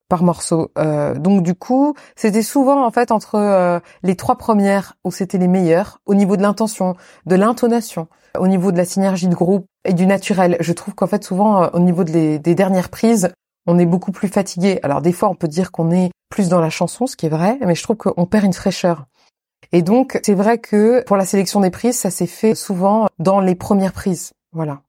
[0.08, 0.70] par morceau.
[0.78, 5.48] Euh, donc du coup, c'était souvent en fait entre les trois premières où c'était les
[5.48, 6.94] meilleures au niveau de l'intention,
[7.26, 8.08] de l'intonation,
[8.38, 10.56] au niveau de la synergie de groupe et du naturel.
[10.60, 13.32] Je trouve qu'en fait souvent au niveau des dernières prises,
[13.66, 14.78] on est beaucoup plus fatigué.
[14.82, 17.30] Alors des fois, on peut dire qu'on est plus dans la chanson, ce qui est
[17.30, 19.06] vrai, mais je trouve qu'on perd une fraîcheur.
[19.72, 23.40] Et donc, c'est vrai que pour la sélection des prises, ça s'est fait souvent dans
[23.40, 24.32] les premières prises.
[24.52, 24.82] Voilà.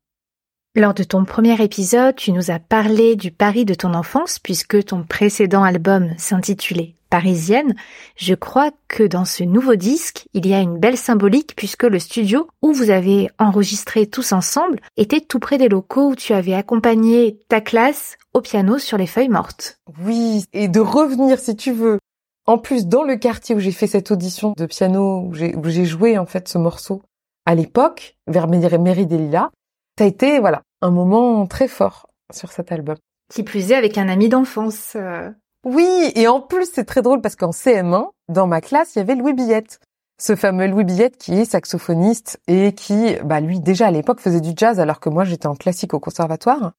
[0.75, 4.85] Lors de ton premier épisode, tu nous as parlé du pari de ton enfance puisque
[4.85, 7.75] ton précédent album s'intitulait Parisienne.
[8.15, 11.99] Je crois que dans ce nouveau disque, il y a une belle symbolique puisque le
[11.99, 16.55] studio où vous avez enregistré tous ensemble était tout près des locaux où tu avais
[16.55, 19.77] accompagné ta classe au piano sur les feuilles mortes.
[20.01, 21.99] Oui, et de revenir si tu veux.
[22.47, 26.17] En plus, dans le quartier où j'ai fait cette audition de piano, où j'ai joué
[26.17, 27.03] en fait ce morceau
[27.45, 29.49] à l'époque, vers Mairie des Lilas,
[29.97, 32.95] ça a été voilà un moment très fort sur cet album.
[33.29, 34.93] Qui plus est avec un ami d'enfance.
[34.95, 35.29] Euh.
[35.65, 39.01] Oui, et en plus c'est très drôle parce qu'en CM1, dans ma classe, il y
[39.01, 39.79] avait Louis Billette.
[40.19, 44.41] Ce fameux Louis Billette qui est saxophoniste et qui, bah lui déjà à l'époque faisait
[44.41, 46.73] du jazz alors que moi j'étais en classique au conservatoire.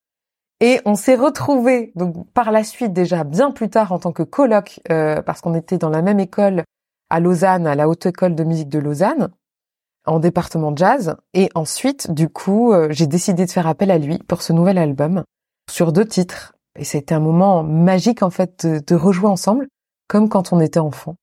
[0.60, 4.22] Et on s'est retrouvés donc par la suite déjà bien plus tard en tant que
[4.22, 6.64] coloc euh, parce qu'on était dans la même école
[7.10, 9.30] à Lausanne, à la Haute École de musique de Lausanne,
[10.06, 11.16] en département jazz.
[11.32, 14.78] Et ensuite, du coup, euh, j'ai décidé de faire appel à lui pour ce nouvel
[14.78, 15.24] album
[15.70, 16.54] sur deux titres.
[16.78, 19.68] Et c'était un moment magique en fait de, de rejouer ensemble,
[20.08, 21.16] comme quand on était enfant.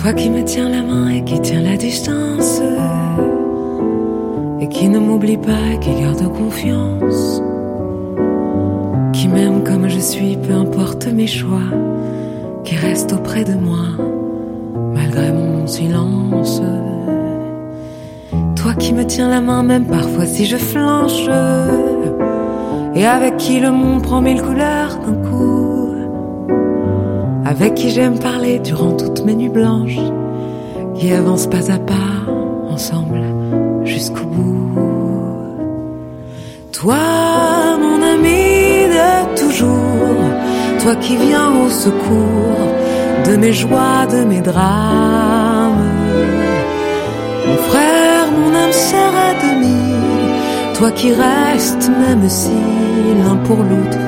[0.00, 2.62] Toi qui me tiens la main et qui tiens la distance,
[4.58, 7.42] et qui ne m'oublie pas et qui garde confiance,
[9.12, 11.68] qui m'aime comme je suis, peu importe mes choix,
[12.64, 13.88] qui reste auprès de moi,
[14.94, 16.62] malgré mon silence.
[18.56, 21.28] Toi qui me tiens la main, même parfois si je flanche,
[22.94, 25.59] et avec qui le monde prend mille couleurs d'un coup
[27.50, 29.98] avec qui j'aime parler durant toutes mes nuits blanches,
[30.94, 32.12] qui avancent pas à pas
[32.68, 33.22] ensemble
[33.84, 34.70] jusqu'au bout.
[36.70, 37.02] Toi,
[37.84, 40.22] mon ami de toujours,
[40.80, 42.68] toi qui viens au secours
[43.26, 45.88] de mes joies, de mes drames.
[47.48, 52.60] Mon frère, mon âme sœur à demi, toi qui restes même si
[53.20, 53.98] l'un pour l'autre,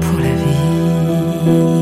[0.00, 1.81] pour la vie.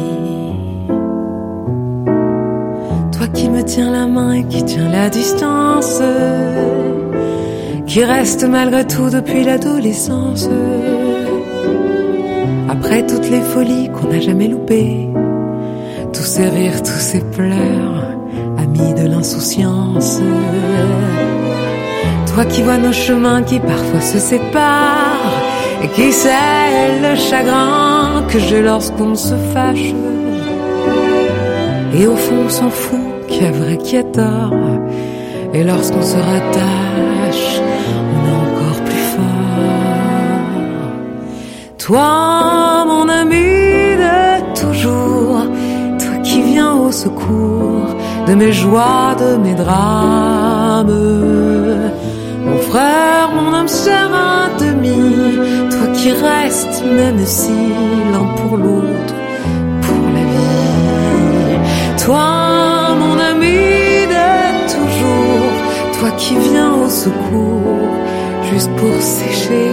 [3.41, 6.03] Qui me tient la main et qui tient la distance,
[7.87, 10.47] qui reste malgré tout depuis l'adolescence.
[12.69, 15.09] Après toutes les folies qu'on n'a jamais loupées,
[16.13, 18.15] tous ces rires, tous ces pleurs,
[18.59, 20.21] amis de l'insouciance.
[22.35, 25.33] Toi qui vois nos chemins qui parfois se séparent
[25.83, 29.95] et qui sait le chagrin que j'ai lorsqu'on se fâche.
[31.99, 33.10] Et au fond, on s'en fout
[33.49, 34.55] vrai, qui est tort.
[35.55, 37.61] Et lorsqu'on se rattache,
[38.13, 40.51] on est encore plus fort.
[41.79, 45.43] Toi, mon ami de toujours,
[45.99, 47.97] toi qui viens au secours
[48.27, 50.99] de mes joies, de mes drames.
[52.47, 55.37] Mon frère, mon âme sœur un demi,
[55.71, 57.53] toi qui restes, même si
[58.13, 59.20] l'un pour l'autre
[62.11, 63.61] toi mon ami
[64.13, 65.53] d'être toujours,
[65.97, 67.93] toi qui viens au secours,
[68.51, 69.71] juste pour sécher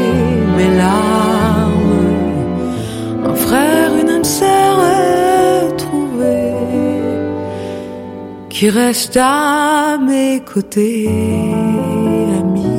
[0.58, 2.06] mes larmes.
[3.30, 6.54] Un frère, une âme sœur trouvée,
[8.50, 11.10] qui reste à mes côtés,
[12.40, 12.78] ami.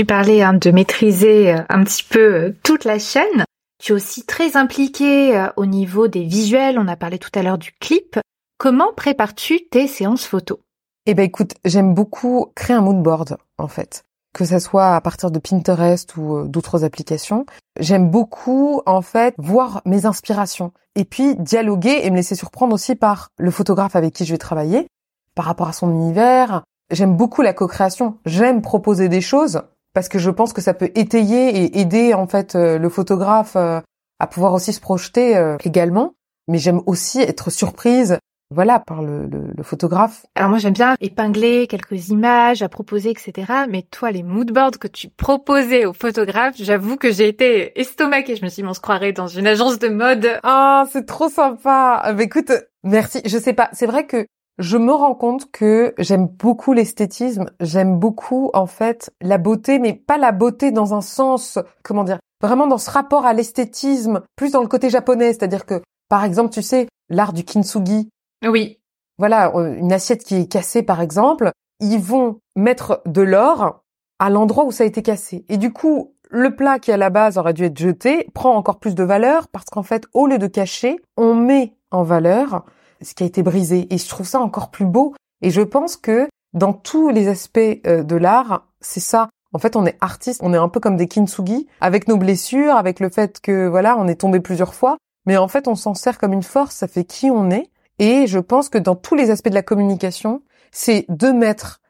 [0.00, 3.44] Tu parlais hein, de maîtriser euh, un petit peu euh, toute la chaîne.
[3.78, 6.78] Tu es aussi très impliqué euh, au niveau des visuels.
[6.78, 8.18] On a parlé tout à l'heure du clip.
[8.56, 10.56] Comment prépares-tu tes séances photos
[11.04, 14.04] Eh ben écoute, j'aime beaucoup créer un mood board en fait,
[14.34, 17.44] que ça soit à partir de Pinterest ou d'autres applications.
[17.78, 22.94] J'aime beaucoup en fait voir mes inspirations et puis dialoguer et me laisser surprendre aussi
[22.94, 24.86] par le photographe avec qui je vais travailler
[25.34, 26.62] par rapport à son univers.
[26.90, 28.16] J'aime beaucoup la co-création.
[28.24, 29.60] J'aime proposer des choses
[29.94, 33.56] parce que je pense que ça peut étayer et aider en fait euh, le photographe
[33.56, 33.80] euh,
[34.18, 36.14] à pouvoir aussi se projeter euh, également.
[36.48, 38.18] Mais j'aime aussi être surprise,
[38.52, 40.26] voilà, par le, le- le photographe.
[40.34, 43.52] Alors moi j'aime bien épingler quelques images à proposer, etc.
[43.68, 48.34] Mais toi les moodboards que tu proposais aux photographes, j'avoue que j'ai été estomaquée.
[48.36, 50.28] Je me suis dit on se croirait dans une agence de mode.
[50.42, 52.00] Ah, c'est trop sympa.
[52.02, 52.50] Ah, bah, écoute,
[52.82, 53.20] merci.
[53.24, 54.26] Je sais pas, c'est vrai que
[54.58, 59.94] je me rends compte que j'aime beaucoup l'esthétisme, j'aime beaucoup en fait la beauté, mais
[59.94, 64.52] pas la beauté dans un sens, comment dire, vraiment dans ce rapport à l'esthétisme, plus
[64.52, 68.10] dans le côté japonais, c'est-à-dire que par exemple, tu sais, l'art du kintsugi,
[68.46, 68.80] Oui.
[69.18, 73.82] voilà, euh, une assiette qui est cassée par exemple, ils vont mettre de l'or
[74.18, 75.46] à l'endroit où ça a été cassé.
[75.48, 78.78] Et du coup, le plat qui à la base aurait dû être jeté prend encore
[78.78, 82.64] plus de valeur parce qu'en fait, au lieu de cacher, on met en valeur
[83.02, 83.92] ce qui a été brisé.
[83.92, 85.14] Et je trouve ça encore plus beau.
[85.42, 89.28] Et je pense que dans tous les aspects euh, de l'art, c'est ça.
[89.52, 92.76] En fait, on est artiste, on est un peu comme des kintsugi, avec nos blessures,
[92.76, 94.96] avec le fait que voilà, on est tombé plusieurs fois.
[95.26, 97.70] Mais en fait, on s'en sert comme une force, ça fait qui on est.
[97.98, 101.80] Et je pense que dans tous les aspects de la communication, c'est de mettre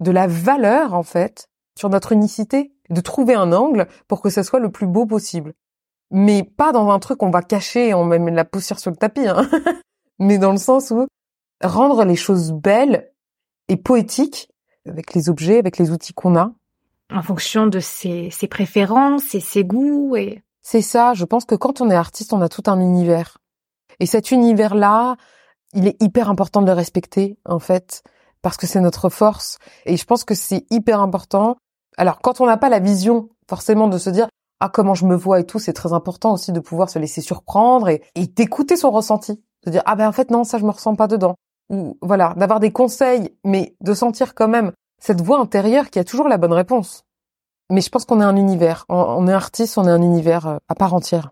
[0.00, 1.46] de la valeur, en fait,
[1.78, 5.52] sur notre unicité, de trouver un angle pour que ça soit le plus beau possible.
[6.10, 9.28] Mais pas dans un truc qu'on va cacher on met la poussière sur le tapis,
[9.28, 9.48] hein.
[10.20, 11.06] mais dans le sens où
[11.62, 13.10] rendre les choses belles
[13.68, 14.50] et poétiques
[14.86, 16.52] avec les objets, avec les outils qu'on a.
[17.12, 21.54] En fonction de ses, ses préférences et ses goûts et C'est ça, je pense que
[21.54, 23.38] quand on est artiste, on a tout un univers.
[23.98, 25.16] Et cet univers-là,
[25.74, 28.02] il est hyper important de le respecter, en fait,
[28.42, 29.58] parce que c'est notre force.
[29.86, 31.56] Et je pense que c'est hyper important.
[31.96, 34.28] Alors, quand on n'a pas la vision, forcément, de se dire,
[34.60, 37.20] ah, comment je me vois et tout, c'est très important aussi de pouvoir se laisser
[37.20, 39.42] surprendre et, et d'écouter son ressenti.
[39.66, 41.36] De dire, ah ben, en fait, non, ça, je me ressens pas dedans.
[41.68, 46.04] Ou, voilà, d'avoir des conseils, mais de sentir quand même cette voix intérieure qui a
[46.04, 47.04] toujours la bonne réponse.
[47.70, 48.84] Mais je pense qu'on est un univers.
[48.88, 51.30] On, est artiste, on est un univers euh, à part entière.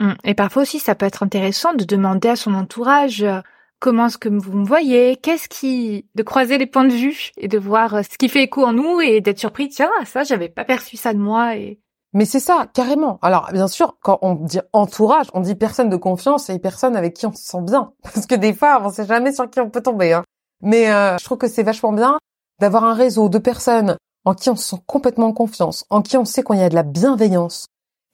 [0.00, 3.40] Hum, Et parfois aussi, ça peut être intéressant de demander à son entourage euh,
[3.78, 7.48] comment est-ce que vous me voyez, qu'est-ce qui, de croiser les points de vue et
[7.48, 10.48] de voir euh, ce qui fait écho en nous et d'être surpris, tiens, ça, j'avais
[10.48, 11.80] pas perçu ça de moi et
[12.14, 13.18] Mais c'est ça, carrément.
[13.22, 17.14] Alors, bien sûr, quand on dit entourage, on dit personne de confiance et personne avec
[17.14, 17.92] qui on se sent bien.
[18.02, 20.12] Parce que des fois, on sait jamais sur qui on peut tomber.
[20.12, 20.24] Hein.
[20.60, 22.18] Mais euh, je trouve que c'est vachement bien
[22.60, 26.16] d'avoir un réseau de personnes en qui on se sent complètement en confiance, en qui
[26.16, 27.66] on sait qu'il y a de la bienveillance.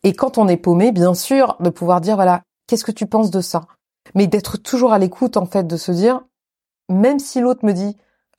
[0.04, 3.30] Et quand on est paumé, bien sûr, de pouvoir dire, voilà, qu'est-ce que tu penses
[3.30, 3.66] de ça?
[4.14, 6.22] Mais d'être toujours à l'écoute, en fait, de se dire,
[6.88, 7.96] même si l'autre me dit,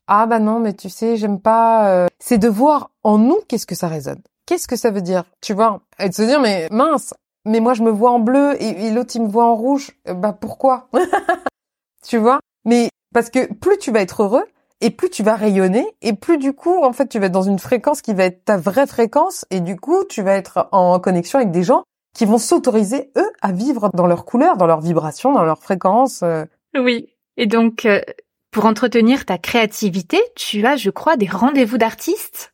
[0.07, 1.90] ah bah non, mais tu sais, j'aime pas...
[1.91, 4.22] euh, C'est de voir en nous qu'est-ce que ça résonne.
[4.49, 5.26] Qu'est-ce que ça veut dire?
[5.41, 7.13] Tu vois Et de se dire, mais mince,
[7.45, 9.91] mais moi je me vois en bleu et, l'autre il me voit en rouge.
[10.07, 10.89] Euh, Bah pourquoi?
[12.03, 12.39] Tu vois?
[12.65, 14.45] Mais parce que plus tu vas être heureux
[14.81, 17.43] et plus tu vas rayonner et plus du coup en fait tu vas être dans
[17.43, 20.99] une fréquence qui va être ta vraie fréquence et du coup tu vas être en
[20.99, 21.84] connexion avec des gens
[22.15, 26.23] qui vont s'autoriser eux à vivre dans leur couleur, dans leur vibration, dans leur fréquence.
[26.23, 26.43] euh.
[26.76, 27.13] Oui.
[27.38, 28.01] Et donc, euh,
[28.49, 32.51] pour entretenir ta créativité, tu as, je crois, des rendez-vous d'artistes?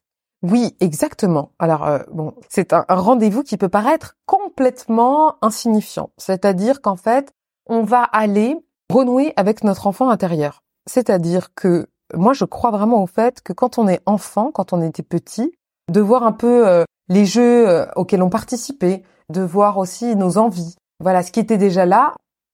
[0.47, 1.51] Oui, exactement.
[1.57, 6.11] Alors euh, bon, c'est un, rendez-vous qui peut paraître complètement insignifiant.
[6.17, 7.31] C'est-à-dire qu'en fait,
[7.65, 8.55] on va aller
[8.93, 10.61] renouer avec notre enfant intérieur.
[10.85, 14.83] C'est-à-dire que moi, je crois vraiment au fait que quand on est enfant, quand on
[14.83, 15.51] était petit,
[15.91, 20.37] de voir un peu euh, les jeux euh, auxquels on participait, de voir aussi nos
[20.37, 20.75] envies.
[20.99, 22.13] Voilà, ce qui était déjà là,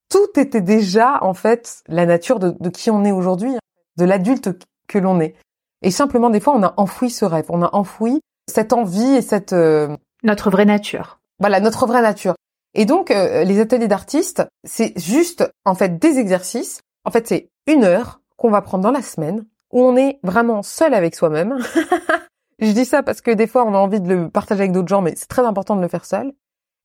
[0.09, 3.53] tout était déjà en fait la nature de, de qui on est aujourd'hui,
[3.97, 4.49] de l'adulte
[4.88, 5.35] que l'on est.
[5.82, 9.22] Et simplement, des fois, on a enfoui ce rêve, on a enfoui cette envie et
[9.22, 11.20] cette euh, Notre vraie nature.
[11.40, 12.36] voilà notre vraie nature.
[12.74, 16.82] Et donc, euh, les ateliers d'artistes, c'est juste en fait des exercices.
[17.03, 20.64] En fait, c'est une heure qu'on va prendre dans la semaine où on est vraiment
[20.64, 21.58] seul avec soi-même.
[22.60, 24.88] Je dis ça parce que des fois, on a envie de le partager avec d'autres
[24.88, 26.32] gens, mais c'est très important de le faire seul.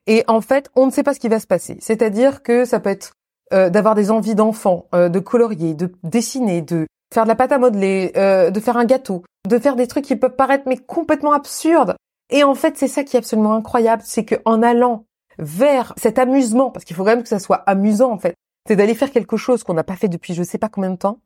[0.06, 1.76] Et en fait, on ne sait pas ce qui va se passer.
[1.80, 3.12] C'est-à-dire que ça peut être
[3.52, 7.52] euh, d'avoir des envies d'enfant, euh, de colorier, de dessiner, de faire de la pâte
[7.52, 10.76] à modeler, euh, de faire un gâteau, de faire des trucs qui peuvent paraître mais
[10.76, 11.96] complètement absurdes.
[12.30, 15.04] Et en fait, c'est ça qui est absolument incroyable, c'est que en allant
[15.38, 18.34] vers cet amusement, parce qu'il faut quand même que ça soit amusant en fait,
[18.66, 20.96] c'est d'aller faire quelque chose qu'on n'a pas fait depuis je sais pas combien de
[20.96, 21.20] temps,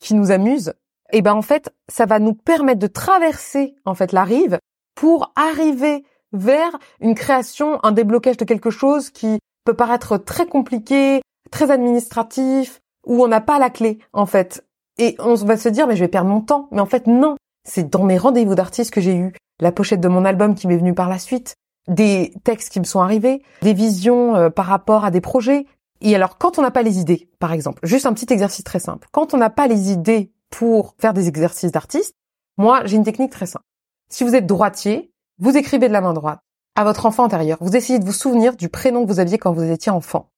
[0.00, 0.74] qui nous amuse.
[1.12, 4.58] Et ben en fait, ça va nous permettre de traverser en fait la rive
[4.94, 11.22] pour arriver vers une création, un déblocage de quelque chose qui peut paraître très compliqué,
[11.50, 14.64] très administratif, où on n'a pas la clé, en fait.
[14.98, 16.68] Et on va se dire, mais je vais perdre mon temps.
[16.70, 17.36] Mais en fait, non.
[17.64, 20.76] C'est dans mes rendez-vous d'artistes que j'ai eu la pochette de mon album qui m'est
[20.76, 21.54] venue par la suite,
[21.88, 25.66] des textes qui me sont arrivés, des visions euh, par rapport à des projets.
[26.00, 28.80] Et alors, quand on n'a pas les idées, par exemple, juste un petit exercice très
[28.80, 29.06] simple.
[29.12, 32.14] Quand on n'a pas les idées pour faire des exercices d'artiste,
[32.58, 33.64] moi, j'ai une technique très simple.
[34.10, 36.40] Si vous êtes droitier, vous écrivez de la main droite
[36.74, 37.58] à votre enfant intérieur.
[37.60, 40.30] Vous essayez de vous souvenir du prénom que vous aviez quand vous étiez enfant.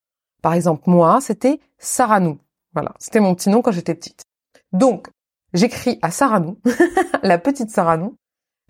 [0.42, 2.38] Par exemple, moi, c'était Saranou.
[2.74, 4.24] Voilà, c'était mon petit nom quand j'étais petite.
[4.74, 5.08] Donc,
[5.54, 6.58] j'écris à Saranou,
[7.22, 8.16] la petite Saranou,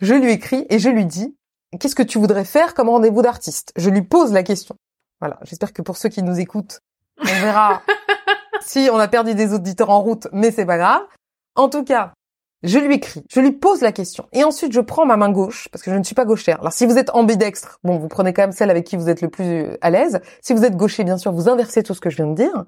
[0.01, 1.35] je lui écris et je lui dis
[1.81, 3.73] qu'est-ce que tu voudrais faire comme rendez-vous d'artiste?
[3.77, 4.77] Je lui pose la question.
[5.21, 6.81] Voilà, j'espère que pour ceux qui nous écoutent,
[7.21, 7.83] on verra
[8.61, 11.03] si on a perdu des auditeurs en route, mais c'est pas grave.
[11.57, 12.13] En tout cas,
[12.63, 14.27] je lui écris, je lui pose la question.
[14.33, 16.61] Et ensuite, je prends ma main gauche, parce que je ne suis pas gauchère.
[16.61, 19.23] Alors, si vous êtes ambidextre, bon, vous prenez quand même celle avec qui vous êtes
[19.23, 20.21] le plus à l'aise.
[20.43, 22.65] Si vous êtes gaucher, bien sûr, vous inversez tout ce que je viens de dire.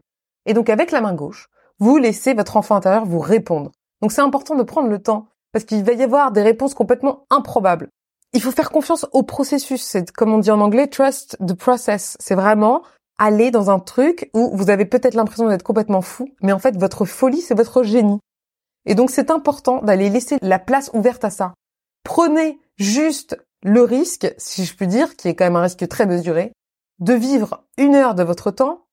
[0.46, 1.48] Et donc, avec la main gauche,
[1.78, 3.72] vous laissez votre enfant intérieur vous répondre.
[4.02, 7.24] Donc, c'est important de prendre le temps, parce qu'il va y avoir des réponses complètement
[7.30, 7.88] improbables.
[8.32, 9.82] Il faut faire confiance au processus.
[9.82, 12.16] C'est, comme on dit en anglais, trust the process.
[12.20, 12.82] C'est vraiment
[13.18, 16.76] aller dans un truc où vous avez peut-être l'impression d'être complètement fou, mais en fait,
[16.76, 18.18] votre folie, c'est votre génie.
[18.84, 21.54] Et donc c'est important d'aller laisser la place ouverte à ça.
[22.04, 26.06] Prenez juste le risque, si je puis dire, qui est quand même un risque très
[26.06, 26.52] mesuré,
[27.00, 28.86] de vivre une heure de votre temps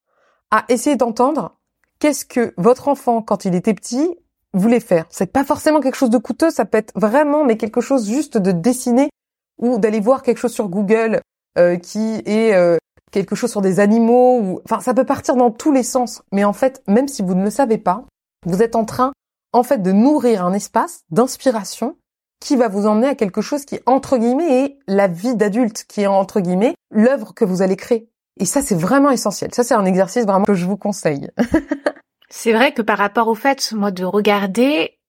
[0.51, 1.55] à essayer d'entendre
[2.03, 4.13] qu'est-ce que votre enfant, quand il était petit,
[4.53, 5.05] voulait faire.
[5.09, 8.37] C'est pas forcément quelque chose de coûteux, ça peut être vraiment, mais quelque chose juste
[8.37, 9.09] de dessiner
[9.57, 11.21] ou d'aller voir quelque chose sur Google
[11.57, 12.75] euh, qui est euh,
[13.13, 16.23] quelque chose sur des animaux enfin ça peut partir dans tous les sens.
[16.33, 18.03] Mais en fait, même si vous ne le savez pas,
[18.45, 19.13] vous êtes en train
[19.53, 21.95] en fait de nourrir un espace d'inspiration
[22.41, 26.01] qui va vous emmener à quelque chose qui entre guillemets est la vie d'adulte, qui
[26.01, 28.09] est entre guillemets l'œuvre que vous allez créer.
[28.39, 29.53] Et ça c'est vraiment essentiel.
[29.53, 31.29] Ça c'est un exercice vraiment que je vous conseille.
[32.29, 34.99] c'est vrai que par rapport au fait moi de regarder,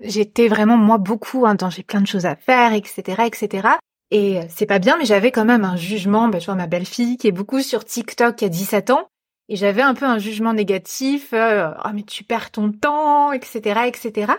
[0.00, 3.68] j'étais vraiment moi beaucoup hein, dans j'ai plein de choses à faire, etc., etc.
[4.10, 6.28] Et c'est pas bien, mais j'avais quand même un jugement.
[6.28, 9.08] Bah, je vois ma belle-fille qui est beaucoup sur TikTok a 17 ans
[9.48, 13.82] et j'avais un peu un jugement négatif, euh, oh mais tu perds ton temps, etc.,
[13.86, 14.32] etc.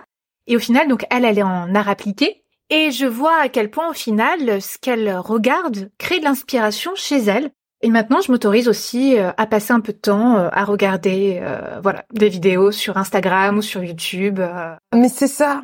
[0.48, 3.70] Et au final, donc elle, elle est en art appliqué, et je vois à quel
[3.70, 7.52] point au final, ce qu'elle regarde crée de l'inspiration chez elle.
[7.86, 11.40] Et maintenant, je m'autorise aussi euh, à passer un peu de temps euh, à regarder,
[11.84, 14.40] voilà, des vidéos sur Instagram ou sur YouTube.
[14.92, 15.62] Mais c'est ça.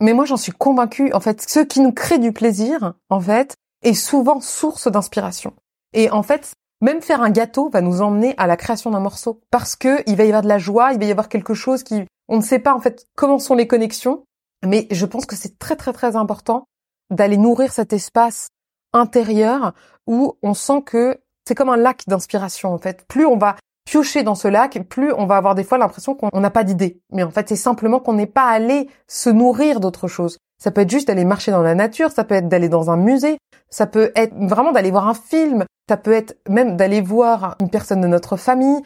[0.00, 1.12] Mais moi, j'en suis convaincue.
[1.12, 5.52] En fait, ce qui nous crée du plaisir, en fait, est souvent source d'inspiration.
[5.92, 9.42] Et en fait, même faire un gâteau va nous emmener à la création d'un morceau
[9.50, 11.82] parce que il va y avoir de la joie, il va y avoir quelque chose
[11.82, 14.24] qui on ne sait pas en fait comment sont les connexions,
[14.64, 16.64] mais je pense que c'est très très très important
[17.10, 18.48] d'aller nourrir cet espace
[18.92, 19.74] intérieur
[20.06, 23.06] où on sent que c'est comme un lac d'inspiration en fait.
[23.08, 23.56] Plus on va
[23.86, 27.00] piocher dans ce lac, plus on va avoir des fois l'impression qu'on n'a pas d'idée.
[27.10, 30.36] Mais en fait, c'est simplement qu'on n'est pas allé se nourrir d'autre chose.
[30.62, 32.98] Ça peut être juste d'aller marcher dans la nature, ça peut être d'aller dans un
[32.98, 33.38] musée,
[33.70, 37.70] ça peut être vraiment d'aller voir un film, ça peut être même d'aller voir une
[37.70, 38.82] personne de notre famille,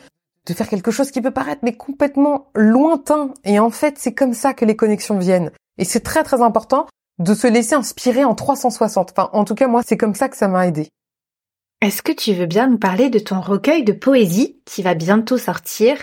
[0.47, 3.31] de faire quelque chose qui peut paraître mais complètement lointain.
[3.45, 5.51] Et en fait, c'est comme ça que les connexions viennent.
[5.79, 6.87] Et c'est très très important
[7.19, 9.15] de se laisser inspirer en 360.
[9.17, 10.89] Enfin, en tout cas, moi, c'est comme ça que ça m'a aidé.
[11.83, 15.37] Est-ce que tu veux bien nous parler de ton recueil de poésie qui va bientôt
[15.37, 15.97] sortir?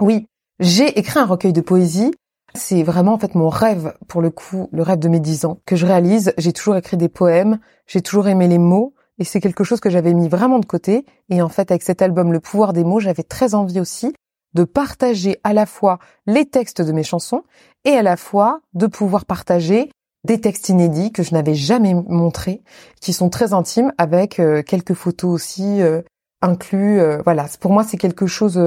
[0.00, 0.26] Oui,
[0.60, 2.10] j'ai écrit un recueil de poésie
[2.54, 5.58] c'est vraiment en fait mon rêve, pour le coup, le rêve de mes dix ans,
[5.66, 6.32] que je réalise.
[6.38, 9.90] J'ai toujours écrit des poèmes, j'ai toujours aimé les mots, et c'est quelque chose que
[9.90, 11.04] j'avais mis vraiment de côté.
[11.28, 14.14] Et en fait, avec cet album Le pouvoir des mots, j'avais très envie aussi
[14.54, 17.42] de partager à la fois les textes de mes chansons
[17.84, 19.90] et à la fois de pouvoir partager
[20.26, 22.62] des textes inédits que je n'avais jamais montrés,
[23.00, 26.02] qui sont très intimes, avec euh, quelques photos aussi euh,
[26.42, 27.00] inclus.
[27.00, 28.60] Euh, voilà, pour moi, c'est quelque chose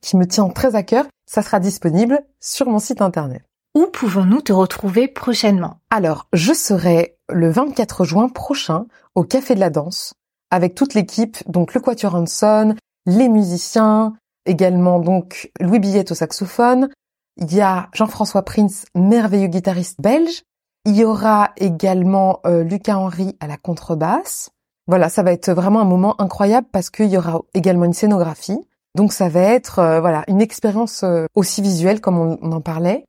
[0.00, 3.44] qui me tient très à cœur ça sera disponible sur mon site internet.
[3.76, 5.76] Où pouvons-nous te retrouver prochainement?
[5.88, 10.14] Alors, je serai le 24 juin prochain au Café de la Danse
[10.50, 12.74] avec toute l'équipe, donc le Quatuor Hanson,
[13.06, 14.14] les musiciens,
[14.44, 16.88] également donc Louis Billette au saxophone.
[17.36, 20.42] Il y a Jean-François Prince, merveilleux guitariste belge.
[20.86, 24.50] Il y aura également euh, Lucas Henry à la contrebasse.
[24.86, 28.58] Voilà, ça va être vraiment un moment incroyable parce qu'il y aura également une scénographie.
[28.96, 32.60] Donc ça va être euh, voilà une expérience euh, aussi visuelle comme on, on en
[32.60, 33.04] parlait.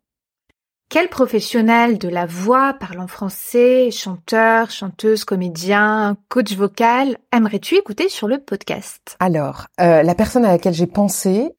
[0.91, 8.27] Quel professionnel de la voix, parlant français, chanteur, chanteuse, comédien, coach vocal, aimerais-tu écouter sur
[8.27, 9.15] le podcast?
[9.22, 11.56] Alors, euh, la personne à laquelle j'ai pensé,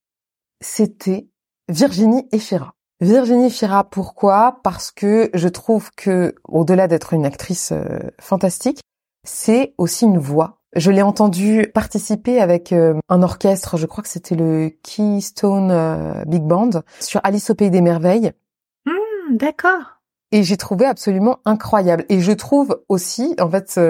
[0.60, 1.28] c'était
[1.70, 2.74] Virginie Efira.
[3.02, 4.60] Virginie Efira, pourquoi?
[4.62, 8.80] Parce que je trouve que, au-delà d'être une actrice euh, fantastique,
[9.26, 10.60] c'est aussi une voix.
[10.76, 16.24] Je l'ai entendue participer avec euh, un orchestre, je crois que c'était le Keystone euh,
[16.26, 16.70] Big Band,
[17.00, 18.30] sur Alice au Pays des Merveilles.
[18.86, 19.98] Hmm, D'accord.
[20.30, 22.04] Et j'ai trouvé absolument incroyable.
[22.08, 23.80] Et je trouve aussi, en fait,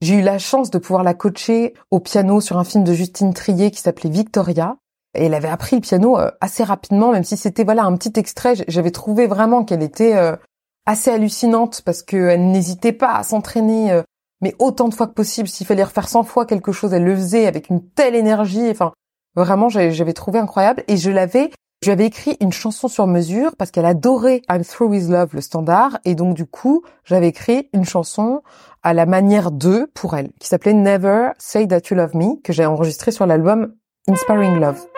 [0.00, 3.34] j'ai eu la chance de pouvoir la coacher au piano sur un film de Justine
[3.34, 4.78] Trier qui s'appelait Victoria.
[5.14, 8.18] Et elle avait appris le piano euh, assez rapidement, même si c'était voilà un petit
[8.18, 8.54] extrait.
[8.68, 10.36] J'avais trouvé vraiment qu'elle était euh,
[10.86, 14.02] assez hallucinante parce qu'elle n'hésitait pas à s'entraîner, euh,
[14.40, 15.48] mais autant de fois que possible.
[15.48, 18.68] S'il fallait refaire 100 fois quelque chose, elle le faisait avec une telle énergie.
[18.70, 18.92] Enfin,
[19.36, 20.84] vraiment, j'avais trouvé incroyable.
[20.88, 21.50] Et je l'avais
[21.84, 25.34] je lui avais écrit une chanson sur mesure parce qu'elle adorait I'm Through With Love,
[25.34, 25.98] le standard.
[26.06, 28.40] Et donc, du coup, j'avais écrit une chanson
[28.82, 32.54] à la manière de pour elle, qui s'appelait Never Say That You Love Me, que
[32.54, 33.74] j'ai enregistrée sur l'album
[34.08, 34.60] Inspiring.
[34.60, 34.93] Love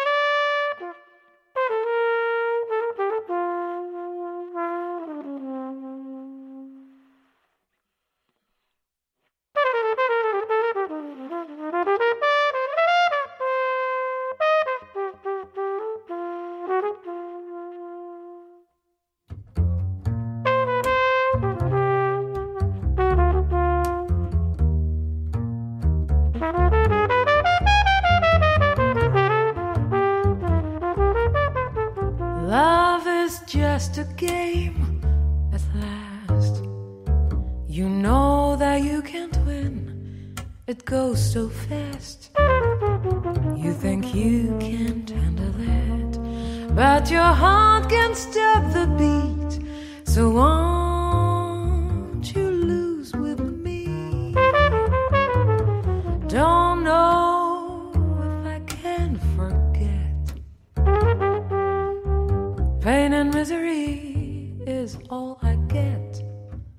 [64.66, 66.22] is all I get.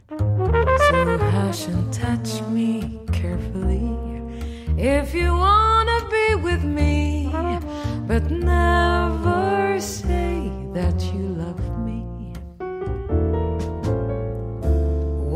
[0.09, 0.17] So
[1.31, 3.89] hush and touch me carefully
[4.77, 7.29] if you wanna be with me,
[8.05, 12.03] but never say that you love me.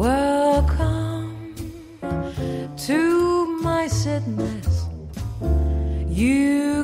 [0.03, 1.56] Welcome
[2.78, 4.88] to my sadness.
[6.10, 6.81] You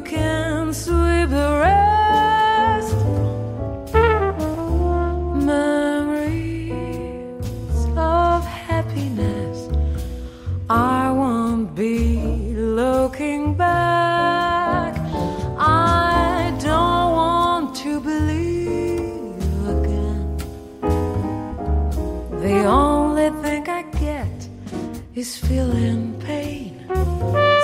[25.18, 26.74] is feeling pain.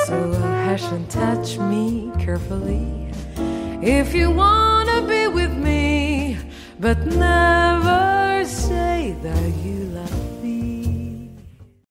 [0.07, 0.34] So
[0.65, 3.11] hush and touch me carefully.
[3.81, 6.35] If you wanna be with me,
[6.80, 11.30] but never say that you love me.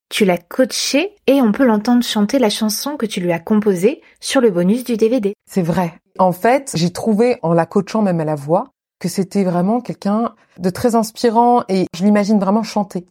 [0.08, 4.02] Tu l'as coaché et on peut l'entendre chanter la chanson que tu lui as composée
[4.20, 5.32] sur le bonus du DVD.
[5.48, 5.94] C'est vrai.
[6.18, 10.34] En fait, j'ai trouvé en la coachant même à la voix que c'était vraiment quelqu'un
[10.58, 13.06] de très inspirant et je l'imagine vraiment chanter.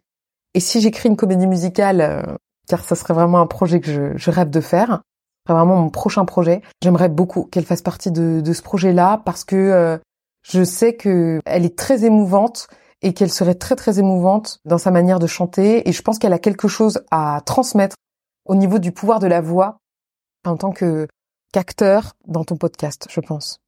[0.53, 2.35] Et si j'écris une comédie musicale, euh,
[2.67, 5.01] car ça serait vraiment un projet que je, je rêve de faire,
[5.47, 9.55] vraiment mon prochain projet, j'aimerais beaucoup qu'elle fasse partie de, de ce projet-là parce que
[9.55, 9.97] euh,
[10.43, 12.67] je sais que elle est très émouvante
[13.01, 16.33] et qu'elle serait très très émouvante dans sa manière de chanter et je pense qu'elle
[16.33, 17.95] a quelque chose à transmettre
[18.45, 19.77] au niveau du pouvoir de la voix
[20.45, 21.07] en tant que
[21.53, 23.59] qu'acteur dans ton podcast, je pense.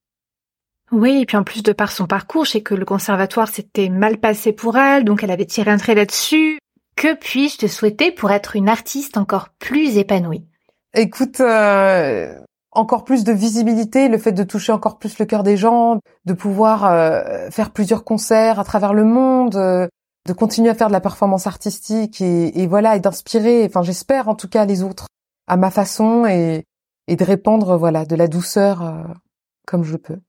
[0.92, 3.90] Oui, et puis en plus de par son parcours, je sais que le conservatoire s'était
[3.90, 6.60] mal passé pour elle, donc elle avait tiré un trait là-dessus.
[6.96, 10.46] Que puis-je te souhaiter pour être une artiste encore plus épanouie?
[10.96, 12.36] Écoute, euh,
[12.72, 16.34] encore plus de visibilité, le fait de toucher encore plus le cœur des gens, de
[16.34, 19.88] pouvoir euh, faire plusieurs concerts à travers le monde, euh,
[20.28, 24.30] de continuer à faire de la performance artistique et, et voilà, et d'inspirer, enfin j'espère
[24.30, 25.08] en tout cas les autres
[25.48, 26.64] à ma façon et,
[27.08, 29.04] et de répandre voilà de la douceur euh,
[29.68, 30.20] comme je peux.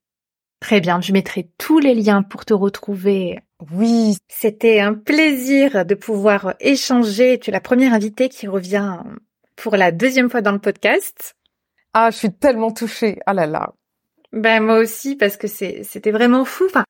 [0.60, 3.38] Très bien, je mettrai tous les liens pour te retrouver.
[3.72, 7.38] Oui, C'était un plaisir de pouvoir échanger.
[7.38, 8.98] Tu es la première invitée qui revient
[9.56, 11.34] pour la deuxième fois dans le podcast.
[11.92, 13.72] ah je suis tellement touchée, ah là là.
[14.32, 16.64] Ben moi aussi parce que c'était vraiment fou.
[16.66, 16.84] Enfin,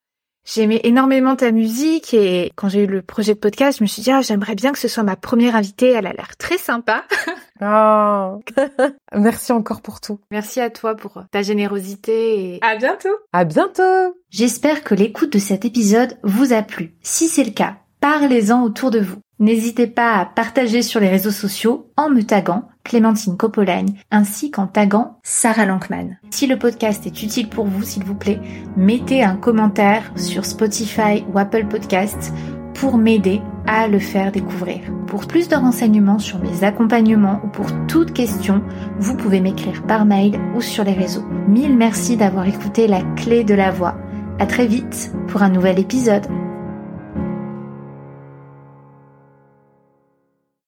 [0.44, 4.02] J'aimais énormément ta musique et quand j'ai eu le projet de podcast, je me suis
[4.02, 5.92] dit, ah, j'aimerais bien que ce soit ma première invitée.
[5.92, 7.04] Elle a l'air très sympa.
[7.60, 8.40] Oh.
[9.14, 10.18] Merci encore pour tout.
[10.32, 13.14] Merci à toi pour ta générosité et à bientôt.
[13.32, 14.16] À bientôt.
[14.28, 16.96] J'espère que l'écoute de cet épisode vous a plu.
[17.00, 19.20] Si c'est le cas, parlez-en autour de vous.
[19.38, 24.66] N'hésitez pas à partager sur les réseaux sociaux en me taguant Clémentine Copolagne ainsi qu'en
[24.66, 26.18] taguant Sarah Lankman.
[26.30, 28.40] Si le podcast est utile pour vous, s'il vous plaît,
[28.76, 32.32] mettez un commentaire sur Spotify ou Apple Podcasts
[32.74, 34.80] pour m'aider à le faire découvrir.
[35.06, 38.62] Pour plus de renseignements sur mes accompagnements ou pour toute question,
[38.98, 41.24] vous pouvez m'écrire par mail ou sur les réseaux.
[41.48, 43.96] Mille merci d'avoir écouté la clé de la voix.
[44.38, 46.26] À très vite pour un nouvel épisode.